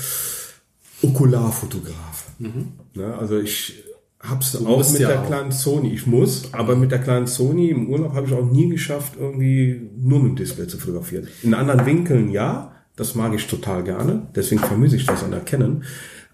[1.03, 2.25] Okularfotograf.
[2.39, 3.15] Ne?
[3.19, 3.83] Also ich
[4.19, 5.27] hab's auch musst mit ja der auch.
[5.27, 5.89] kleinen Sony.
[5.93, 9.89] Ich muss, aber mit der kleinen Sony im Urlaub habe ich auch nie geschafft, irgendwie
[9.97, 11.27] nur mit dem Display zu fotografieren.
[11.43, 14.27] In anderen Winkeln ja, das mag ich total gerne.
[14.35, 15.83] Deswegen vermisse ich das an der Canon.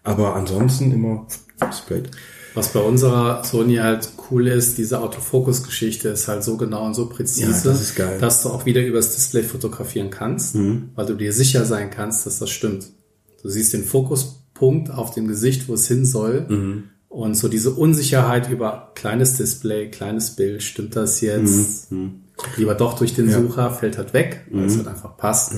[0.03, 1.27] Aber ansonsten immer
[1.73, 2.09] straight.
[2.55, 7.07] Was bei unserer Sony halt cool ist, diese Autofokus-Geschichte ist halt so genau und so
[7.07, 7.97] präzise, Ja, das.
[7.97, 8.19] Mhm.
[8.19, 10.55] dass du auch wieder übers Display fotografieren kannst,
[10.95, 12.87] weil du dir sicher sein kannst, dass das stimmt.
[13.43, 13.83] Du siehst den
[14.59, 16.45] Fokuspunkt auf dem Gesicht, wo es hin soll.
[16.47, 16.83] Mhm.
[17.07, 21.91] Und so diese Unsicherheit über kleines Display, kleines Bild, stimmt das jetzt?
[21.91, 22.21] Mhm.
[22.55, 25.53] Lieber doch durch den Sucher, fällt halt weg, weil es halt einfach passt.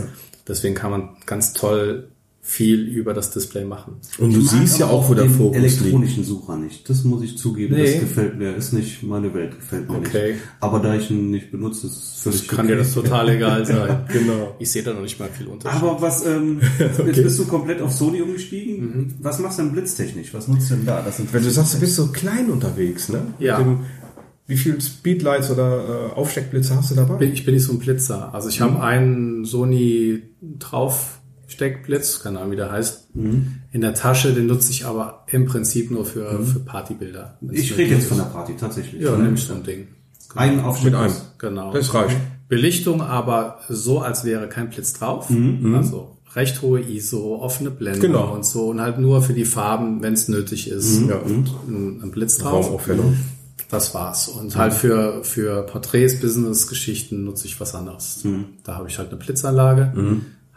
[0.48, 2.11] Deswegen kann man ganz toll
[2.52, 3.94] viel über das Display machen.
[4.18, 5.80] Und du siehst ja auch, wo der Fokus liegt.
[5.80, 6.90] elektronischen Sucher nicht.
[6.90, 7.76] Das muss ich zugeben.
[7.76, 7.94] Nee.
[7.94, 8.54] Das gefällt mir.
[8.56, 9.56] Ist nicht meine Welt.
[9.56, 10.34] Gefällt mir Okay.
[10.34, 10.42] nicht.
[10.60, 14.00] Aber da ich ihn nicht benutze, ist es völlig Kann dir das total egal sein.
[14.12, 14.56] Genau.
[14.60, 15.82] Ich sehe da noch nicht mal viel Unterschied.
[15.82, 16.60] Aber was, ähm,
[17.06, 18.80] jetzt bist du komplett auf Sony umgestiegen.
[18.86, 19.14] Mhm.
[19.22, 20.34] Was machst du denn blitztechnisch?
[20.34, 21.02] Was nutzt du denn da?
[21.02, 23.22] Das sind Wenn du sagst, du bist so klein unterwegs, ne?
[23.40, 23.60] Ja.
[23.60, 23.80] Mit dem,
[24.48, 27.16] wie viel Speedlights oder äh, Aufsteckblitze hast du dabei?
[27.16, 28.34] bin, ich bin nicht so ein Blitzer.
[28.34, 30.24] Also ich habe einen Sony
[31.52, 34.34] Draufsteckblitz, keine Ahnung wie der heißt, in der Tasche.
[34.34, 37.38] Den nutze ich aber im Prinzip nur für, für Partybilder.
[37.52, 39.02] Ich rede jetzt von der Party, tatsächlich.
[39.02, 39.24] Ja, Ne?
[39.24, 39.88] nehme ich so ein Ding.
[40.36, 40.92] Einen Aufstieg.
[40.92, 41.14] Mit einem.
[41.38, 41.74] Genau.
[41.74, 42.18] Das reicht.
[42.48, 45.30] Belichtung aber so, als wäre kein Blitz drauf.
[45.76, 48.34] Also recht hohe ISO, offene Blende Genau.
[48.34, 48.70] und so.
[48.70, 51.02] Und halt nur für die Farben, wenn es nötig ist.
[51.08, 51.18] Ja.
[51.18, 52.66] Und ein, ein Blitz drauf.
[52.68, 53.18] Raumaufhellung.
[53.70, 54.28] Das war's.
[54.28, 58.24] Und halt für, für Porträts, Business-Geschichten nutze ich was anderes.
[58.64, 59.94] Da habe ich halt eine Blitzanlage.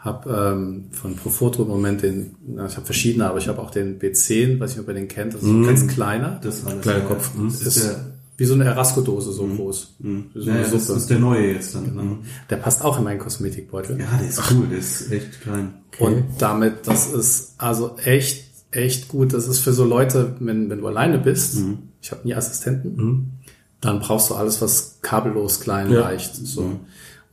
[0.05, 3.71] Hab ähm, von Profoto im Moment den, na, ich habe verschiedene, aber ich habe auch
[3.71, 6.39] den B10, weiß nicht, ob ihr den kennt, das ist so ein ganz kleiner.
[6.43, 7.31] Das war das Kleiner ja- Kopf.
[7.43, 8.05] Das ist, ist der,
[8.37, 9.95] wie so eine Erasco-Dose so groß.
[9.99, 11.85] Wie so ja, das ist der neue jetzt dann.
[11.85, 12.17] Genau.
[12.51, 13.99] Der passt auch in meinen Kosmetikbeutel.
[13.99, 14.67] Ja, der ist cool.
[14.69, 15.73] Der ist echt klein.
[15.97, 19.33] Und damit, das ist also echt, echt gut.
[19.33, 21.57] Das ist für so Leute, wenn, wenn du alleine bist,
[22.01, 23.39] ich habe nie Assistenten,
[23.81, 26.01] dann brauchst du alles, was kabellos, klein, Ja.
[26.01, 26.35] leicht.
[26.35, 26.79] So.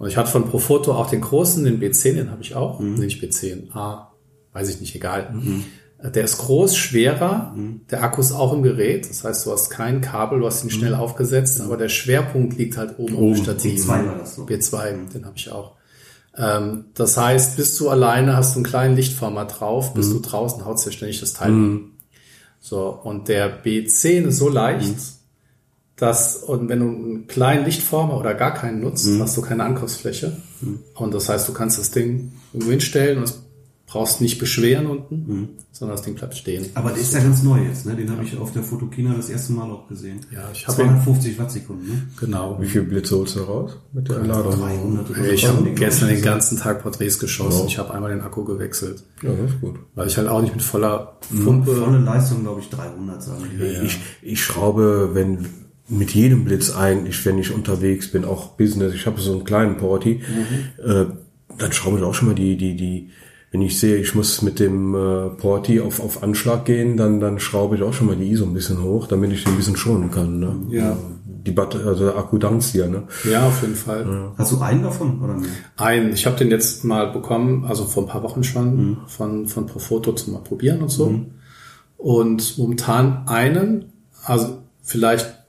[0.03, 2.80] Und ich hatte von Profoto auch den großen, den B10, den habe ich auch.
[2.80, 4.12] Nee, nicht B10, A,
[4.53, 5.32] weiß ich nicht, egal.
[6.03, 7.55] Der ist groß, schwerer,
[7.88, 10.70] der Akku ist auch im Gerät, das heißt, du hast kein Kabel, du hast ihn
[10.70, 13.36] schnell aufgesetzt, aber der Schwerpunkt liegt halt oben, oben.
[13.36, 13.84] im Stativ.
[13.84, 14.42] B2 war das so.
[14.42, 15.76] B2, den habe ich auch.
[16.36, 20.64] Ähm, das heißt, bist du alleine, hast du einen kleinen Lichtformer drauf, bist du draußen,
[20.64, 21.53] haust dir ständig das Teil.
[22.59, 24.96] So, und der B10 ist so leicht,
[25.97, 30.36] dass, und wenn du einen kleinen Lichtformer oder gar keinen nutzt, hast du keine Angriffsfläche.
[30.95, 33.43] Und das heißt, du kannst das Ding irgendwo hinstellen und es
[33.86, 36.64] brauchst nicht beschweren unten, sondern das Ding bleibt stehen.
[36.74, 37.95] Aber der ist ja ganz neu jetzt, ne?
[37.95, 40.20] Den habe ich auf der Fotokina das erste Mal auch gesehen.
[40.32, 42.03] Ja, ich hab ihn- 250 Wattsekunden, ne?
[42.18, 42.57] Genau.
[42.59, 44.59] Wie viel Blitze holst du raus mit der Ladung?
[44.59, 47.66] 300 oder Ich habe gestern den ganzen Tag Porträts geschossen.
[47.66, 49.74] Ich habe einmal den Akku gewechselt, Ja, das ist gut.
[49.95, 51.76] weil ich halt auch nicht mit voller Pumpe.
[51.76, 53.62] Volle Leistung, glaube ich, 300 sagen die.
[53.86, 55.47] Ich, ich schraube, wenn
[55.93, 59.76] mit jedem Blitz eigentlich, wenn ich unterwegs bin, auch Business, ich habe so einen kleinen
[59.76, 60.22] Porti,
[60.84, 61.05] äh,
[61.59, 63.11] dann schraube ich auch schon mal die, die, die,
[63.51, 67.38] wenn ich sehe, ich muss mit dem äh, Porti auf, auf Anschlag gehen, dann, dann
[67.38, 69.76] schraube ich auch schon mal die ISO ein bisschen hoch, damit ich den ein bisschen
[69.76, 70.40] schonen kann.
[70.40, 70.57] Ne?
[70.70, 70.97] Ja.
[71.26, 73.03] Die Batter also der Akku dankt hier, ne?
[73.28, 74.30] Ja, auf jeden Fall.
[74.38, 75.51] Hast du einen davon oder mehr?
[75.76, 79.66] Ein, ich habe den jetzt mal bekommen, also vor ein paar Wochen schon, von, von
[79.66, 81.12] Profoto zum mal probieren und so.
[81.97, 83.93] Und momentan einen,
[84.24, 85.41] also vielleicht,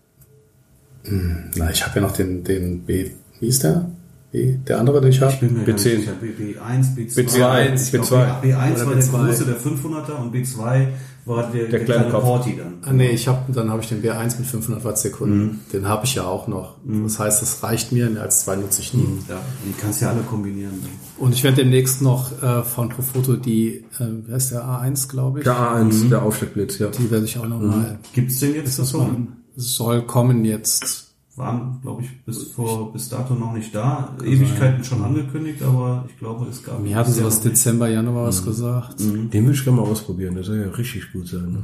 [1.55, 3.89] na, ich habe ja noch den, den B, wie ist der?
[4.31, 5.35] B, der andere, den ich habe?
[5.39, 5.97] bin mir gar nicht B10.
[5.99, 6.11] sicher.
[6.19, 7.15] B, B1, B2.
[7.19, 8.41] B2, Ich glaub, B2.
[8.41, 9.25] B1 war Oder der B2.
[9.27, 10.87] große, der 500er und B2
[11.25, 12.09] war der, der, kleine.
[12.09, 12.73] Porti dann.
[12.81, 15.59] Ah, nee, ich habe dann habe ich den B1 mit 500 Wattsekunden.
[15.71, 16.75] Den habe ich ja auch noch.
[16.83, 19.05] Das heißt, das reicht mir, mehr als zwei nutze ich nie.
[19.29, 20.73] Ja, die kannst du ja alle kombinieren.
[21.17, 25.39] Und ich werde demnächst noch äh, von Profoto die, äh, wer ist der A1, glaube
[25.39, 25.43] ich?
[25.45, 26.87] Der A1, der Aufsteckblitz, ja.
[26.87, 27.99] Die werde ich auch noch mal.
[28.13, 29.07] Gibt's den jetzt Das davon?
[29.07, 29.42] machen.
[29.55, 31.09] Soll kommen jetzt.
[31.35, 34.15] Waren, glaube ich, bis vor bis dato noch nicht da.
[34.23, 36.79] Ewigkeiten schon angekündigt, aber ich glaube, es gab.
[36.79, 37.41] Mir hatten sie was.
[37.41, 38.99] Dezember, Januar was gesagt.
[38.99, 41.51] Den will ich gerne mal ausprobieren, der soll ja richtig gut sein.
[41.51, 41.63] Ne?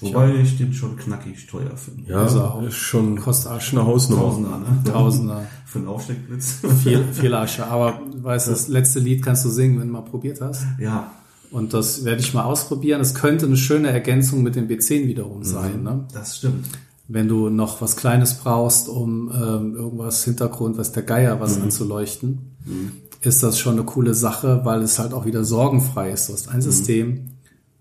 [0.00, 2.10] Wobei ich den schon knackig teuer finde.
[2.10, 4.22] Ja, Also auch ist schon, kostet auch schon eine Hausnummer.
[4.22, 4.84] Tausender, ne?
[4.84, 5.46] Tausender.
[5.66, 6.60] Für einen Aufsteckblitz.
[6.82, 7.66] Viel, viel Asche.
[7.66, 10.64] Aber weißt du, das letzte Lied kannst du singen, wenn du mal probiert hast.
[10.78, 11.12] ja,
[11.50, 13.00] Und das werde ich mal ausprobieren.
[13.02, 15.82] Es könnte eine schöne Ergänzung mit dem B10 wiederum sein.
[15.82, 16.04] Ne?
[16.12, 16.66] das stimmt.
[17.08, 22.56] Wenn du noch was Kleines brauchst, um ähm, irgendwas Hintergrund, was der Geier was anzuleuchten,
[23.20, 26.28] ist das schon eine coole Sache, weil es halt auch wieder sorgenfrei ist.
[26.28, 27.30] Du hast ein System,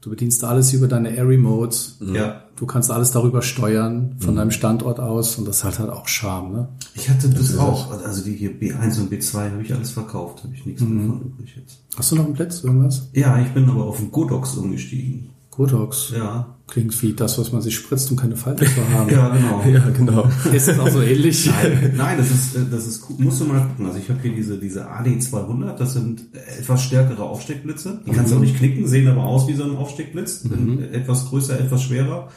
[0.01, 1.78] du bedienst alles über deine Air Remote.
[2.13, 2.41] Ja.
[2.55, 6.53] Du kannst alles darüber steuern, von deinem Standort aus und das hat halt auch Charme.
[6.53, 6.69] Ne?
[6.93, 7.91] Ich hatte das auch.
[8.03, 10.43] Also die hier B1 und B2 habe ich alles verkauft.
[10.43, 11.80] Habe ich nichts mehr von übrig jetzt.
[11.97, 13.09] Hast du noch einen Blitz, irgendwas?
[13.13, 15.32] Ja, ich bin aber auf den Godox umgestiegen.
[15.51, 16.11] Godox.
[16.15, 16.55] Ja.
[16.68, 19.09] Klingt wie das, was man sich spritzt, um keine Falten zu haben.
[19.11, 19.63] Ja, genau.
[19.68, 20.30] Ja, genau.
[20.51, 21.45] Ist das auch so ähnlich?
[21.45, 23.18] Nein, nein, das ist, äh, das ist cool.
[23.20, 23.86] Musst du mal gucken.
[23.86, 28.01] Also ich habe hier diese, diese AD200, das sind etwas stärkere Aufsteckblitze.
[28.07, 30.41] Die kannst du auch nicht knicken, sehen aber aus wie so ein Aufsteckblitz.
[30.41, 32.30] Sind Etwas größer, etwas schwerer.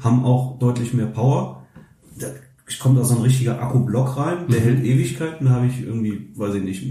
[0.00, 1.66] Haben auch deutlich mehr Power.
[2.18, 2.28] Da
[2.80, 5.46] kommt da so ein richtiger Akkublock rein, der hält Ewigkeiten.
[5.46, 6.82] Da habe ich irgendwie, weiß ich nicht,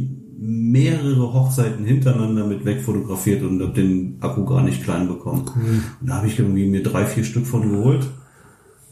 [0.46, 5.46] mehrere Hochzeiten hintereinander mit wegfotografiert und habe den Akku gar nicht klein bekommen.
[6.02, 8.06] Und da habe ich irgendwie mir drei, vier Stück von geholt.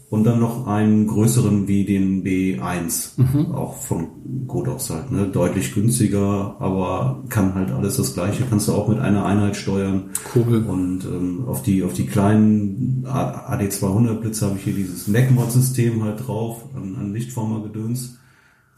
[0.08, 4.08] Und dann noch einen größeren wie den B1, auch von
[4.46, 5.26] Godox halt, ne?
[5.32, 10.10] deutlich günstiger, aber kann halt alles das gleiche, kannst du auch mit einer Einheit steuern.
[10.34, 10.66] Cool.
[10.68, 16.04] Und ähm, auf die auf die kleinen A- AD200 Blitze habe ich hier dieses MacMod-System
[16.04, 18.18] halt drauf, an, an Lichtformer-Gedöns.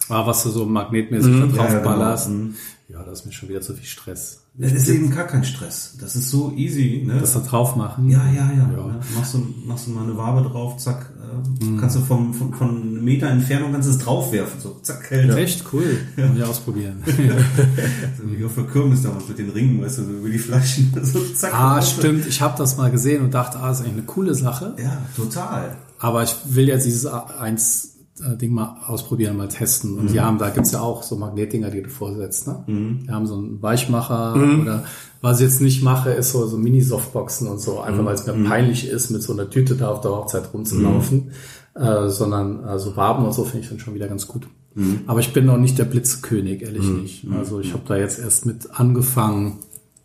[0.08, 2.28] Ah, was du so magnetmäßig da drauf ja, genau.
[2.28, 2.54] Mhm.
[2.88, 4.40] Ja, das ist mir schon wieder zu viel Stress.
[4.56, 5.96] Das ist eben gar kein Stress.
[6.00, 7.18] Das ist so easy, ne?
[7.18, 8.08] Das da drauf machen.
[8.10, 8.70] Ja, ja, ja.
[8.76, 9.00] Ja.
[9.16, 11.80] Machst, du, machst du mal eine Wabe drauf, zack, äh, Mhm.
[11.80, 15.30] kannst du vom, von, von einem Meter Entfernung kannst du es draufwerfen, so zack, hält
[15.30, 15.36] er.
[15.38, 15.96] Echt cool.
[16.16, 17.02] Muss ich ausprobieren.
[18.22, 21.52] Wie auf der Kirmes damals mit den Ringen, weißt du, über die Flaschen, so zack.
[21.54, 22.26] ah, stimmt.
[22.26, 24.74] Ich habe das mal gesehen und dachte, ah, das ist eigentlich eine coole Sache.
[24.78, 25.76] Ja, total.
[25.98, 27.88] Aber ich will jetzt dieses A1 äh,
[28.40, 29.98] Ding mal ausprobieren, mal testen.
[29.98, 32.46] Und die haben, da gibt's ja auch so Magnetdinger, die du vorsetzt.
[32.46, 32.64] Ne?
[33.04, 34.84] Die haben so einen Weichmacher oder
[35.20, 38.34] was ich jetzt nicht mache, ist so, so Mini-Softboxen und so, einfach weil es mir
[38.48, 41.32] peinlich ist, mit so einer Tüte da auf der Hochzeit rumzulaufen.
[41.74, 44.46] Äh, sondern also Waben und so finde ich dann schon wieder ganz gut.
[45.08, 47.26] Aber ich bin noch nicht der Blitzkönig, ehrlich nicht.
[47.36, 49.58] Also ich habe da jetzt erst mit angefangen,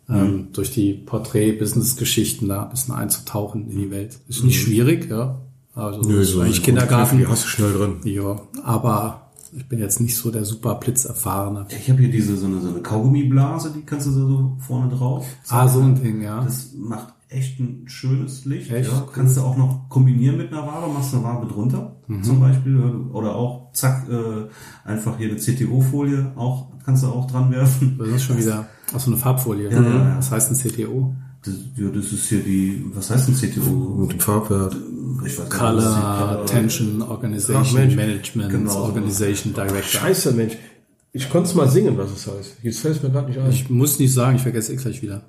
[0.08, 4.18] ähm, durch die Porträt-Business-Geschichten da ein bisschen einzutauchen in die Welt.
[4.28, 5.38] Ist nicht schwierig, ja.
[5.74, 7.18] Also Nö, so eigentlich eine Kindergarten.
[7.18, 7.96] Die hast du schnell drin.
[8.04, 11.66] Ja, aber ich bin jetzt nicht so der super Blitzerfahrene.
[11.70, 14.94] Ich habe hier diese so eine, so eine Kaugummiblase, die kannst du da so vorne
[14.94, 15.26] drauf.
[15.48, 16.42] Ah, so ein Ding, ja.
[16.42, 18.70] Das macht echt ein schönes Licht.
[18.72, 18.90] Echt?
[18.90, 19.06] Ja.
[19.12, 22.24] Kannst du auch noch kombinieren mit einer Wabe, machst eine Wabe drunter Mhm.
[22.24, 22.80] zum Beispiel.
[23.12, 24.48] Oder auch zack, äh,
[24.88, 27.96] einfach hier eine CTO-Folie auch, kannst du auch dran werfen.
[27.98, 29.70] Das ist schon wieder aus so eine Farbfolie.
[29.70, 30.16] Ja, ja, ja.
[30.16, 31.14] Das heißt ein CTO.
[31.42, 33.70] Das, ja, das ist hier die, was heißt ein CTO?
[33.70, 34.76] Mit dem Farbwert.
[35.24, 36.52] Ich weiß Color, ist.
[36.52, 37.96] Tension, Ach, Organization, Mensch.
[37.96, 38.78] Management, Genau so.
[38.80, 40.00] Organization Director.
[40.00, 40.56] Scheiße, Mensch.
[41.12, 42.56] Ich konnte es mal singen, was es heißt.
[42.62, 43.50] Jetzt fällt es mir gerade nicht ein.
[43.50, 45.22] Ich muss nicht sagen, ich vergesse eh gleich wieder.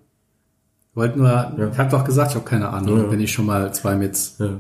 [0.93, 1.29] Wollte nur,
[1.71, 2.97] ich habe doch gesagt, ich habe keine Ahnung.
[2.97, 3.11] Ja.
[3.11, 4.59] Wenn ich schon mal zwei mit ja.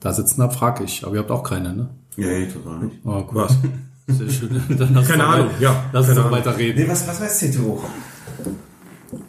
[0.00, 1.04] da sitzen habe, frage ich.
[1.04, 1.88] Aber ihr habt auch keine, ne?
[2.16, 2.96] Ja, ja, total nicht.
[3.04, 3.34] Oh, gut.
[3.36, 3.56] Was?
[4.08, 4.60] Sehr schön.
[4.76, 6.38] Dann lass Keine Ahnung, ja, Lass uns doch Ahnung.
[6.38, 6.80] weiter reden.
[6.80, 7.82] Nee, was, was heißt CTO?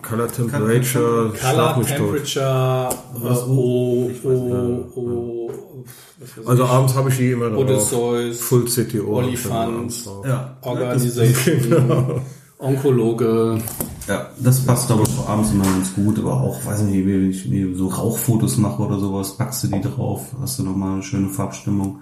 [0.01, 1.85] Color Temperature, tot.
[1.87, 2.89] Temperature,
[3.21, 3.47] Was?
[3.47, 4.97] O, Ich weiß nicht.
[4.97, 5.51] O,
[6.19, 6.69] was weiß Also ich.
[6.69, 7.59] abends habe ich die immer drauf.
[7.63, 9.17] Odysseus, Full CTO.
[9.19, 9.93] Olifant,
[10.25, 10.57] Ja.
[10.61, 12.21] Organisation,
[12.57, 13.57] Onkologe.
[14.07, 17.73] Ja, das passt aber abends immer ganz gut, aber auch, weiß nicht, wie ich mir
[17.75, 21.99] so Rauchfotos mache oder sowas, packst du die drauf, hast du nochmal eine schöne Farbstimmung.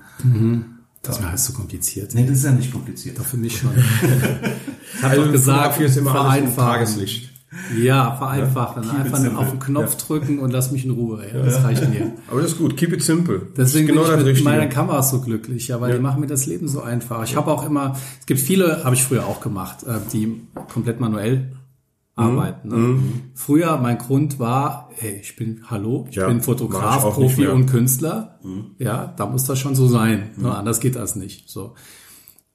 [1.03, 2.15] Das ist mir alles so kompliziert.
[2.15, 3.19] Nee, das ist ja nicht kompliziert.
[3.19, 3.69] Für mich schon.
[4.97, 6.73] Ich habe Also doch gesagt, Fotografie ist immer alles im vereinfachen.
[6.73, 7.29] Tageslicht.
[7.77, 8.83] Ja, vereinfachen.
[8.83, 9.37] It Einfach simple.
[9.39, 11.23] auf den Knopf drücken und lass mich in Ruhe.
[11.33, 12.11] Ja, das reicht mir.
[12.29, 12.77] Aber das ist gut.
[12.77, 13.41] Keep it simple.
[13.57, 14.49] Deswegen genau bin ich mit Richtige.
[14.49, 17.23] meinen Kameras so glücklich, ja, weil die machen mir das Leben so einfach.
[17.23, 20.41] Ich habe auch immer, es gibt viele, habe ich früher auch gemacht, äh, die
[20.71, 21.51] komplett manuell
[22.19, 22.23] Mhm.
[22.23, 22.67] arbeiten.
[22.69, 22.99] Ne?
[23.35, 27.41] Früher mein Grund war, hey, ich bin, hallo, ich Ja, bin Fotograf, ich Profi.
[27.45, 27.51] Mhm.
[27.53, 28.39] und Künstler.
[28.79, 30.31] Ja, da muss das schon so sein.
[30.37, 30.55] Ne?
[30.55, 31.47] Anders geht das nicht.
[31.49, 31.75] So.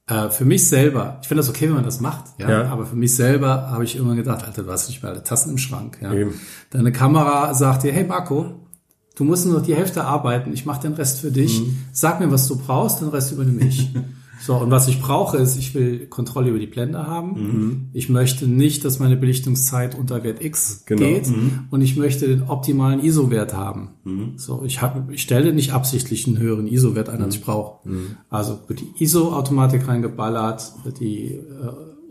[0.09, 2.65] Äh, für mich selber, ich finde das okay, wenn man das macht, ja, Ja.
[2.73, 5.51] aber für mich selber habe ich immer gedacht, Alter, du hast nicht mehr alle Tassen
[5.51, 5.99] im Schrank.
[6.03, 6.13] Ja.
[6.13, 6.35] Eben.
[6.71, 8.67] Deine Kamera sagt dir, hey Marco,
[9.15, 11.61] du musst nur noch die Hälfte arbeiten, ich mache den Rest für dich.
[11.61, 11.79] Mhm.
[11.93, 13.91] Sag mir, was du brauchst, den Rest übernehme ich.
[14.41, 17.35] so, und was ich brauche, ist, ich will Kontrolle über die Blende haben.
[17.35, 17.89] Mhm.
[17.93, 21.01] Ich möchte nicht, dass meine Belichtungszeit unter Wert X Genau.
[21.03, 21.29] geht.
[21.71, 23.91] Und ich möchte den optimalen ISO-Wert haben.
[24.37, 27.89] So, ich, hab, ich stelle nicht absichtlich einen höheren ISO-Wert ein, als ich brauche.
[28.31, 31.41] Also wird die ISO-Automatik reingeballert, wird die äh,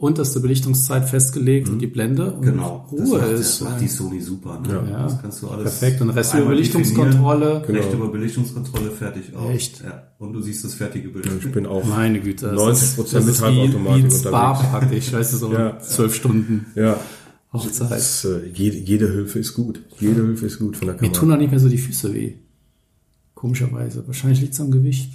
[0.01, 2.87] unterste Belichtungszeit festgelegt und die Blende und Genau.
[2.91, 3.61] das Ruhe macht, ist.
[3.61, 4.59] macht die Sony super.
[4.59, 4.83] Ne?
[4.89, 5.03] Ja.
[5.03, 6.01] Das kannst du alles Perfekt.
[6.01, 7.59] Und Rest über Belichtungskontrolle.
[7.59, 7.83] definieren.
[7.85, 9.49] Recht über Belichtungskontrolle, fertig aus.
[9.51, 9.81] Echt?
[9.83, 10.03] Ja.
[10.17, 11.27] Und du siehst das fertige Bild.
[11.45, 11.83] Ich bin auch.
[11.85, 12.47] Meine Güte.
[12.47, 14.69] das 90% ist- das mit ist Halbautomatik ein Spa unterwegs.
[14.71, 15.79] praktisch, weißt du, so Ja.
[15.79, 16.99] zwölf Stunden Ja.
[17.53, 17.91] Hochzeit.
[17.91, 19.81] Das, äh, jede, jede Hilfe ist gut.
[19.99, 21.19] Jede Hilfe ist gut von der Mir Kamera.
[21.19, 22.33] tun auch nicht mehr so die Füße weh.
[23.35, 24.03] Komischerweise.
[24.07, 25.11] Wahrscheinlich liegt es am Gewicht.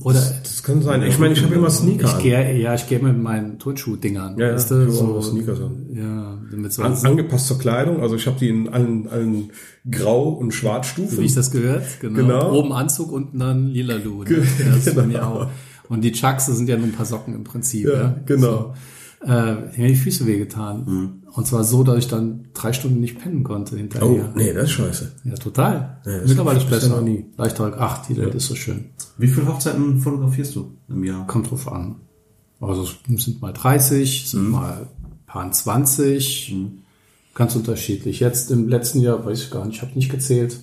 [0.00, 1.02] Oder Das kann sein.
[1.04, 2.22] Ich meine, ich habe immer Sneaker ich an.
[2.22, 4.38] gehe, ja, ich gehe mit meinen Turnschuh-Dingern.
[4.38, 5.86] Ja, weißt ich du, so, immer Sneakers an.
[5.94, 8.00] Ja, mit so, An, angepasst zur Kleidung.
[8.00, 9.50] Also ich habe die in allen, allen
[9.90, 11.18] Grau- und Schwarzstufen.
[11.18, 11.84] wie ich das gehört.
[12.00, 12.16] Genau.
[12.16, 12.52] Genau.
[12.58, 14.24] Oben Anzug, unten dann lila Lu.
[14.24, 14.30] Ne?
[14.58, 15.48] Ja, das ist bei mir auch.
[15.88, 17.86] Und die Chucks, das sind ja nur ein paar Socken im Prinzip.
[17.86, 18.74] Ja, Ja, genau.
[19.24, 19.30] So.
[19.30, 21.22] Äh, mir die Füße wehgetan.
[21.36, 24.32] Und zwar so, dass ich dann drei Stunden nicht pennen konnte Oh, hinterher.
[24.36, 25.12] nee, das ist scheiße.
[25.24, 26.88] Ja, Ja, das Mittlerweile ist besser.
[26.90, 27.24] noch nie.
[27.36, 28.86] Leichter, ach, die Welt ist so schön.
[29.18, 31.26] Wie viele Hochzeiten fotografierst du im Jahr?
[31.26, 31.96] Kommt drauf an.
[32.60, 32.82] Also
[33.12, 34.86] es sind mal 30, sind mal
[35.26, 36.54] paar 20.
[37.34, 38.20] Ganz unterschiedlich.
[38.20, 40.60] Jetzt im letzten Jahr, weiß ich gar nicht, ich habe nicht gezählt.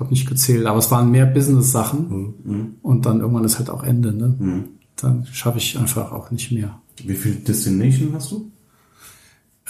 [0.00, 2.74] Habe nicht gezählt, aber es waren mehr Business-Sachen.
[2.82, 4.12] Und dann irgendwann ist halt auch Ende.
[4.12, 4.64] Ne?
[4.96, 6.80] Dann schaffe ich einfach auch nicht mehr.
[7.04, 8.50] Wie viel Destination hast du?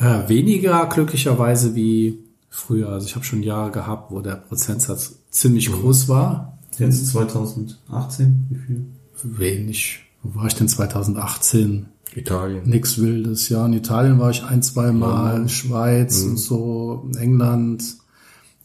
[0.02, 2.18] Äh, weniger glücklicherweise wie
[2.50, 2.88] früher.
[2.88, 6.58] Also ich habe schon Jahre gehabt, wo der Prozentsatz ziemlich groß war.
[6.76, 8.46] Jetzt 2018?
[8.50, 8.84] Wie viel?
[9.22, 10.00] Wenig.
[10.22, 11.86] Wo war ich denn 2018?
[12.16, 12.68] Italien.
[12.68, 13.64] Nix Wildes, ja.
[13.64, 17.96] In Italien war ich ein, zwei Mal, Schweiz und so, England,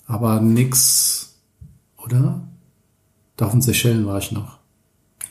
[0.05, 1.35] aber nix,
[2.03, 2.41] oder?
[3.37, 4.57] Da auf den Seychellen war ich noch.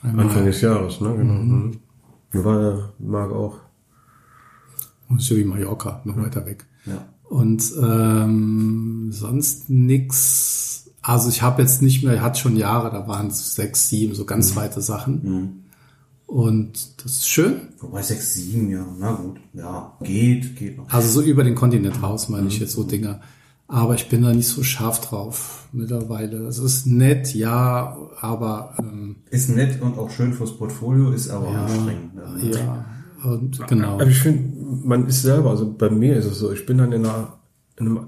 [0.03, 0.27] Einmal.
[0.27, 1.15] Anfang des Jahres, ne?
[1.17, 1.35] Genau.
[1.35, 1.81] Mhm.
[2.33, 3.66] War der Marc auch.
[5.11, 6.67] Das ist ja wie Mallorca, noch weiter weg.
[6.85, 7.05] Ja.
[7.25, 10.91] Und ähm, sonst nix.
[11.03, 14.15] Also ich habe jetzt nicht mehr, ich hatte schon Jahre, da waren es sechs, sieben,
[14.15, 15.63] so ganz weite Sachen.
[16.27, 17.61] Und das ist schön.
[17.81, 19.37] Wobei 6, 7, ja, na gut.
[19.53, 20.93] Ja, geht, geht noch.
[20.93, 23.21] Also so über den Kontinent raus meine ich jetzt so Dinge.
[23.69, 26.41] Aber ich bin da nicht so scharf drauf mittlerweile.
[26.45, 31.49] Das ist nett, ja, aber ähm, Ist nett und auch schön fürs Portfolio, ist aber
[31.49, 32.15] anstrengend.
[32.15, 32.51] ne?
[32.53, 32.85] ja,
[33.25, 33.95] und genau.
[33.95, 36.93] Aber ich finde, man ist selber, also bei mir ist es so, ich bin dann
[36.93, 37.39] in einer,
[37.79, 38.07] in einem,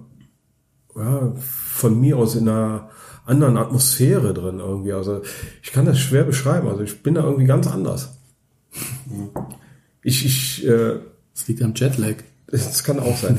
[0.94, 2.90] ja, von mir aus in einer
[3.24, 4.92] anderen Atmosphäre drin irgendwie.
[4.92, 5.22] Also
[5.62, 6.68] ich kann das schwer beschreiben.
[6.68, 8.18] Also ich bin da irgendwie ganz anders.
[10.02, 10.98] Ich, ich, äh,
[11.34, 12.16] Das liegt am Jetlag.
[12.46, 13.38] das kann auch sein.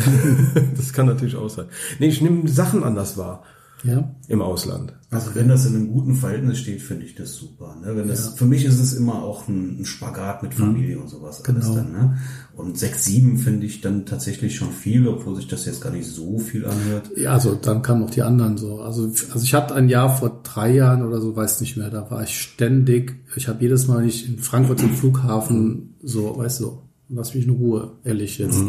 [0.78, 1.66] das kann natürlich auch sein.
[1.98, 3.44] Nee, ich nehme Sachen anders wahr
[3.84, 4.14] Ja.
[4.28, 4.94] im Ausland.
[5.12, 7.76] Also wenn das in einem guten Verhältnis steht, finde ich das super.
[7.82, 7.96] Ne?
[7.96, 11.44] Wenn das, Für mich ist es immer auch ein, ein Spagat mit Familie und sowas
[11.44, 11.76] alles Genau.
[11.76, 11.92] dann.
[11.92, 12.18] Ne?
[12.56, 16.08] Und 6, 7 finde ich dann tatsächlich schon viel, obwohl sich das jetzt gar nicht
[16.08, 17.10] so viel anhört.
[17.16, 18.82] Ja, also dann kamen noch die anderen so.
[18.82, 22.12] Also, also ich hatte ein Jahr vor drei Jahren oder so, weiß nicht mehr, da
[22.12, 26.60] war ich ständig, ich habe jedes Mal, wenn ich in Frankfurt im Flughafen so, weißt
[26.60, 28.62] du, lass mich in Ruhe, ehrlich jetzt.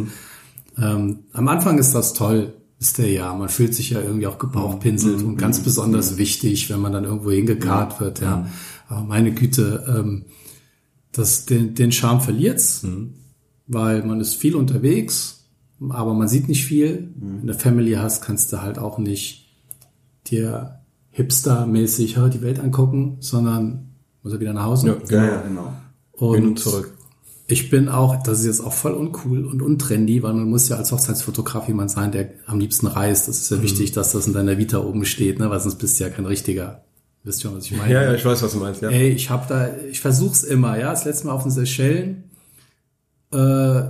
[0.78, 3.32] Ähm, am Anfang ist das toll, ist der ja.
[3.34, 7.30] Man fühlt sich ja irgendwie auch gebauchpinselt und ganz besonders wichtig, wenn man dann irgendwo
[7.30, 8.48] hingekarrt wird, ja.
[8.88, 10.24] Aber meine Güte, ähm,
[11.12, 12.84] das, den, den Charme verliert's,
[13.66, 15.44] weil man ist viel unterwegs,
[15.88, 17.12] aber man sieht nicht viel.
[17.16, 19.46] Wenn du Family hast, kannst du halt auch nicht
[20.26, 23.90] dir hipstermäßig ja, die Welt angucken, sondern
[24.22, 25.00] muss er wieder nach Hause.
[25.08, 25.72] Ja, ja, genau.
[26.34, 26.96] Hin und zurück.
[27.50, 30.76] Ich bin auch, das ist jetzt auch voll uncool und untrendy, weil man muss ja
[30.76, 33.26] als Hochzeitsfotograf jemand sein, der am liebsten reist.
[33.26, 35.50] Das ist ja wichtig, dass das in deiner Vita oben steht, ne?
[35.50, 36.84] weil sonst bist du ja kein richtiger.
[37.24, 37.92] Wisst ihr, was ich meine?
[37.92, 38.80] Ja, ja, ich weiß, was du meinst.
[38.82, 38.88] Ja.
[38.88, 40.90] Ey, ich hab da, ich versuch's immer, ja.
[40.90, 42.29] Das letzte Mal auf den Seychellen.
[43.32, 43.82] Äh,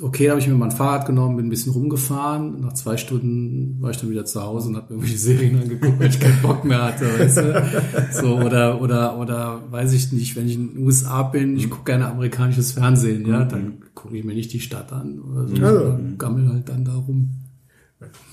[0.00, 2.60] okay, da habe ich mir mal ein Fahrrad genommen, bin ein bisschen rumgefahren.
[2.60, 6.08] Nach zwei Stunden war ich dann wieder zu Hause und habe irgendwelche Serien angeguckt, weil
[6.08, 7.66] ich keinen Bock mehr hatte, weißt du?
[8.12, 11.84] So, oder, oder, oder weiß ich nicht, wenn ich in den USA bin, ich gucke
[11.84, 15.56] gerne amerikanisches Fernsehen, ja, dann gucke ich mir nicht die Stadt an oder so.
[15.56, 15.72] Ja.
[15.72, 17.30] oder gammel halt dann da rum.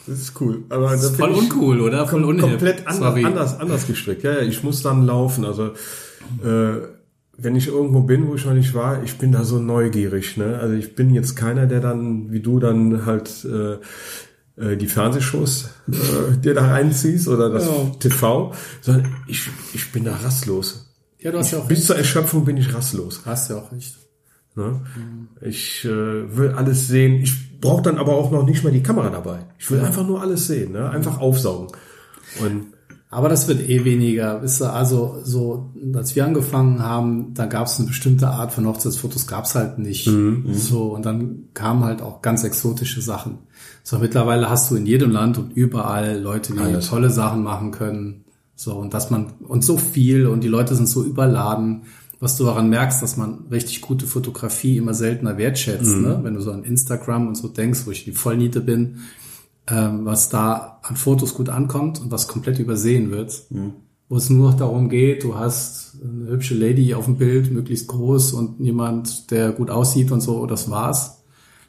[0.05, 0.65] Das ist cool.
[0.69, 2.05] Aber das Voll uncool, oder?
[2.05, 2.41] Voll unhip.
[2.41, 4.23] komplett anders, anders, anders gestrickt.
[4.23, 5.45] Ja, ja, ich muss dann laufen.
[5.45, 5.71] Also
[6.43, 6.81] äh,
[7.37, 10.37] wenn ich irgendwo bin, wo ich noch nicht war, ich bin da so neugierig.
[10.37, 10.57] Ne?
[10.59, 13.77] Also ich bin jetzt keiner, der dann, wie du dann halt äh,
[14.61, 17.91] äh, die Fernsehshows äh, dir da reinziehst oder das Ja.
[17.99, 20.93] TV, sondern ich, ich bin da rastlos.
[21.19, 23.21] Ja, du hast ja auch Bis zur Erschöpfung bin ich rastlos.
[23.25, 23.97] Hast ja auch recht.
[24.55, 24.81] Ne?
[25.41, 27.15] Ich äh, will alles sehen.
[27.15, 29.39] Ich brauche dann aber auch noch nicht mal die Kamera dabei.
[29.57, 30.89] Ich will einfach nur alles sehen, ne?
[30.89, 31.69] einfach aufsaugen.
[32.41, 32.72] Und
[33.13, 34.41] Aber das wird eh weniger.
[34.41, 38.65] Wisst ihr, also so, als wir angefangen haben, da gab es eine bestimmte Art von
[38.65, 40.09] Hochzeitsfotos, gab es halt nicht.
[40.51, 43.39] So, und dann kamen halt auch ganz exotische Sachen.
[43.83, 46.89] So, mittlerweile hast du in jedem Land und überall Leute, die Alles.
[46.89, 48.23] tolle Sachen machen können.
[48.55, 51.83] So, und dass man, und so viel, und die Leute sind so überladen,
[52.19, 56.19] was du daran merkst, dass man richtig gute Fotografie immer seltener wertschätzt, ne?
[56.23, 58.99] Wenn du so an Instagram und so denkst, wo ich die Vollniete bin,
[59.67, 63.43] ähm, was da an Fotos gut ankommt und was komplett übersehen wird.
[64.09, 67.87] Wo es nur noch darum geht, du hast eine hübsche Lady auf dem Bild, möglichst
[67.87, 71.23] groß und jemand, der gut aussieht und so, das war's.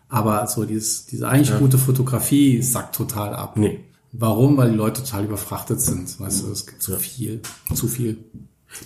[0.09, 3.57] Aber so dieses, diese eigentlich gute Fotografie sackt total ab.
[3.57, 3.81] Nee.
[4.13, 4.57] Warum?
[4.57, 6.21] Weil die Leute total überfrachtet sind.
[6.21, 7.41] Weißt du, es gibt zu viel,
[7.75, 8.19] zu viel.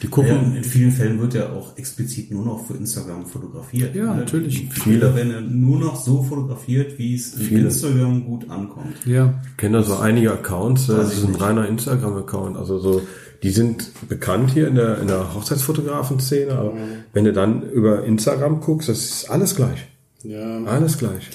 [0.03, 3.95] Die Ja, gucken, in vielen Fällen wird ja auch explizit nur noch für Instagram fotografiert.
[3.95, 4.21] Ja, Ne?
[4.21, 4.69] natürlich.
[4.71, 7.59] Viele werden ja nur noch so fotografiert, wie es in.
[7.65, 8.95] Instagram gut ankommt.
[9.07, 9.35] Ja.
[9.51, 11.41] Ich kenne da so einige Accounts, äh, das ist ein nicht.
[11.41, 12.57] reiner Instagram-Account.
[12.57, 13.03] Also so,
[13.43, 16.75] die sind bekannt hier in der, in der Hochzeitsfotografen-Szene, aber
[17.13, 19.87] wenn du dann über Instagram guckst, das ist alles gleich.
[20.23, 20.65] Ja.
[20.65, 21.31] Alles gleich.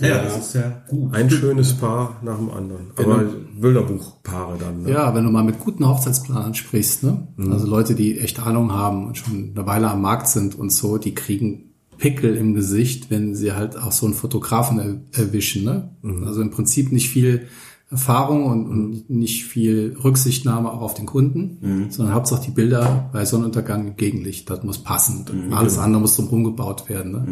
[0.00, 1.14] Ja, das ist ja gut.
[1.14, 2.90] Ein schönes Paar nach dem anderen.
[2.96, 3.24] Aber
[3.60, 4.82] Bilderbuchpaare dann.
[4.82, 4.92] Ne?
[4.92, 7.28] Ja, wenn du mal mit guten Hochzeitsplanern sprichst, ne?
[7.50, 10.98] Also Leute, die echt Ahnung haben und schon eine Weile am Markt sind und so,
[10.98, 15.90] die kriegen Pickel im Gesicht, wenn sie halt auch so einen Fotografen er erwischen, ne?
[16.24, 17.46] Also im Prinzip nicht viel
[17.90, 23.24] Erfahrung und, und nicht viel Rücksichtnahme auch auf den Kunden, sondern hauptsächlich die Bilder bei
[23.24, 25.24] Sonnenuntergang im Gegenlicht, das muss passen.
[25.52, 27.26] Alles andere muss drum gebaut werden, ne?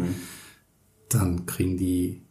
[1.07, 2.21] Dann kriegen die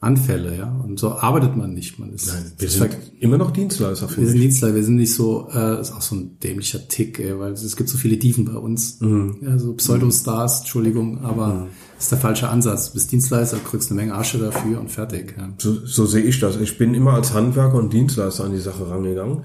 [0.00, 0.70] Anfälle, ja.
[0.84, 1.98] Und so arbeitet man nicht.
[1.98, 4.40] Man ist, Nein, wir sind immer noch Dienstleister, wir sind.
[4.40, 7.76] Dienstleister, wir sind nicht so, äh, ist auch so ein dämlicher Tick, ey, weil es
[7.76, 9.00] gibt so viele Dieven bei uns.
[9.00, 9.38] Mhm.
[9.42, 11.66] Ja, so Pseudostars, Entschuldigung, aber
[11.98, 12.88] ist der falsche Ansatz.
[12.88, 15.34] Du bist Dienstleister, kriegst eine Menge Asche dafür und fertig.
[15.36, 15.52] Ja.
[15.58, 16.56] So, so sehe ich das.
[16.60, 19.42] Ich bin immer als Handwerker und Dienstleister an die Sache rangegangen.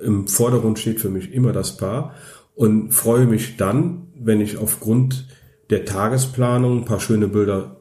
[0.00, 2.12] Im Vordergrund steht für mich immer das Paar
[2.54, 5.28] und freue mich dann, wenn ich aufgrund
[5.70, 7.73] der Tagesplanung ein paar schöne Bilder,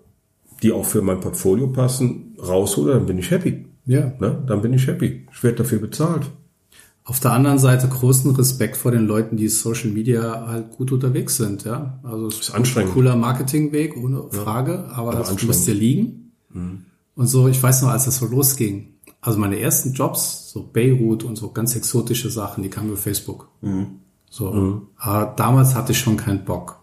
[0.63, 3.65] die auch für mein Portfolio passen, raushole, dann bin ich happy.
[3.85, 4.11] ja.
[4.19, 4.43] Ne?
[4.47, 5.27] Dann bin ich happy.
[5.31, 6.31] Ich werde dafür bezahlt.
[7.05, 11.35] Auf der anderen Seite großen Respekt vor den Leuten, die Social Media halt gut unterwegs
[11.35, 11.99] sind, ja.
[12.01, 12.91] Also es ist anstrengend.
[12.91, 15.47] ein cooler Marketingweg, ohne Frage, aber, das anstrengend.
[15.57, 16.31] muss dir liegen.
[17.15, 21.23] Und so, ich weiß noch, als das so losging, also meine ersten Jobs, so Beirut
[21.25, 23.49] und so ganz exotische Sachen, die kamen über Facebook.
[24.29, 26.79] So, aber damals hatte ich schon keinen Bock.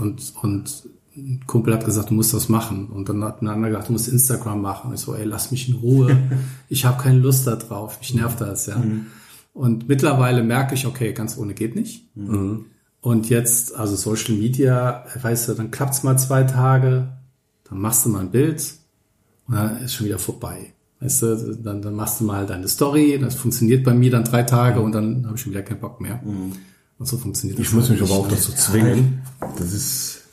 [0.00, 0.84] Und, und
[1.16, 2.88] ein Kumpel hat gesagt, du musst das machen.
[2.88, 4.88] Und dann hat ein anderer gesagt, du musst Instagram machen.
[4.88, 6.16] Und ich so, ey, lass mich in Ruhe.
[6.68, 7.98] Ich habe keine Lust da drauf.
[8.00, 8.82] Mich nervt das, ja.
[9.52, 12.08] Und mittlerweile merke ich, okay, ganz ohne geht nicht.
[13.04, 17.12] Und jetzt, also Social Media, weißt du, dann klappt's mal zwei Tage,
[17.68, 18.64] dann machst du mal ein Bild
[19.46, 20.72] und dann ist schon wieder vorbei.
[21.00, 24.42] Weißt du, dann, dann machst du mal deine Story, das funktioniert bei mir dann drei
[24.42, 26.20] Tage und dann habe ich schon wieder keinen Bock mehr.
[26.24, 27.66] Und so funktioniert das.
[27.66, 29.22] Ich muss mich halt aber auch nicht, dazu zwingen.
[29.58, 30.23] Das ist,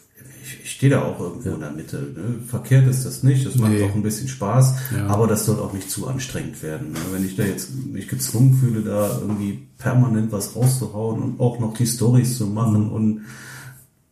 [0.63, 1.97] Ich, stehe da auch irgendwo in der Mitte.
[1.97, 2.35] Ne?
[2.47, 3.83] Verkehrt ist das nicht, das macht Nee.
[3.83, 5.07] auch ein bisschen Spaß, Ja.
[5.07, 6.91] aber das soll auch nicht zu anstrengend werden.
[6.93, 6.99] Ne?
[7.11, 11.73] Wenn ich da jetzt mich gezwungen fühle, da irgendwie permanent was rauszuhauen und auch noch
[11.75, 13.21] die Stories zu machen und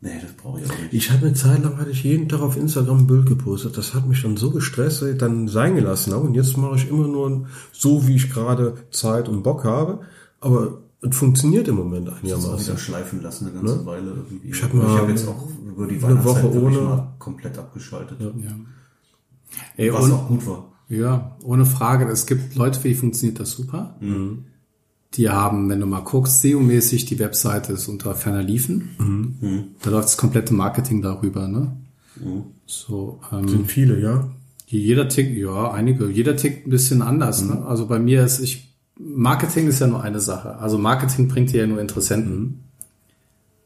[0.02, 0.94] nee, das brauche ich auch nicht.
[0.94, 3.78] ich hatte eine Zeit lang, hatte ich jeden Tag auf Instagram ein Bild gepostet.
[3.78, 6.26] Das hat mich dann so gestresst, dass ich dann sein gelassen habe.
[6.28, 10.00] Und jetzt mache ich immer nur so, wie ich gerade Zeit und Bock habe.
[10.40, 12.68] Aber es funktioniert im Moment Das auch einigermaßen.
[12.68, 14.50] wieder schleifen lassen eine ganze Weile irgendwie.
[14.50, 18.18] Ich hab habe jetzt auch über die eine Woche Weihnachtszeit wirklich ohne- mal komplett abgeschaltet.
[18.20, 18.32] Ja.
[19.78, 20.72] Ey, Was und, auch gut war.
[20.90, 22.06] Ja, ohne Frage.
[22.10, 23.96] Es gibt Leute, für die funktioniert das super.
[25.14, 29.74] Die haben, wenn du mal guckst, SEO-mäßig, die Webseite ist unter ferner liefen.
[29.82, 31.78] Da läuft das komplette Marketing darüber, ne?
[32.66, 34.30] So, ähm, Sind viele, ja.
[34.68, 37.66] jeder tickt, ja, einige, jeder tickt ein bisschen anders, ne?
[37.66, 38.69] Also bei mir ist ich,
[39.00, 40.58] Marketing ist ja nur eine Sache.
[40.58, 42.66] Also Marketing bringt dir ja nur Interessenten.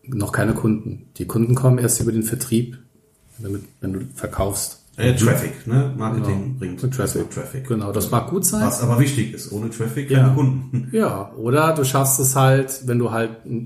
[0.06, 1.08] Noch keine Kunden.
[1.18, 2.78] Die Kunden kommen erst über den Vertrieb,
[3.40, 4.82] damit, wenn du verkaufst.
[4.96, 5.92] Äh, Traffic, ne?
[5.98, 7.32] Marketing bringt Traffic.
[7.32, 7.68] Traffic.
[7.68, 8.68] Genau, das mag gut sein.
[8.68, 10.20] Was aber wichtig ist, ohne Traffic Ja.
[10.24, 10.90] keine Kunden.
[10.92, 13.66] Ja, oder du schaffst es halt, wenn du halt äh,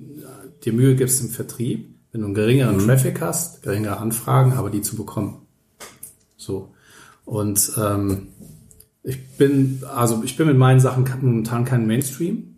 [0.64, 4.82] dir Mühe gibst im Vertrieb, wenn du einen geringeren Traffic hast, geringere Anfragen, aber die
[4.82, 5.42] zu bekommen.
[6.38, 6.72] So.
[7.26, 8.30] Und ähm,
[9.08, 12.56] ich bin, also ich bin mit meinen Sachen momentan kein Mainstream.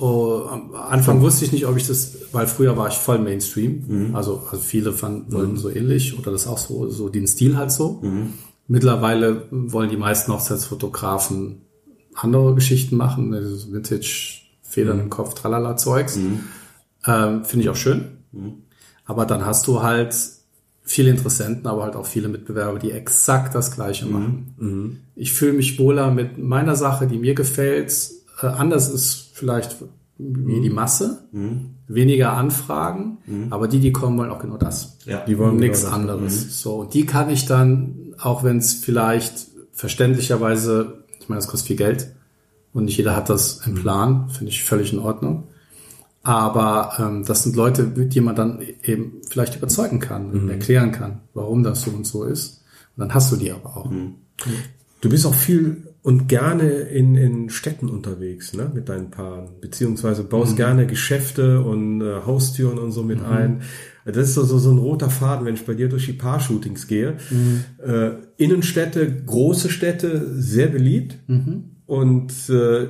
[0.00, 3.84] Oh, am Anfang wusste ich nicht, ob ich das, weil früher war ich voll Mainstream.
[4.14, 7.70] Also, also viele fanden, wollten so ähnlich oder das auch so, so den Stil halt
[7.70, 8.02] so.
[8.66, 11.62] Mittlerweile wollen die meisten Hochzeitsfotografen
[12.14, 16.16] andere Geschichten machen, dieses Vintage, Federn im Kopf, tralala Zeugs.
[17.06, 18.18] Ähm, Finde ich auch schön.
[19.04, 20.14] Aber dann hast du halt
[20.90, 24.54] viele Interessenten, aber halt auch viele Mitbewerber, die exakt das Gleiche machen.
[25.14, 27.92] Ich fühle mich wohler mit meiner Sache, die mir gefällt.
[28.42, 29.76] Äh, anders ist vielleicht
[30.18, 31.28] wie die Masse.
[31.86, 33.18] Weniger Anfragen,
[33.50, 34.98] aber die, die kommen, wollen auch genau das.
[35.06, 35.24] Ja.
[35.24, 36.60] Die wollen Nichts genau anderes.
[36.60, 41.68] So, und die kann ich dann, auch wenn es vielleicht verständlicherweise, ich meine, das kostet
[41.68, 42.12] viel Geld
[42.72, 45.44] und nicht jeder hat das im Plan, finde ich völlig in Ordnung.
[46.22, 51.20] Aber ähm, das sind Leute, die man dann eben vielleicht überzeugen kann und erklären kann,
[51.32, 52.62] warum das so und so ist.
[52.96, 53.90] Und dann hast du die aber auch.
[55.00, 60.24] Du bist auch viel und gerne in, in Städten unterwegs, ne, mit deinen Paaren, beziehungsweise
[60.24, 63.62] baust gerne Geschäfte und äh, Haustüren und so mit ein.
[64.04, 66.86] Das ist so, so, so ein roter Faden, wenn ich bei dir durch die Paar-Shootings
[66.86, 67.16] gehe.
[67.86, 71.18] Äh, Innenstädte, große Städte, sehr beliebt.
[71.86, 72.88] Und äh,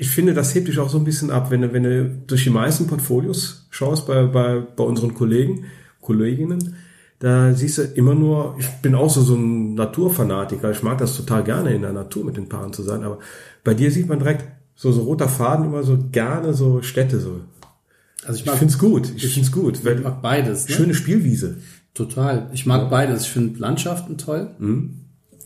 [0.00, 2.44] ich finde, das hebt dich auch so ein bisschen ab, wenn du, wenn du durch
[2.44, 5.64] die meisten Portfolios schaust bei, bei, bei unseren Kollegen,
[6.00, 6.76] Kolleginnen,
[7.18, 11.16] da siehst du immer nur, ich bin auch so, so ein Naturfanatiker, ich mag das
[11.16, 13.18] total gerne in der Natur mit den Paaren zu sein, aber
[13.62, 17.40] bei dir sieht man direkt so, so roter Faden immer so gerne so Städte so.
[18.24, 19.78] Also ich Ich mag find's gut, ich, find's gut.
[19.84, 20.66] ich mag beides.
[20.68, 20.74] Ne?
[20.74, 21.58] schöne Spielwiese.
[21.92, 22.48] Total.
[22.54, 23.22] Ich mag beides.
[23.24, 25.00] Ich finde Landschaften toll Mhm.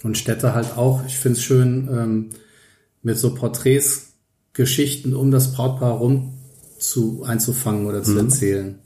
[0.05, 1.02] und Städte halt auch.
[1.07, 2.28] Ich finde es schön, ähm,
[3.02, 4.13] mit so Porträts,
[4.55, 6.32] Geschichten um das Brautpaar rum
[6.78, 8.05] zu einzufangen oder Mhm.
[8.05, 8.78] zu erzählen.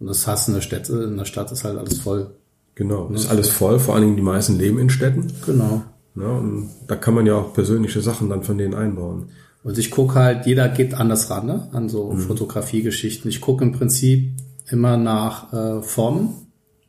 [0.00, 2.34] Und das hast du in der Städte, in der Stadt ist halt alles voll.
[2.74, 5.32] Genau, ist alles voll, vor allen Dingen die meisten leben in Städten.
[5.46, 5.82] Genau.
[6.16, 9.28] Ne, und da kann man ja auch persönliche Sachen dann von denen einbauen.
[9.62, 11.68] Und ich gucke halt, jeder geht anders ran, ne?
[11.72, 12.18] an so Mhm.
[12.20, 13.28] Fotografiegeschichten.
[13.30, 14.32] Ich gucke im Prinzip
[14.68, 16.30] immer nach äh, Formen,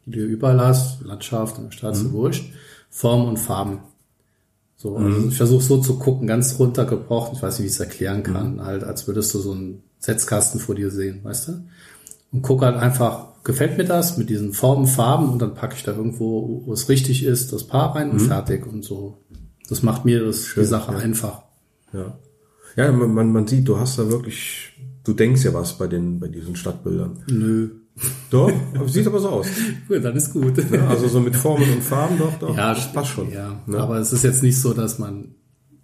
[0.06, 2.00] die du überall hast, Landschaft, in der Stadt, Mhm.
[2.00, 2.52] so wurscht,
[2.90, 3.80] Formen und Farben.
[4.78, 5.30] So, also Mhm.
[5.30, 8.64] ich versuche so zu gucken, ganz runtergebrochen, ich weiß nicht, wie ich es erklären kann,
[8.64, 11.52] halt, als würdest du so einen Setzkasten vor dir sehen, weißt du?
[12.34, 15.84] Und gucke halt einfach, gefällt mir das mit diesen Formen, Farben und dann packe ich
[15.84, 19.20] da irgendwo, wo es richtig ist, das Paar rein und fertig und so.
[19.70, 20.98] Das macht mir das, die Sache Mhm.
[20.98, 21.04] ja.
[21.04, 21.42] einfach.
[21.94, 22.20] Ja,
[22.76, 24.74] ja man, man, man sieht, du hast da wirklich,
[25.06, 27.24] du denkst ja was bei den, bei diesen Stadtbildern.
[27.32, 27.70] Nö.
[28.30, 28.52] Doch,
[28.88, 29.48] sieht aber so aus.
[29.88, 30.58] Gut, dann ist gut.
[30.70, 30.86] Ne?
[30.88, 32.56] Also so mit Formen und Farben, doch, doch.
[32.58, 33.32] Ja, das passt schon.
[33.32, 33.78] Ja, Ne?
[33.80, 35.36] aber es ist jetzt nicht so, dass man,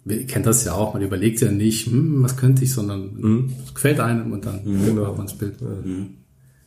[0.04, 3.52] ihr kennt das ja auch, man überlegt ja nicht, hm, was könnte ich, sondern Mhm.
[3.64, 5.04] es gefällt einem und dann Genau.
[5.04, 5.54] macht man das Bild.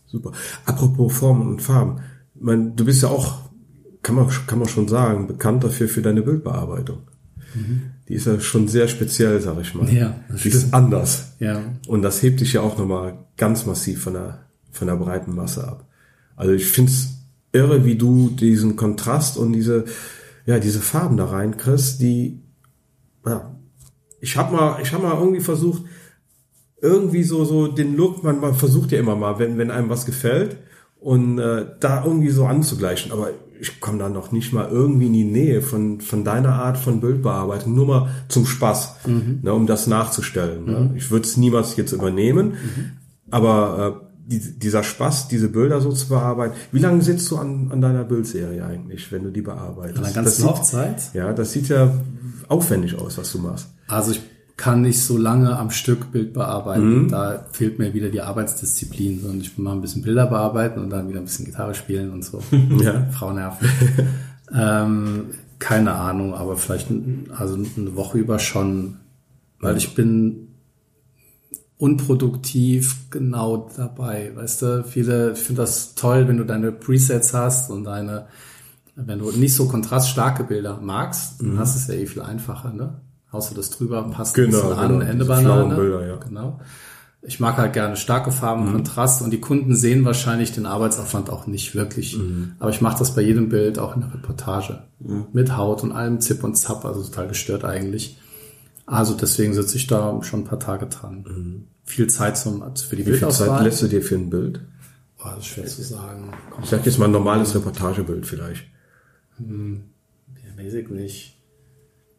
[0.08, 0.32] Super.
[0.66, 1.98] Apropos Formen und Farben.
[2.34, 3.50] Ich mein, du bist ja auch,
[4.02, 7.00] kann man, kann man schon sagen, bekannt dafür für deine Bildbearbeitung.
[8.10, 9.90] Die ist ja schon sehr speziell, sag ich mal.
[9.90, 9.96] Mhm.
[9.98, 11.36] Ja, das Die ist anders.
[11.40, 14.40] Ja, Und das hebt dich ja auch nochmal ganz massiv von der,
[14.76, 15.88] von der breiten Masse ab.
[16.36, 17.16] Also ich find's
[17.52, 19.86] irre, wie du diesen Kontrast und diese,
[20.46, 22.42] ja, diese Farben da reinkriegst, die,
[23.26, 23.56] ja,
[24.20, 25.84] ich habe mal, ich habe mal irgendwie versucht,
[26.82, 30.06] irgendwie so, so den Look, man, man versucht ja immer mal, wenn, wenn einem was
[30.06, 30.58] gefällt
[31.00, 35.14] und äh, da irgendwie so anzugleichen, aber ich komme da noch nicht mal irgendwie in
[35.14, 38.96] die Nähe von, von deiner Art von Bildbearbeitung, nur mal zum Spaß,
[39.42, 40.66] ne, um das nachzustellen.
[40.66, 40.94] Ne?
[40.98, 42.56] Ich würde es niemals jetzt übernehmen,
[43.32, 46.56] aber äh, die, dieser Spaß, diese Bilder so zu bearbeiten.
[46.72, 49.98] Wie lange sitzt du an, an deiner Bildserie eigentlich, wenn du die bearbeitest?
[49.98, 51.02] an der Das ganzen sieht- Hochzeit.
[51.14, 51.94] Ja, das sieht ja
[52.48, 53.68] aufwendig aus, was du machst.
[53.88, 54.22] Also ich
[54.58, 56.34] kann nicht so lange am Stück Bild Mhm.
[56.34, 57.08] bearbeiten.
[57.10, 60.90] Da fehlt mir wieder die Arbeitsdisziplin, sondern ich will mal ein bisschen Bilder bearbeiten und
[60.90, 62.42] dann wieder ein bisschen Gitarre spielen und so.
[62.82, 63.06] Ja.
[63.12, 63.68] Frau nerven.
[64.54, 65.26] ähm,
[65.60, 66.88] keine Ahnung, aber vielleicht
[67.38, 68.98] also eine Woche über schon,
[69.60, 70.45] weil ich bin
[71.78, 74.32] unproduktiv genau dabei.
[74.36, 78.28] Weißt du, viele, ich finde das toll, wenn du deine Presets hast und deine,
[78.96, 82.72] wenn du nicht so kontraststarke Bilder magst, dann hast du es ja eh viel einfacher,
[82.74, 83.02] ne?
[83.32, 84.52] Haust du das drüber, passt ein Mhm.
[84.52, 85.76] Genau, bisschen an, genau, Ende Banane.
[85.76, 86.16] Bilder, ja.
[86.18, 86.60] Genau.
[87.28, 88.72] Ich mag halt gerne starke Farben, Mhm.
[88.74, 92.18] Kontrast und die Kunden sehen wahrscheinlich den Arbeitsaufwand auch nicht wirklich.
[92.18, 92.54] Mhm.
[92.60, 94.84] Aber ich mache das bei jedem Bild auch in der Reportage.
[95.34, 98.18] Mit Haut und allem Zip und Zap, also total gestört eigentlich.
[98.86, 101.68] Also deswegen sitze ich da schon ein paar Tage dran.
[101.86, 103.08] Viel Zeit zum, für die Mhm.
[103.08, 104.62] Wie viel Zeit lässt du dir für ein Bild?
[105.18, 106.32] Boah, das ist schwer zu sagen.
[106.62, 108.64] Ich sag jetzt mal ein normales Reportagebild vielleicht.
[109.40, 111.38] Ja, weiß ich nicht.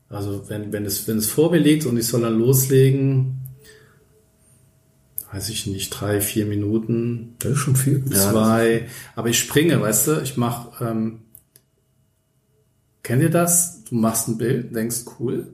[0.08, 3.38] Also wenn, wenn es, wenn es vor mir liegt und ich soll dann loslegen,
[5.32, 8.04] weiß ich nicht, drei, vier Minuten, Das ist schon viel.
[8.06, 8.86] zwei.
[9.16, 11.20] Aber ich springe, weißt du, ich mach, ähm,
[13.02, 13.82] kennt ihr das?
[13.84, 15.48] Du machst ein Bild, denkst cool,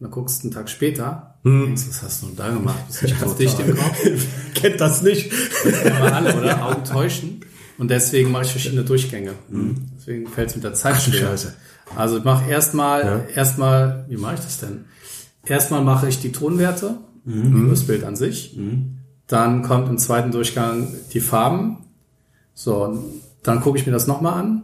[0.00, 2.76] dann guckst du einen Tag später, denkst, was hast du denn da gemacht?
[2.88, 4.02] Bist nicht ganz dicht im Kopf?
[4.54, 5.30] Kennt das nicht?
[5.30, 6.66] kennen wir alle, oder?
[6.66, 7.40] Augen täuschen.
[7.78, 9.32] Und deswegen mache ich verschiedene Durchgänge.
[9.98, 11.20] Deswegen fällt es mit der Zeit schwer.
[11.28, 11.54] Scheiße.
[11.94, 13.20] Also ich mache erstmal, Ja.
[13.34, 14.86] erstmal, wie mache ich das denn?
[15.44, 18.58] Erstmal mache ich die Tonwerte, für das Bild an sich.
[19.26, 21.78] Dann kommt im zweiten Durchgang die Farben.
[22.54, 23.04] So, und
[23.42, 24.62] dann gucke ich mir das nochmal an.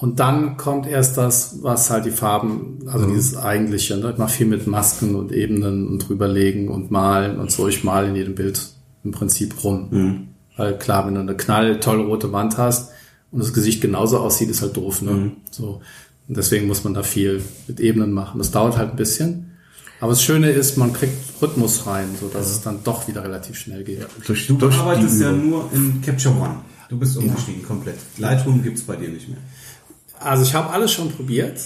[0.00, 3.98] Und dann kommt erst das, was halt die Farben, also dieses eigentliche.
[3.98, 4.12] Ne?
[4.12, 7.68] Ich mache viel mit Masken und Ebenen und drüberlegen und malen und so.
[7.68, 8.62] Ich male in jedem Bild
[9.04, 10.28] im Prinzip rum.
[10.56, 12.92] Weil klar, wenn du eine knall tolle rote Wand hast
[13.30, 15.02] und das Gesicht genauso aussieht, ist halt doof.
[15.02, 15.32] Ne?
[15.50, 15.82] So.
[16.28, 18.38] Und deswegen muss man da viel mit Ebenen machen.
[18.38, 19.50] Das dauert halt ein bisschen.
[20.00, 23.58] Aber das Schöne ist, man kriegt Rhythmus rein, so dass es dann doch wieder relativ
[23.58, 24.06] schnell geht.
[24.26, 26.56] Durch, Du durch arbeitest ja nur in Capture One.
[26.88, 27.98] Du bist umgestiegen komplett.
[28.16, 29.38] Lightroom gibt's bei dir nicht mehr.
[30.20, 31.60] Also ich habe alles schon probiert.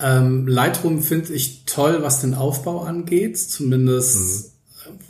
[0.00, 3.38] Ähm, Lightroom finde ich toll, was den Aufbau angeht.
[3.38, 4.50] Zumindest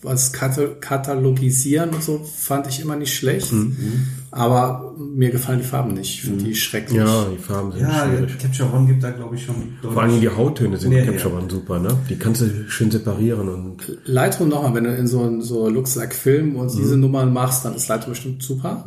[0.03, 3.53] was Kata- katalogisieren und so fand ich immer nicht schlecht.
[3.53, 4.07] Mhm.
[4.31, 6.15] Aber mir gefallen die Farben nicht.
[6.15, 6.99] Ich finde die schrecklich.
[6.99, 8.39] Ja, die Farben sind Ja, schwierig.
[8.39, 11.05] Capture One gibt da, glaube ich, schon Vor allem die Hauttöne sind ja.
[11.05, 11.97] Capture One super, ne?
[12.09, 16.15] Die kannst du schön separieren und Lightroom nochmal, wenn du in so, so Looks Like
[16.15, 16.77] Film und Mhm.
[16.79, 18.85] diese Nummern machst, dann ist Lightroom bestimmt super.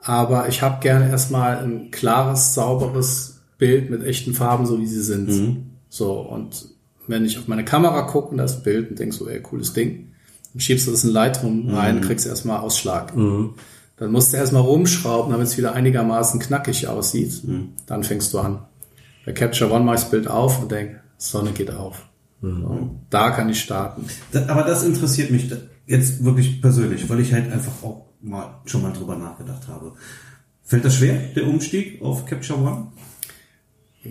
[0.00, 5.02] Aber ich habe gerne erstmal ein klares, sauberes Bild mit echten Farben, so wie sie
[5.02, 5.28] sind.
[5.28, 5.66] Mhm.
[5.88, 6.68] So, und
[7.06, 10.12] wenn ich auf meine Kamera gucke und das Bild und denk so, ey, cooles Ding,
[10.52, 13.12] dann schiebst du das in Lightroom rein, kriegst erstmal Ausschlag.
[13.14, 17.42] Dann musst du erstmal rumschrauben, damit es wieder einigermaßen knackig aussieht.
[17.86, 18.60] Dann fängst du an.
[19.24, 22.06] Bei Capture One mache ich das Bild auf und denk, Sonne geht auf.
[22.42, 24.04] So, da kann ich starten.
[24.48, 25.50] Aber das interessiert mich
[25.86, 29.92] jetzt wirklich persönlich, weil ich halt einfach auch mal schon mal drüber nachgedacht habe.
[30.62, 32.88] Fällt das schwer, der Umstieg auf Capture One?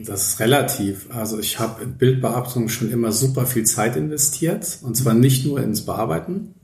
[0.03, 1.07] Das ist relativ.
[1.09, 4.79] Also ich habe in Bildbearbeitung schon immer super viel Zeit investiert.
[4.81, 6.55] Und zwar nicht nur ins Bearbeiten,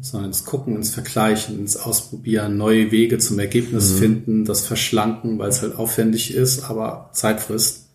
[0.00, 5.50] sondern ins Gucken, ins Vergleichen, ins Ausprobieren, neue Wege zum Ergebnis finden, das Verschlanken, weil
[5.50, 7.88] es halt aufwendig ist, aber Zeit frisst.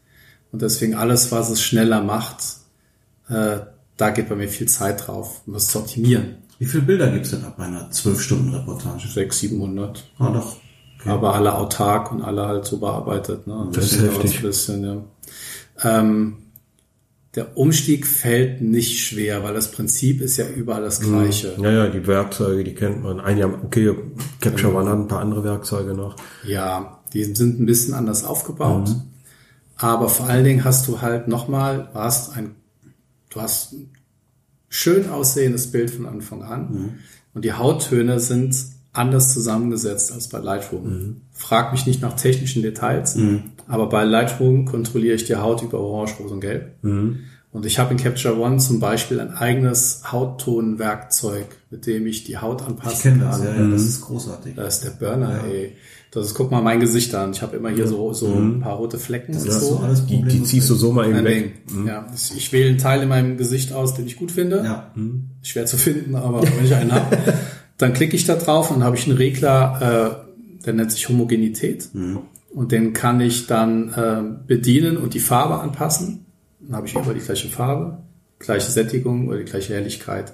[0.52, 2.44] Und deswegen alles, was es schneller macht,
[3.30, 3.60] äh,
[3.98, 6.38] da geht bei mir viel Zeit drauf, um das zu optimieren.
[6.64, 9.10] Wie viele Bilder gibt's denn ab einer 12-Stunden-Reportage?
[9.10, 10.12] 600, 700.
[10.18, 10.56] Ah, doch.
[11.04, 13.46] aber alle autark und alle halt so bearbeitet.
[13.48, 13.68] Ne?
[13.74, 14.38] Das ist heftig.
[14.38, 15.04] Ein bisschen, ja.
[16.00, 16.38] ähm,
[17.36, 21.54] der Umstieg fällt nicht schwer, weil das Prinzip ist ja überall das gleiche.
[21.58, 23.20] ja, ja, die Werkzeuge, die kennt man.
[23.20, 23.94] Ein Jahr, okay,
[24.40, 26.16] Capture One hat ein paar andere Werkzeuge noch.
[26.46, 28.96] Ja, die sind ein bisschen anders aufgebaut.
[29.76, 32.56] Aber vor allen Dingen hast du halt nochmal, du hast ein,
[33.32, 33.93] du hast ein
[34.74, 36.96] schön aussehendes Bild von Anfang an.
[37.34, 38.56] Und die Hauttöne sind
[38.92, 41.22] anders zusammengesetzt als bei Lightroom.
[41.32, 43.18] Frag mich nicht nach technischen Details,
[43.68, 46.72] aber bei Lightroom kontrolliere ich die Haut über Orange, Rot und Gelb.
[47.52, 52.38] Und ich habe in Capture One zum Beispiel ein eigenes Hauttonwerkzeug, mit dem ich die
[52.38, 53.48] Haut anpassen Ich kenne das, kann.
[53.48, 54.56] ja, ja, das ist großartig.
[54.56, 55.76] Da ist der Burner, ey.
[56.14, 57.32] Das ist, guck mal mein Gesicht an.
[57.32, 59.80] Ich habe immer hier so, so ein paar rote Flecken und ist so.
[59.80, 61.68] alles Die, die ziehst du so mal eben weg.
[61.68, 61.88] Ding.
[61.88, 64.58] Ja, ich, ich wähle einen Teil in meinem Gesicht aus, den ich gut finde.
[64.64, 64.94] Ja.
[65.42, 67.18] Schwer zu finden, aber wenn ich einen habe,
[67.78, 70.28] dann klicke ich da drauf und dann habe ich einen Regler,
[70.62, 71.90] äh, der nennt sich Homogenität.
[72.54, 76.26] Und den kann ich dann äh, bedienen und die Farbe anpassen.
[76.60, 78.04] Dann habe ich über die gleiche Farbe,
[78.38, 80.34] gleiche Sättigung oder die gleiche Helligkeit.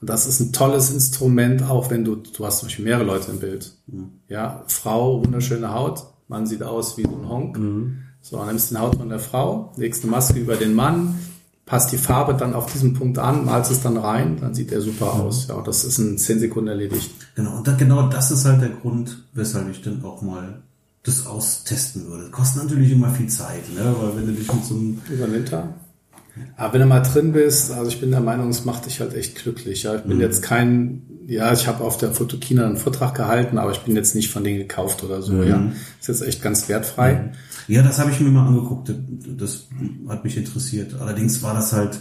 [0.00, 3.30] Und das ist ein tolles Instrument, auch wenn du, du hast zum Beispiel mehrere Leute
[3.30, 3.72] im Bild.
[4.28, 7.58] Ja, Frau, wunderschöne Haut, Mann sieht aus wie so ein Honk.
[8.22, 11.18] So, dann nimmst du den Haut von der Frau, legst eine Maske über den Mann,
[11.66, 14.80] passt die Farbe dann auf diesen Punkt an, malst es dann rein, dann sieht der
[14.80, 15.48] super aus.
[15.48, 17.10] Ja, und das ist in 10 Sekunden erledigt.
[17.34, 20.62] Genau, und da, genau das ist halt der Grund, weshalb ich dann auch mal
[21.02, 22.30] das austesten würde.
[22.30, 23.94] Kostet natürlich immer viel Zeit, ne?
[24.00, 25.74] weil wenn du dich mit so einem Über den Winter.
[26.56, 29.14] Aber wenn du mal drin bist, also ich bin der Meinung, es macht dich halt
[29.14, 29.84] echt glücklich.
[29.84, 33.72] Ja, ich bin jetzt kein, ja, ich habe auf der Fotokina einen Vortrag gehalten, aber
[33.72, 35.42] ich bin jetzt nicht von denen gekauft oder so.
[35.42, 37.32] Ja, ist jetzt echt ganz wertfrei.
[37.68, 38.92] Ja, das habe ich mir mal angeguckt.
[39.38, 39.68] Das
[40.08, 40.94] hat mich interessiert.
[41.00, 42.00] Allerdings war das halt,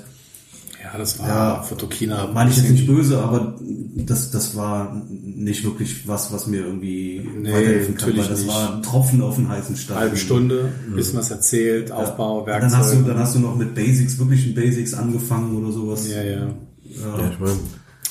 [0.84, 2.28] Ja, das war Ja, Fotokina.
[2.34, 3.56] meine ich jetzt nicht böse, aber
[3.96, 8.40] das, das war nicht wirklich was, was mir irgendwie Nee, weiterhelfen kann, natürlich weil das
[8.44, 8.54] nicht.
[8.56, 9.98] war ein Tropfen auf den heißen Stein.
[9.98, 13.08] halbe Stunde, ein bisschen was erzählt, Aufbau, Und dann hast, du, Werkzeug.
[13.08, 16.08] dann hast du noch mit Basics, wirklichen Basics angefangen oder sowas.
[16.10, 16.48] Ja, ja,
[16.84, 17.58] Ja, ich meine,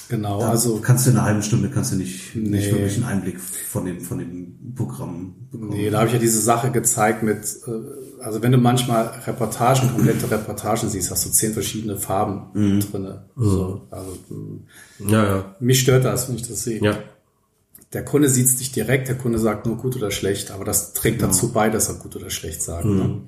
[0.08, 0.40] genau.
[0.40, 2.72] Da Also kannst du in einer halben Stunde kannst du nicht, nicht Nee.
[2.72, 5.70] wirklich einen Einblick von dem, von dem Programm bekommen.
[5.72, 9.90] Nee, da habe ich ja diese Sache gezeigt mit, äh, also wenn du manchmal Reportagen,
[9.92, 13.24] komplette Reportagen siehst, hast du zehn verschiedene Farben drinne.
[13.36, 16.82] So, also mh, ja, ja, mich stört das, wenn ich das sehe.
[16.82, 16.98] ja.
[17.94, 20.92] Der Kunde sieht es nicht direkt, der Kunde sagt nur gut oder schlecht, aber das
[20.92, 22.84] trägt dazu bei, dass er gut oder schlecht sagt.
[22.84, 23.22] Ne?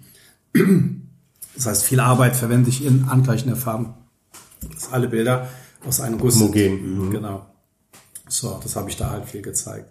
[1.57, 3.95] Das heißt, viel Arbeit verwende ich in Angleichen der Farben,
[4.74, 5.49] dass alle Bilder
[5.87, 7.01] aus einem Guss Homogen.
[7.01, 7.11] sind.
[7.11, 7.47] Genau.
[8.28, 9.91] So, das habe ich da halt viel gezeigt.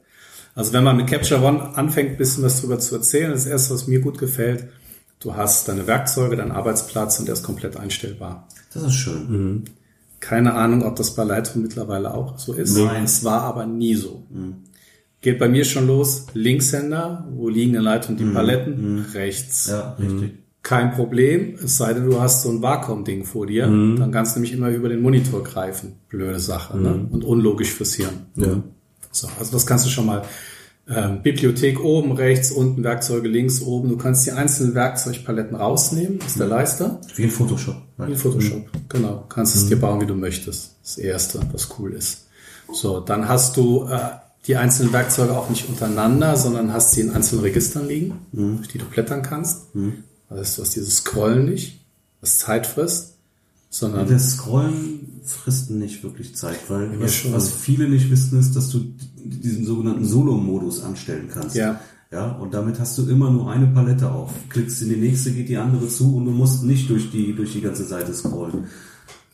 [0.55, 3.73] Also wenn man mit Capture One anfängt, ein bisschen was drüber zu erzählen, das erste,
[3.73, 4.68] was mir gut gefällt,
[5.19, 8.47] du hast deine Werkzeuge, deinen Arbeitsplatz und der ist komplett einstellbar.
[8.73, 9.65] Das ist schön.
[10.19, 12.76] Keine Ahnung, ob das bei Lightroom mittlerweile auch so ist.
[12.76, 13.05] Nein.
[13.05, 14.23] Es war aber nie so.
[15.22, 16.27] Geht bei mir schon los.
[16.34, 19.05] Linkshänder, wo liegen in Lightroom die Paletten?
[19.14, 19.68] Rechts.
[19.68, 20.39] Ja, richtig.
[20.61, 23.65] Kein Problem, es sei denn, du hast so ein Vakuum-Ding vor dir.
[23.65, 25.94] Dann kannst du nämlich immer über den Monitor greifen.
[26.10, 26.77] Blöde Sache.
[26.77, 27.07] Ne?
[27.10, 28.26] Und unlogisch fürs Hirn.
[28.36, 28.61] Ja.
[29.11, 30.23] So, also das kannst du schon mal.
[30.88, 33.90] Ähm, Bibliothek oben, rechts, unten, Werkzeuge links, oben.
[33.90, 36.99] Du kannst die einzelnen Werkzeugpaletten rausnehmen aus der Leiste.
[37.15, 37.76] Wie in Photoshop.
[37.99, 39.26] In Photoshop, genau.
[39.30, 40.77] Kannst es dir bauen, wie du möchtest.
[40.81, 42.27] Das erste, was cool ist.
[42.73, 43.99] So, dann hast du äh,
[44.48, 48.80] die einzelnen Werkzeuge auch nicht untereinander, sondern hast sie in einzelnen Registern liegen, durch die
[48.80, 49.68] du blättern kannst.
[49.73, 49.84] Das
[50.38, 51.80] heißt, du hast dieses Scrollen nicht,
[52.22, 53.15] was Zeit frisst.
[53.69, 57.34] sondern Das Scrollen frisst nicht wirklich Zeit, weil was, schon.
[57.34, 58.80] was viele nicht wissen, ist, dass du
[59.15, 61.56] diesen sogenannten Solo-Modus anstellen kannst.
[61.56, 61.80] Ja.
[62.11, 64.31] Ja, und damit hast du immer nur eine Palette auf.
[64.49, 67.53] Klickst in die nächste, geht die andere zu und du musst nicht durch die, durch
[67.53, 68.65] die ganze Seite scrollen.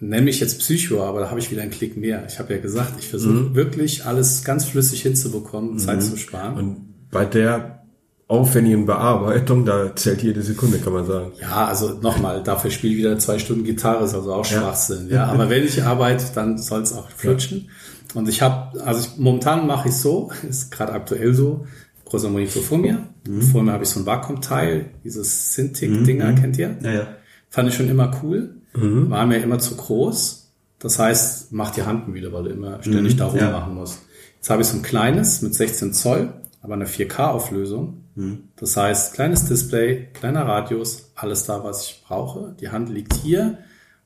[0.01, 2.26] Nenn mich jetzt Psycho, aber da habe ich wieder einen Klick mehr.
[2.27, 6.57] Ich habe ja gesagt, ich versuche wirklich alles ganz flüssig hinzubekommen, Zeit zu sparen.
[6.57, 7.84] Und bei der
[8.27, 11.34] aufwendigen Bearbeitung, da zählt jede Sekunde, kann man sagen.
[11.39, 15.10] ja, also nochmal, dafür spiele ich wieder zwei Stunden Gitarre, ist also auch Schwachsinn.
[15.10, 17.69] Ja, aber wenn ich arbeite, dann soll es auch flutschen.
[18.15, 21.68] Und ich habe, also ich, momentan mache ich so, ist gerade aktuell so,
[22.06, 23.10] großer Monitor vor mir.
[23.52, 26.77] Vor mir habe ich so ein Wacom-Teil, dieses Cintiq-Dinger, kennt ihr?
[26.81, 27.07] Ja, ja.
[27.49, 28.56] Fand ich schon immer cool.
[28.73, 30.52] War mir immer zu groß.
[30.80, 33.45] Das heißt, mach die Hand wieder, weil du immer ständig da ja.
[33.47, 34.02] rummachen musst.
[34.35, 38.05] Jetzt habe ich so ein kleines mit 16 Zoll, aber eine 4K-Auflösung.
[38.55, 42.55] Das heißt, kleines Display, kleiner Radius, alles da, was ich brauche.
[42.61, 43.57] Die Hand liegt hier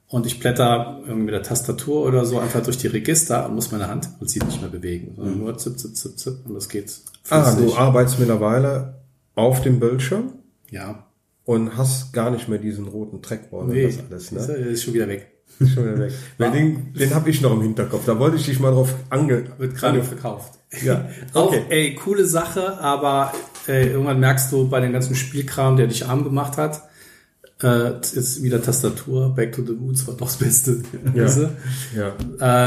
[0.07, 3.71] und ich blätter irgendwie mit der Tastatur oder so einfach durch die Register und muss
[3.71, 6.67] meine Hand im Prinzip nicht mehr bewegen, sondern nur zip, zip, zip, zip und das
[6.69, 6.91] geht
[7.29, 8.95] Ah, du arbeitest mittlerweile
[9.35, 10.33] auf dem Bildschirm
[10.71, 11.05] Ja,
[11.45, 14.55] und hast gar nicht mehr diesen roten Trackball und nee, das alles, ist, ne?
[14.55, 15.27] ist schon wieder weg.
[15.59, 16.13] Ist schon wieder weg.
[16.39, 18.05] Weil den, den habe ich noch im Hinterkopf.
[18.05, 19.45] Da wollte ich dich mal drauf ange...
[19.59, 20.53] Wird gerade verkauft.
[20.83, 21.63] Ja, Auch, okay.
[21.69, 23.33] ey, coole Sache, aber
[23.69, 26.81] äh, irgendwann merkst du bei dem ganzen Spielkram, der dich arm gemacht hat,
[27.61, 30.81] äh, ist wieder Tastatur, Back to the Roots war doch das Beste.
[31.15, 31.25] Ja.
[31.25, 31.49] Du?
[31.95, 32.13] Ja.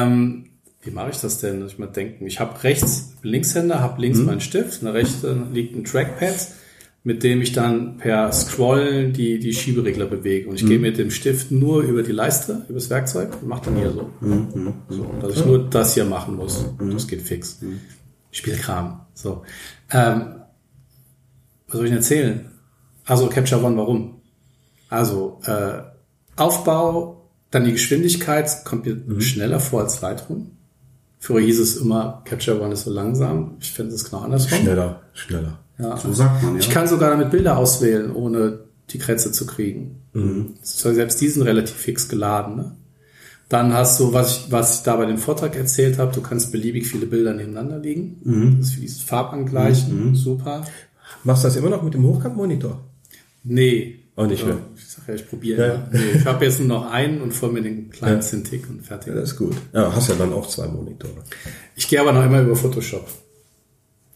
[0.05, 0.47] ähm,
[0.83, 1.65] wie mache ich das denn?
[1.67, 5.85] Ich mal denken, ich habe rechts Linkshänder, habe links meinen Stift, eine rechte liegt ein
[5.85, 6.49] Trackpad,
[7.05, 10.49] mit dem ich dann per Scrollen die, die Schieberegler bewege.
[10.49, 13.67] Und ich gehe mit dem Stift nur über die Leiste, über das Werkzeug und mache
[13.67, 14.11] dann hier so.
[14.89, 15.15] so.
[15.21, 16.65] Dass ich nur das hier machen muss.
[16.93, 17.61] Das geht fix.
[18.33, 19.01] Spielkram.
[19.15, 19.43] So.
[19.91, 20.42] Ähm,
[21.73, 22.51] was soll ich denn erzählen?
[23.07, 24.21] Also Capture One, warum?
[24.89, 25.81] Also äh,
[26.37, 30.51] Aufbau, dann die Geschwindigkeit kommt mir schneller vor als Lightroom.
[31.19, 33.57] Früher hieß es immer, Capture One ist so langsam.
[33.61, 34.59] Ich finde es genau andersrum.
[34.59, 35.59] Schneller, schneller.
[35.79, 35.97] Ja.
[35.97, 36.61] So sagt man, ja.
[36.61, 40.03] Ich kann sogar damit Bilder auswählen, ohne die Kretze zu kriegen.
[40.63, 42.57] Selbst die sind relativ fix geladen.
[42.57, 42.77] Ne?
[43.49, 46.53] Dann hast du, was ich, was ich da bei dem Vortrag erzählt habe, du kannst
[46.53, 48.21] beliebig viele Bilder nebeneinander liegen.
[48.59, 50.67] Das ist für dieses Farbangleichen super.
[51.25, 52.81] Machst du das immer noch mit dem Hochkantmonitor?
[53.45, 53.99] Nee.
[54.15, 54.59] Auch nicht mehr.
[54.77, 55.67] Ich sag ja, ich probiere.
[55.67, 55.75] Ja.
[55.75, 55.89] Ja.
[55.93, 58.21] Nee, ich habe jetzt nur noch einen und vor mir den kleinen Ja.
[58.21, 59.09] Cintiq und fertig.
[59.15, 59.57] Ja, das ist gut.
[59.73, 61.15] Ja, hast ja dann auch zwei Monitore.
[61.77, 63.09] Ich gehe aber noch immer über Photoshop.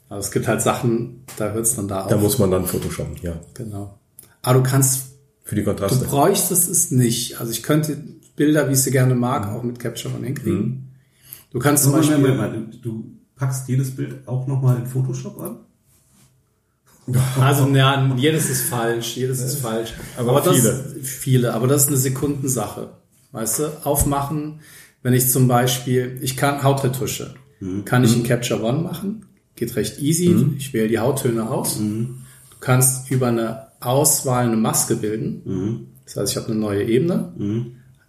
[0.09, 2.09] Also es gibt halt Sachen, da hört es dann da auf.
[2.10, 3.40] Da muss man dann Photoshoppen, ja.
[3.55, 3.98] genau.
[4.43, 5.06] Aber du kannst
[5.43, 6.05] Für die Du Kontraste.
[6.05, 7.40] bräuchtest es nicht.
[7.40, 7.97] Also ich könnte
[8.36, 10.94] Bilder, wie ich sie gerne mag, auch mit Capture One hinkriegen.
[11.51, 12.85] Du kannst zum Beispiel, Moment, Moment.
[12.85, 13.05] Du
[13.35, 15.56] packst jedes Bild auch nochmal in Photoshop an?
[17.41, 19.95] also ja, jedes ist falsch, jedes ist falsch.
[20.16, 20.85] aber das, viele.
[21.03, 22.91] viele, aber das ist eine Sekundensache.
[23.33, 24.61] Weißt du, aufmachen,
[25.03, 27.35] wenn ich zum Beispiel, ich kann Hautretusche,
[27.85, 29.27] kann ich in Capture One machen,
[29.57, 30.27] geht recht easy.
[30.59, 31.78] Ich wähle die Hauttöne aus.
[32.51, 35.43] Du kannst über eine Auswahl eine Maske bilden.
[36.05, 37.33] Das heißt, ich habe eine neue Ebene.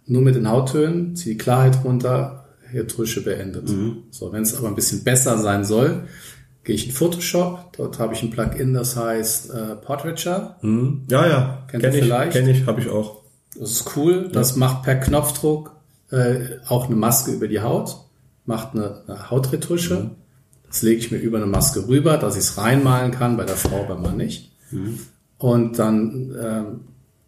[0.06, 3.68] Nur mit den Hauttönen, ziehe die Klarheit runter, Retusche beendet.
[4.10, 6.04] So, wenn es aber ein bisschen besser sein soll,
[6.64, 7.72] gehe ich in Photoshop.
[7.76, 10.56] Dort habe ich ein Plugin, das heißt äh, Portraiture.
[10.60, 11.02] Hm?
[11.10, 11.64] Ja, ja.
[11.70, 12.32] Kennt kenn ihr ich, vielleicht?
[12.32, 13.22] Kenn ich, habe ich auch.
[13.58, 14.28] Das ist cool.
[14.32, 15.72] Das macht per Knopfdruck
[16.10, 17.96] äh, auch eine Maske über die Haut,
[18.46, 20.10] macht eine, eine Hautretusche.
[20.66, 23.56] Das lege ich mir über eine Maske rüber, dass ich es reinmalen kann, bei der
[23.56, 24.52] Frau, beim Mann nicht.
[25.38, 26.80] Und dann ähm,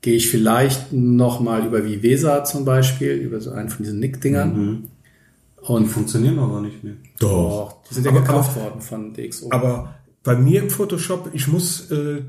[0.02, 4.54] gehe ich vielleicht noch mal über Vivesa zum Beispiel, über so einen von diesen Nick-Dingern.
[4.54, 6.94] Die Und funktionieren aber nicht mehr.
[7.22, 9.48] Oh, die sind ja Aber- gekauft worden von DxO.
[9.50, 12.22] Aber bei mir im Photoshop, ich muss, äh,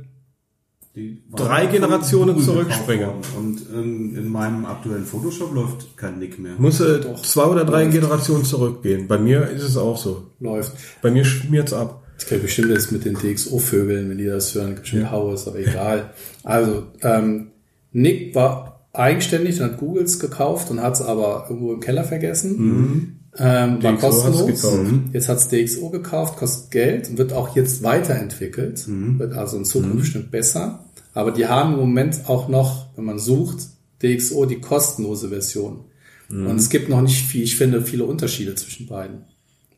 [0.93, 3.09] Die Drei Generationen zurückspringen.
[3.37, 6.55] Und in, in meinem aktuellen Photoshop läuft kein Nick mehr.
[6.57, 9.07] muss äh, zwei oder drei Generationen zurückgehen.
[9.07, 10.27] Bei mir ist es auch so.
[10.41, 10.73] läuft.
[11.01, 12.03] Bei mir schmiert's ab.
[12.19, 15.59] Ich kenne bestimmt jetzt mit den DxO-Vögeln, wenn die das hören, bestimmt Hau ist, aber
[15.59, 16.13] egal.
[16.43, 17.51] Also, ähm,
[17.93, 23.20] Nick war eigenständig und hat Googles gekauft und hat es aber irgendwo im Keller vergessen.
[23.37, 24.45] Ähm, war kostenlos.
[24.45, 24.91] gekauft.
[25.13, 28.83] Jetzt hat's DxO gekauft, kostet Geld und wird auch jetzt weiterentwickelt.
[28.87, 30.83] Wird also in Zukunft bestimmt besser.
[31.13, 33.67] Aber die haben im Moment auch noch, wenn man sucht,
[34.03, 35.81] DxO die kostenlose Version.
[36.29, 39.25] Und es gibt noch nicht viel, ich finde, viele Unterschiede zwischen beiden.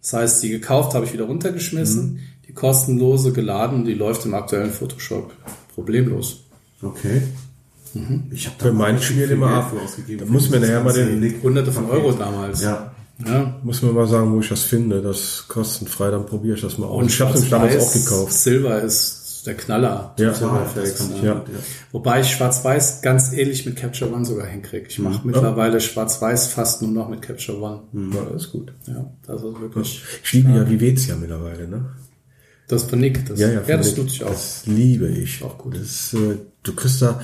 [0.02, 4.70] Das heißt, die gekauft habe ich wieder runtergeschmissen, die kostenlose geladen, die läuft im aktuellen
[4.72, 5.34] Photoshop
[5.74, 6.44] problemlos.
[6.82, 7.22] Okay.
[8.32, 9.74] Ich habe Für meinen schmiert immer ab.
[9.84, 10.26] ausgegeben.
[10.26, 11.42] Da muss mir nachher mal den- Nick.
[11.44, 12.62] Hunderte von Euro damals.
[12.62, 12.93] Ja.
[13.26, 13.60] Ja.
[13.64, 15.02] Muss mir mal sagen, wo ich das finde.
[15.02, 17.02] Das ist kostenfrei, dann probiere ich das mal aus.
[17.02, 18.34] Und ich habe es damals auch gekauft.
[18.34, 20.14] Silber ist der Knaller.
[20.18, 21.24] Ja, Silver ah, ja.
[21.24, 21.46] ja.
[21.92, 24.88] Wobei ich Schwarz-Weiß ganz ähnlich mit Capture One sogar hinkriege.
[24.88, 27.82] Ich mache mittlerweile Schwarz-Weiß fast nur noch mit Capture One.
[28.14, 28.74] Ja, das ist gut.
[28.88, 30.04] Ja, das ist wirklich.
[30.24, 31.86] Ich liebe ja Vivetia mittlerweile, ne?
[32.68, 33.98] Das von Nick, das, Ja, ja, ja, das Nick.
[33.98, 34.30] nutze ich auch.
[34.30, 35.44] Das liebe ich.
[35.44, 35.76] Auch gut.
[35.76, 37.20] Das, äh, du kriegst da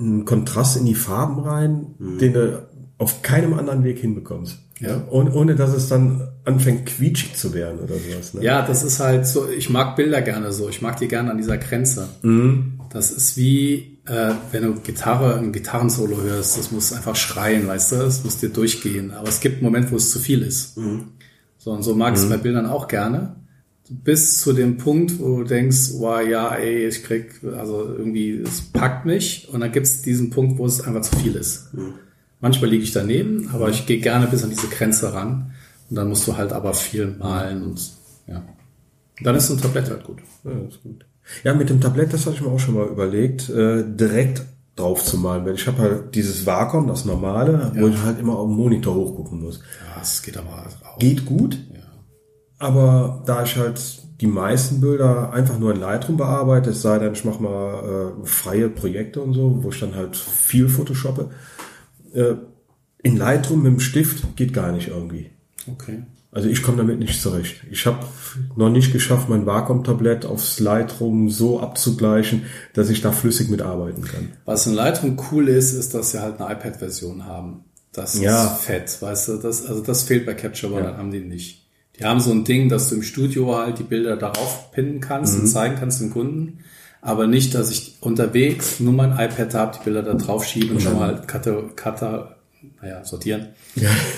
[0.00, 2.66] einen Kontrast in die Farben rein, den du
[2.98, 4.58] auf keinem anderen Weg hinbekommst.
[4.82, 5.06] Ja.
[5.10, 8.34] Ohne, ohne dass es dann anfängt quietschig zu werden oder sowas.
[8.34, 8.42] Ne?
[8.42, 11.36] Ja, das ist halt so, ich mag Bilder gerne so, ich mag die gerne an
[11.36, 12.08] dieser Grenze.
[12.22, 12.80] Mhm.
[12.90, 17.92] Das ist wie, äh, wenn du Gitarre, ein Gitarrensolo hörst, das muss einfach schreien, weißt
[17.92, 19.12] du, das muss dir durchgehen.
[19.12, 20.76] Aber es gibt einen Moment, wo es zu viel ist.
[21.58, 23.36] So, und so mag ich es bei Bildern auch gerne.
[23.88, 28.62] Bis zu dem Punkt, wo du denkst, wow, ja, ey, ich krieg, also irgendwie, es
[28.62, 29.48] packt mich.
[29.52, 31.68] Und dann gibt es diesen Punkt, wo es einfach zu viel ist.
[32.42, 35.54] Manchmal liege ich daneben, aber ich gehe gerne bis an diese Grenze ran.
[35.88, 37.80] Und dann musst du halt aber viel malen und
[38.26, 38.42] ja.
[39.22, 40.18] Dann ist so ein Tablett halt gut.
[40.44, 41.06] Ja, das ist gut.
[41.44, 44.42] Ja, mit dem Tablett, das hatte ich mir auch schon mal überlegt, äh, direkt
[44.76, 45.46] drauf zu malen.
[45.46, 48.94] Weil ich habe halt dieses Vakuum, das normale, wo ich halt immer auf den Monitor
[48.94, 49.58] hochgucken muss.
[49.58, 50.98] Ja, es geht aber auch.
[50.98, 51.56] Geht gut,
[52.62, 53.80] aber da ich halt
[54.20, 58.26] die meisten Bilder einfach nur in Lightroom bearbeite, es sei denn, ich mache mal äh,
[58.26, 61.30] freie Projekte und so, wo ich dann halt viel photoshoppe,
[62.14, 62.34] äh,
[63.02, 65.30] in Lightroom mit dem Stift geht gar nicht irgendwie.
[65.70, 66.02] Okay.
[66.30, 67.56] Also ich komme damit nicht zurecht.
[67.70, 67.98] Ich habe
[68.56, 74.28] noch nicht geschafft, mein Wacom-Tablett aufs Lightroom so abzugleichen, dass ich da flüssig mitarbeiten kann.
[74.46, 77.64] Was in Lightroom cool ist, ist, dass sie halt eine iPad-Version haben.
[77.92, 78.46] Das Ja.
[78.46, 81.66] ist fett, weißt du, das, also das fehlt bei Capture One, dann haben die nicht.
[81.98, 85.34] Die haben so ein Ding, dass du im Studio halt die Bilder darauf pinnen kannst
[85.34, 85.40] Mhm.
[85.42, 86.60] und zeigen kannst dem Kunden.
[87.04, 90.80] Aber nicht, dass ich unterwegs nur mein iPad habe, die Bilder da drauf schiebe und
[90.80, 92.36] schon mal kata, kata,
[92.80, 93.48] naja, sortieren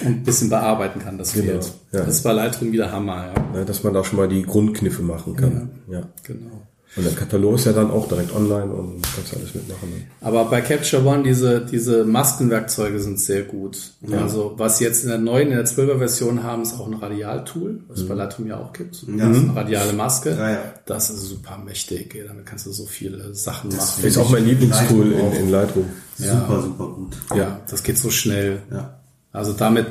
[0.02, 1.16] und ein bisschen bearbeiten kann.
[1.16, 1.72] Das Genau, fehlt.
[1.92, 2.00] ja.
[2.00, 3.58] Das ist bei Lightroom wieder Hammer, ja.
[3.58, 5.70] Ne, dass man da schon mal die Grundkniffe machen kann.
[5.90, 6.02] Ja.
[6.24, 6.62] Genau.
[6.96, 9.90] Und der Katalog ist ja dann auch direkt online und kannst alles mitmachen.
[9.90, 10.02] Ne?
[10.20, 13.78] Aber bei Capture One, diese, diese Maskenwerkzeuge sind sehr gut.
[14.12, 16.94] Also, was sie jetzt in der neuen, in der 12er Version haben, ist auch ein
[16.94, 19.04] Radialtool, was es bei Lightroom ja auch gibt.
[19.08, 19.28] Ja.
[19.28, 20.30] Das ist eine radiale Maske.
[20.30, 20.62] Ja, ja.
[20.86, 22.14] Das ist super mächtig.
[22.14, 22.26] ey.
[22.28, 24.04] Damit kannst du so viele Sachen machen.
[24.04, 25.86] Ist auch mein Lieblingstool in, in Lightroom.
[26.16, 27.16] Super, super gut.
[27.34, 28.62] ja, das geht so schnell.
[28.70, 29.00] Ja.
[29.32, 29.86] Also damit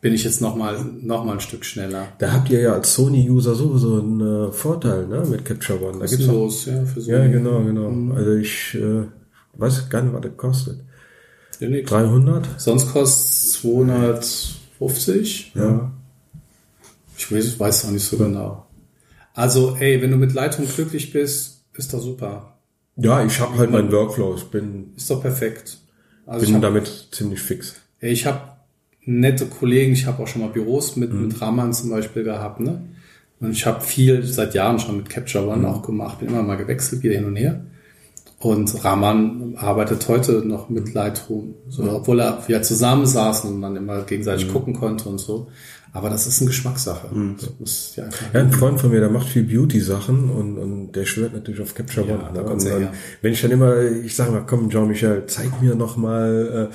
[0.00, 2.08] bin ich jetzt noch mal, noch mal ein Stück schneller.
[2.18, 5.98] Da habt ihr ja als Sony-User sowieso einen äh, Vorteil ne, mit Capture One.
[5.98, 8.14] Da gibt's Los, ja, für so ja, genau, genau.
[8.14, 9.04] Also ich äh,
[9.54, 10.80] weiß gar nicht, was das kostet.
[11.58, 11.82] Ja, nee.
[11.82, 12.48] 300?
[12.58, 15.52] Sonst kostet 250.
[15.54, 15.92] Ja.
[17.18, 18.66] Ich weiß, weiß auch nicht so genau.
[19.34, 22.56] Also, ey, wenn du mit Lightroom glücklich bist, ist doch super.
[22.96, 24.34] Ja, ich habe halt meinen Workflow.
[24.36, 25.78] Ich bin, Ist doch perfekt.
[26.26, 27.76] Also ich bin habe damit ziemlich fix.
[28.00, 28.59] ich hab
[29.04, 32.82] nette Kollegen, ich habe auch schon mal Büros mit, mit Raman zum Beispiel gehabt, ne?
[33.40, 36.56] Und ich habe viel seit Jahren schon mit Capture One auch gemacht, bin immer mal
[36.56, 37.60] gewechselt, wieder hin und her.
[38.38, 43.76] Und Rahman arbeitet heute noch mit Lightroom, so, obwohl er wir zusammen saßen und man
[43.76, 45.48] immer gegenseitig gucken konnte und so.
[45.92, 47.08] Aber das ist eine Geschmackssache.
[47.58, 51.34] Muss ja Ja, ein Freund von mir, der macht viel Beauty-Sachen und, und der schwört
[51.34, 52.32] natürlich auf Capture Ja, One.
[52.32, 52.42] Ne?
[52.44, 52.88] Und ja dann,
[53.20, 56.74] wenn ich dann immer, ich sage mal, komm, Jean-Michel, zeig mir noch mal, äh,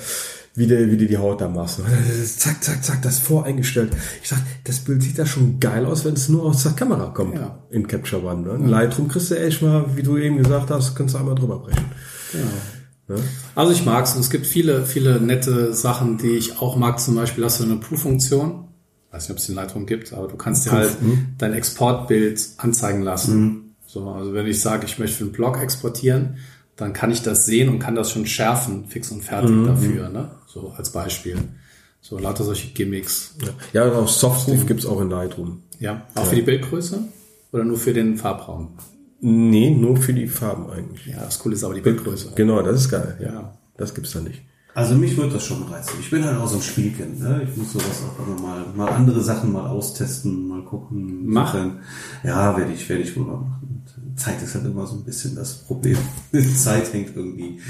[0.56, 1.80] wie du, wie du die Haut da machst.
[2.38, 3.92] Zack, zack, zack, das voreingestellt.
[4.22, 7.10] Ich sag, das Bild sieht da schon geil aus, wenn es nur aus der Kamera
[7.10, 7.58] kommt Ja.
[7.70, 8.42] in Capture One.
[8.42, 8.54] Ne?
[8.54, 11.58] In Lightroom kriegst du echt mal, wie du eben gesagt hast, kannst du einmal drüber
[11.58, 11.84] brechen.
[12.32, 13.20] Genau.
[13.54, 16.98] Also ich mag's und es gibt viele, viele nette Sachen, die ich auch mag.
[16.98, 18.64] Zum Beispiel hast du eine Proof-Funktion.
[19.12, 20.96] Weiß nicht, ob es in Lightroom gibt, aber du kannst dir halt
[21.38, 23.76] dein Exportbild anzeigen lassen.
[23.86, 26.38] So, also wenn ich sage, ich möchte für einen Blog exportieren,
[26.76, 30.30] dann kann ich das sehen und kann das schon schärfen, fix und fertig dafür, ne?
[30.46, 31.36] So als Beispiel.
[32.00, 33.34] So lauter solche Gimmicks.
[33.72, 35.62] Ja, ja auch Softroof gibt's auch in Lightroom.
[35.80, 36.06] Ja.
[36.14, 37.00] Auch für die Bildgröße
[37.52, 38.68] oder nur für den Farbraum?
[39.20, 41.06] Nee, nur für die Farben eigentlich.
[41.06, 42.32] Ja, das Coole ist aber die Bildgröße.
[42.34, 43.16] Genau, das ist geil.
[43.20, 43.56] Ja.
[43.76, 44.42] Das gibt's da nicht.
[44.74, 45.94] Also mich würde das schon reizen.
[46.00, 47.18] Ich bin halt auch so ein Spielkind.
[47.18, 47.48] Ne?
[47.48, 51.22] Ich muss sowas auch immer mal, mal andere Sachen mal austesten, mal gucken.
[51.24, 51.54] Mach.
[51.54, 51.80] Insofern,
[52.22, 53.65] Ja, werde ich, werde ich wohl mal machen.
[54.16, 55.98] Zeit ist halt immer so ein bisschen das Problem.
[56.56, 57.60] Zeit hängt irgendwie,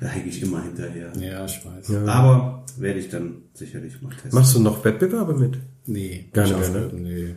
[0.00, 1.12] da hänge ich immer hinterher.
[1.18, 1.96] Ja, ich weiß.
[2.06, 4.30] Aber werde ich dann sicherlich mal testen.
[4.32, 5.58] Machst du noch Wettbewerbe mit?
[5.86, 6.90] Nee, Gar nicht nicht mehr, ne?
[6.94, 7.34] nee.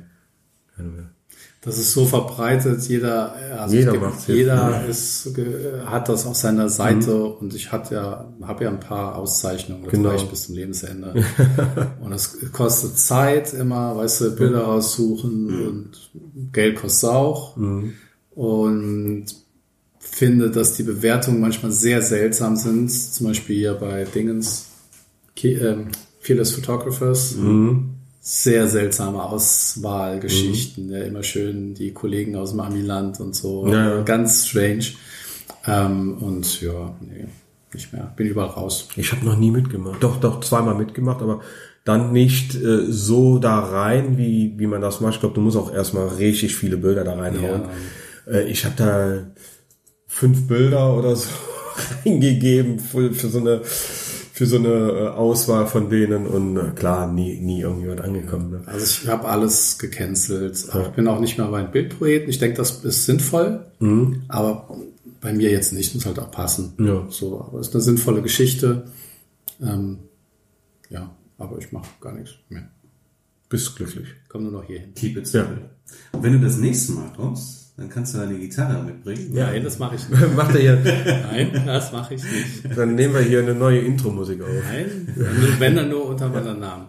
[1.61, 4.80] Das ist so verbreitet, jeder, also Jeder gibt, jeder ja.
[4.81, 5.30] ist,
[5.85, 9.91] hat das auf seiner Seite und ich hatte ja, habe ja ein paar Auszeichnungen, das
[9.91, 10.10] Genau.
[10.10, 11.14] reicht bis zum Lebensende.
[11.99, 16.11] und es kostet Zeit immer, weißt du, Bilder raussuchen und
[16.53, 17.57] Geld kostet auch.
[18.38, 19.26] Und
[20.00, 24.68] finde, dass die Bewertungen manchmal sehr seltsam sind, zum Beispiel hier bei Dingens,
[25.44, 25.88] ähm,
[26.20, 27.36] Fearless Photographers.
[28.22, 30.92] sehr seltsame Auswahlgeschichten.
[30.92, 33.68] Ja, immer schön die Kollegen aus dem Amiland und so.
[33.68, 34.04] Ja.
[34.04, 34.86] Ganz strange.
[35.66, 37.26] Ähm, und ja, nee,
[37.74, 38.14] nicht mehr.
[38.16, 38.88] Bin überall raus.
[38.98, 40.04] Ich habe noch nie mitgemacht.
[40.04, 41.42] Doch, doch, zweimal mitgemacht, aber
[41.86, 45.16] dann nicht äh, so da rein, wie, wie man das macht.
[45.16, 47.64] Ich glaube, du musst auch erstmal richtig viele Bilder da reinhauen.
[47.64, 48.07] Äh,
[48.48, 49.24] ich habe da
[50.08, 51.30] fünf Bilder oder so
[52.06, 57.12] eingegeben für, für so eine für so eine äh, Auswahl von denen und äh, klar,
[57.12, 58.52] nie, nie irgendjemand angekommen.
[58.52, 58.62] Ne?
[58.68, 60.64] Also ich habe alles gecancelt.
[60.64, 62.30] Ich bin auch nicht mehr bei den Bildprojekten.
[62.30, 63.66] Ich denke, das ist sinnvoll,
[64.28, 64.70] aber
[65.22, 65.95] bei mir jetzt nicht.
[65.95, 66.74] Muss halt auch passen.
[66.80, 67.08] Ja.
[67.10, 68.91] So, aber es ist eine sinnvolle Geschichte.
[69.60, 69.99] Ähm,
[70.90, 71.10] ja,
[71.40, 72.70] aber ich mache gar nichts mehr.
[73.49, 74.08] Bist glücklich.
[74.30, 74.94] Komm nur noch hier hin.
[74.94, 75.70] Keep it simple.
[76.12, 79.30] Und wenn du das nächste Mal kommst, dann kannst du deine Gitarre mitbringen.
[79.34, 80.36] Nein, das mache ich nicht.
[80.36, 80.80] Macht er hier,
[81.32, 82.76] Nein, das mache ich nicht.
[82.78, 84.48] dann nehmen wir hier eine neue Intro-Musik auf.
[84.72, 86.88] Nein, nur- wenn dann nur unter meinem Namen.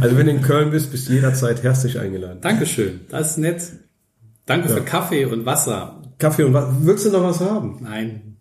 [0.00, 2.38] Also wenn du in Köln bist, bist du jederzeit herzlich eingeladen.
[2.40, 3.62] Dankeschön, das ist nett.
[4.46, 6.00] Danke für Kaffee und Wasser.
[6.18, 6.66] Kaffee und was?
[6.82, 7.78] Willst du noch was haben?
[7.82, 8.36] Nein,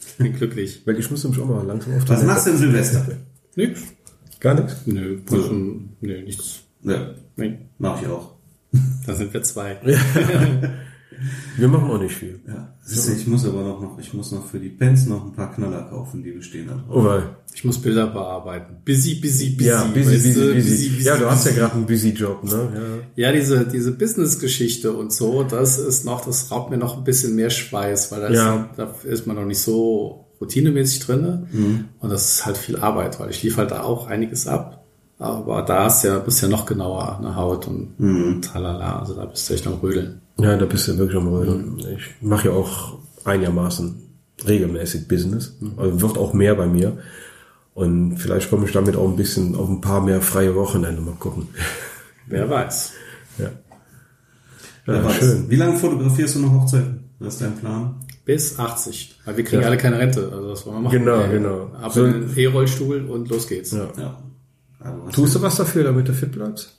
[0.00, 0.82] ich bin glücklich.
[0.86, 3.06] Weil ich muss nämlich auch mal langsam auf Was machst du denn Silvester?
[3.56, 3.80] Nix.
[4.40, 4.76] Gar nichts?
[4.86, 6.60] Nö, also, nö, nichts.
[6.82, 8.34] Ja, Nee, mach ich auch.
[9.06, 9.76] da sind wir zwei.
[11.56, 12.40] Wir machen auch nicht viel.
[12.46, 12.72] Ja.
[12.82, 15.32] Siehst du, ich muss aber noch, noch, ich muss noch für die Pens noch ein
[15.32, 16.84] paar Knaller kaufen, die bestehen da drauf.
[16.90, 17.22] Oh, weil.
[17.54, 18.76] Ich muss Bilder bearbeiten.
[18.84, 19.68] Busy, busy, busy.
[19.68, 20.54] Ja, busy, busy, du?
[20.54, 23.00] busy, Ja, du hast ja gerade einen busy Job, ne?
[23.16, 27.34] Ja, diese, diese Business-Geschichte und so, das ist noch, das raubt mir noch ein bisschen
[27.34, 28.56] mehr Schweiß, weil da, Ja.
[28.56, 31.86] ist, da ist man noch nicht so routinemäßig drinne Mhm.
[31.98, 34.84] Und das ist halt viel Arbeit, weil ich liefere halt da auch einiges ab.
[35.18, 38.40] Aber da ist ja, bist ja noch genauer an der Haut und Mhm.
[38.40, 39.00] tralala.
[39.00, 40.20] Also da bist du echt am Rödeln.
[40.40, 41.78] Ja, da bist du wirklich am Rödeln.
[41.96, 43.96] Ich mache ja auch einigermaßen
[44.46, 45.56] regelmäßig Business.
[45.76, 46.98] Also wird auch mehr bei mir.
[47.74, 51.00] Und vielleicht komme ich damit auch ein bisschen auf ein paar mehr freie Wochenende.
[51.00, 51.48] Mal gucken.
[52.26, 52.92] Wer weiß.
[53.38, 53.50] Ja.
[54.86, 55.16] Wer Ja, weiß.
[55.18, 55.50] schön.
[55.50, 57.04] Wie lange fotografierst du noch Hochzeiten?
[57.18, 57.96] Was ist dein Plan?
[58.24, 59.18] Bis 80.
[59.24, 59.68] Weil wir kriegen Ja.
[59.68, 60.30] alle keine Rente.
[60.32, 60.98] Also das wollen wir machen.
[60.98, 61.70] Genau, genau.
[61.82, 63.72] Ab So- in den E-Rollstuhl und los geht's.
[63.72, 63.88] Ja.
[63.96, 64.22] Ja.
[64.80, 66.77] Also, was Tust du was dafür, damit du fit bleibst?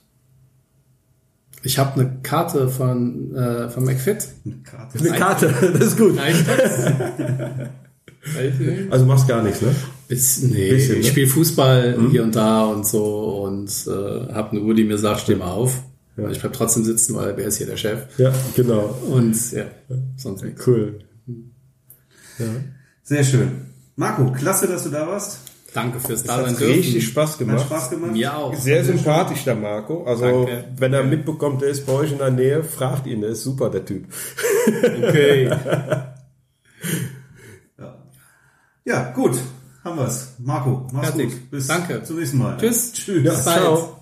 [1.62, 4.28] Ich habe eine Karte von, äh, von McFit.
[4.44, 4.98] eine Karte?
[4.98, 6.14] Eine Karte, das ist gut.
[6.16, 6.34] Nein,
[8.90, 9.74] Also machst gar nichts, ne?
[10.08, 11.10] Bis, nee, Bisschen, ich ne?
[11.10, 15.20] spiele Fußball hier und da und so und äh, habe eine Uhr, die mir sagt,
[15.20, 15.82] steh mal auf.
[16.16, 18.18] Aber ich bleib trotzdem sitzen, weil wer ist hier der Chef?
[18.18, 18.94] Ja, genau.
[19.08, 19.64] Und ja,
[20.16, 20.66] sonst nichts.
[20.66, 20.98] Cool.
[23.02, 23.50] Sehr schön.
[23.96, 25.38] Marco, klasse, dass du da warst.
[25.72, 26.74] Danke fürs Hat Dasein dürfen.
[26.74, 27.66] richtig Spaß Hat gemacht.
[27.66, 28.12] Spaß gemacht.
[28.12, 28.54] Mir auch.
[28.54, 30.04] Sehr sympathisch, der Marco.
[30.04, 30.64] Also, Danke.
[30.76, 33.70] wenn er mitbekommt, der ist bei euch in der Nähe, fragt ihn, der ist super,
[33.70, 34.06] der Typ.
[35.02, 35.50] Okay.
[38.84, 39.38] Ja, gut.
[39.84, 40.34] Haben wir's.
[40.38, 41.30] Marco, mach's Fertig.
[41.30, 41.50] gut.
[41.50, 42.02] Bis Danke.
[42.02, 42.56] zum nächsten Mal.
[42.58, 42.92] Tschüss.
[42.92, 43.22] Tschüss.
[43.24, 43.60] Ja, Bis bald.
[43.60, 43.96] ciao.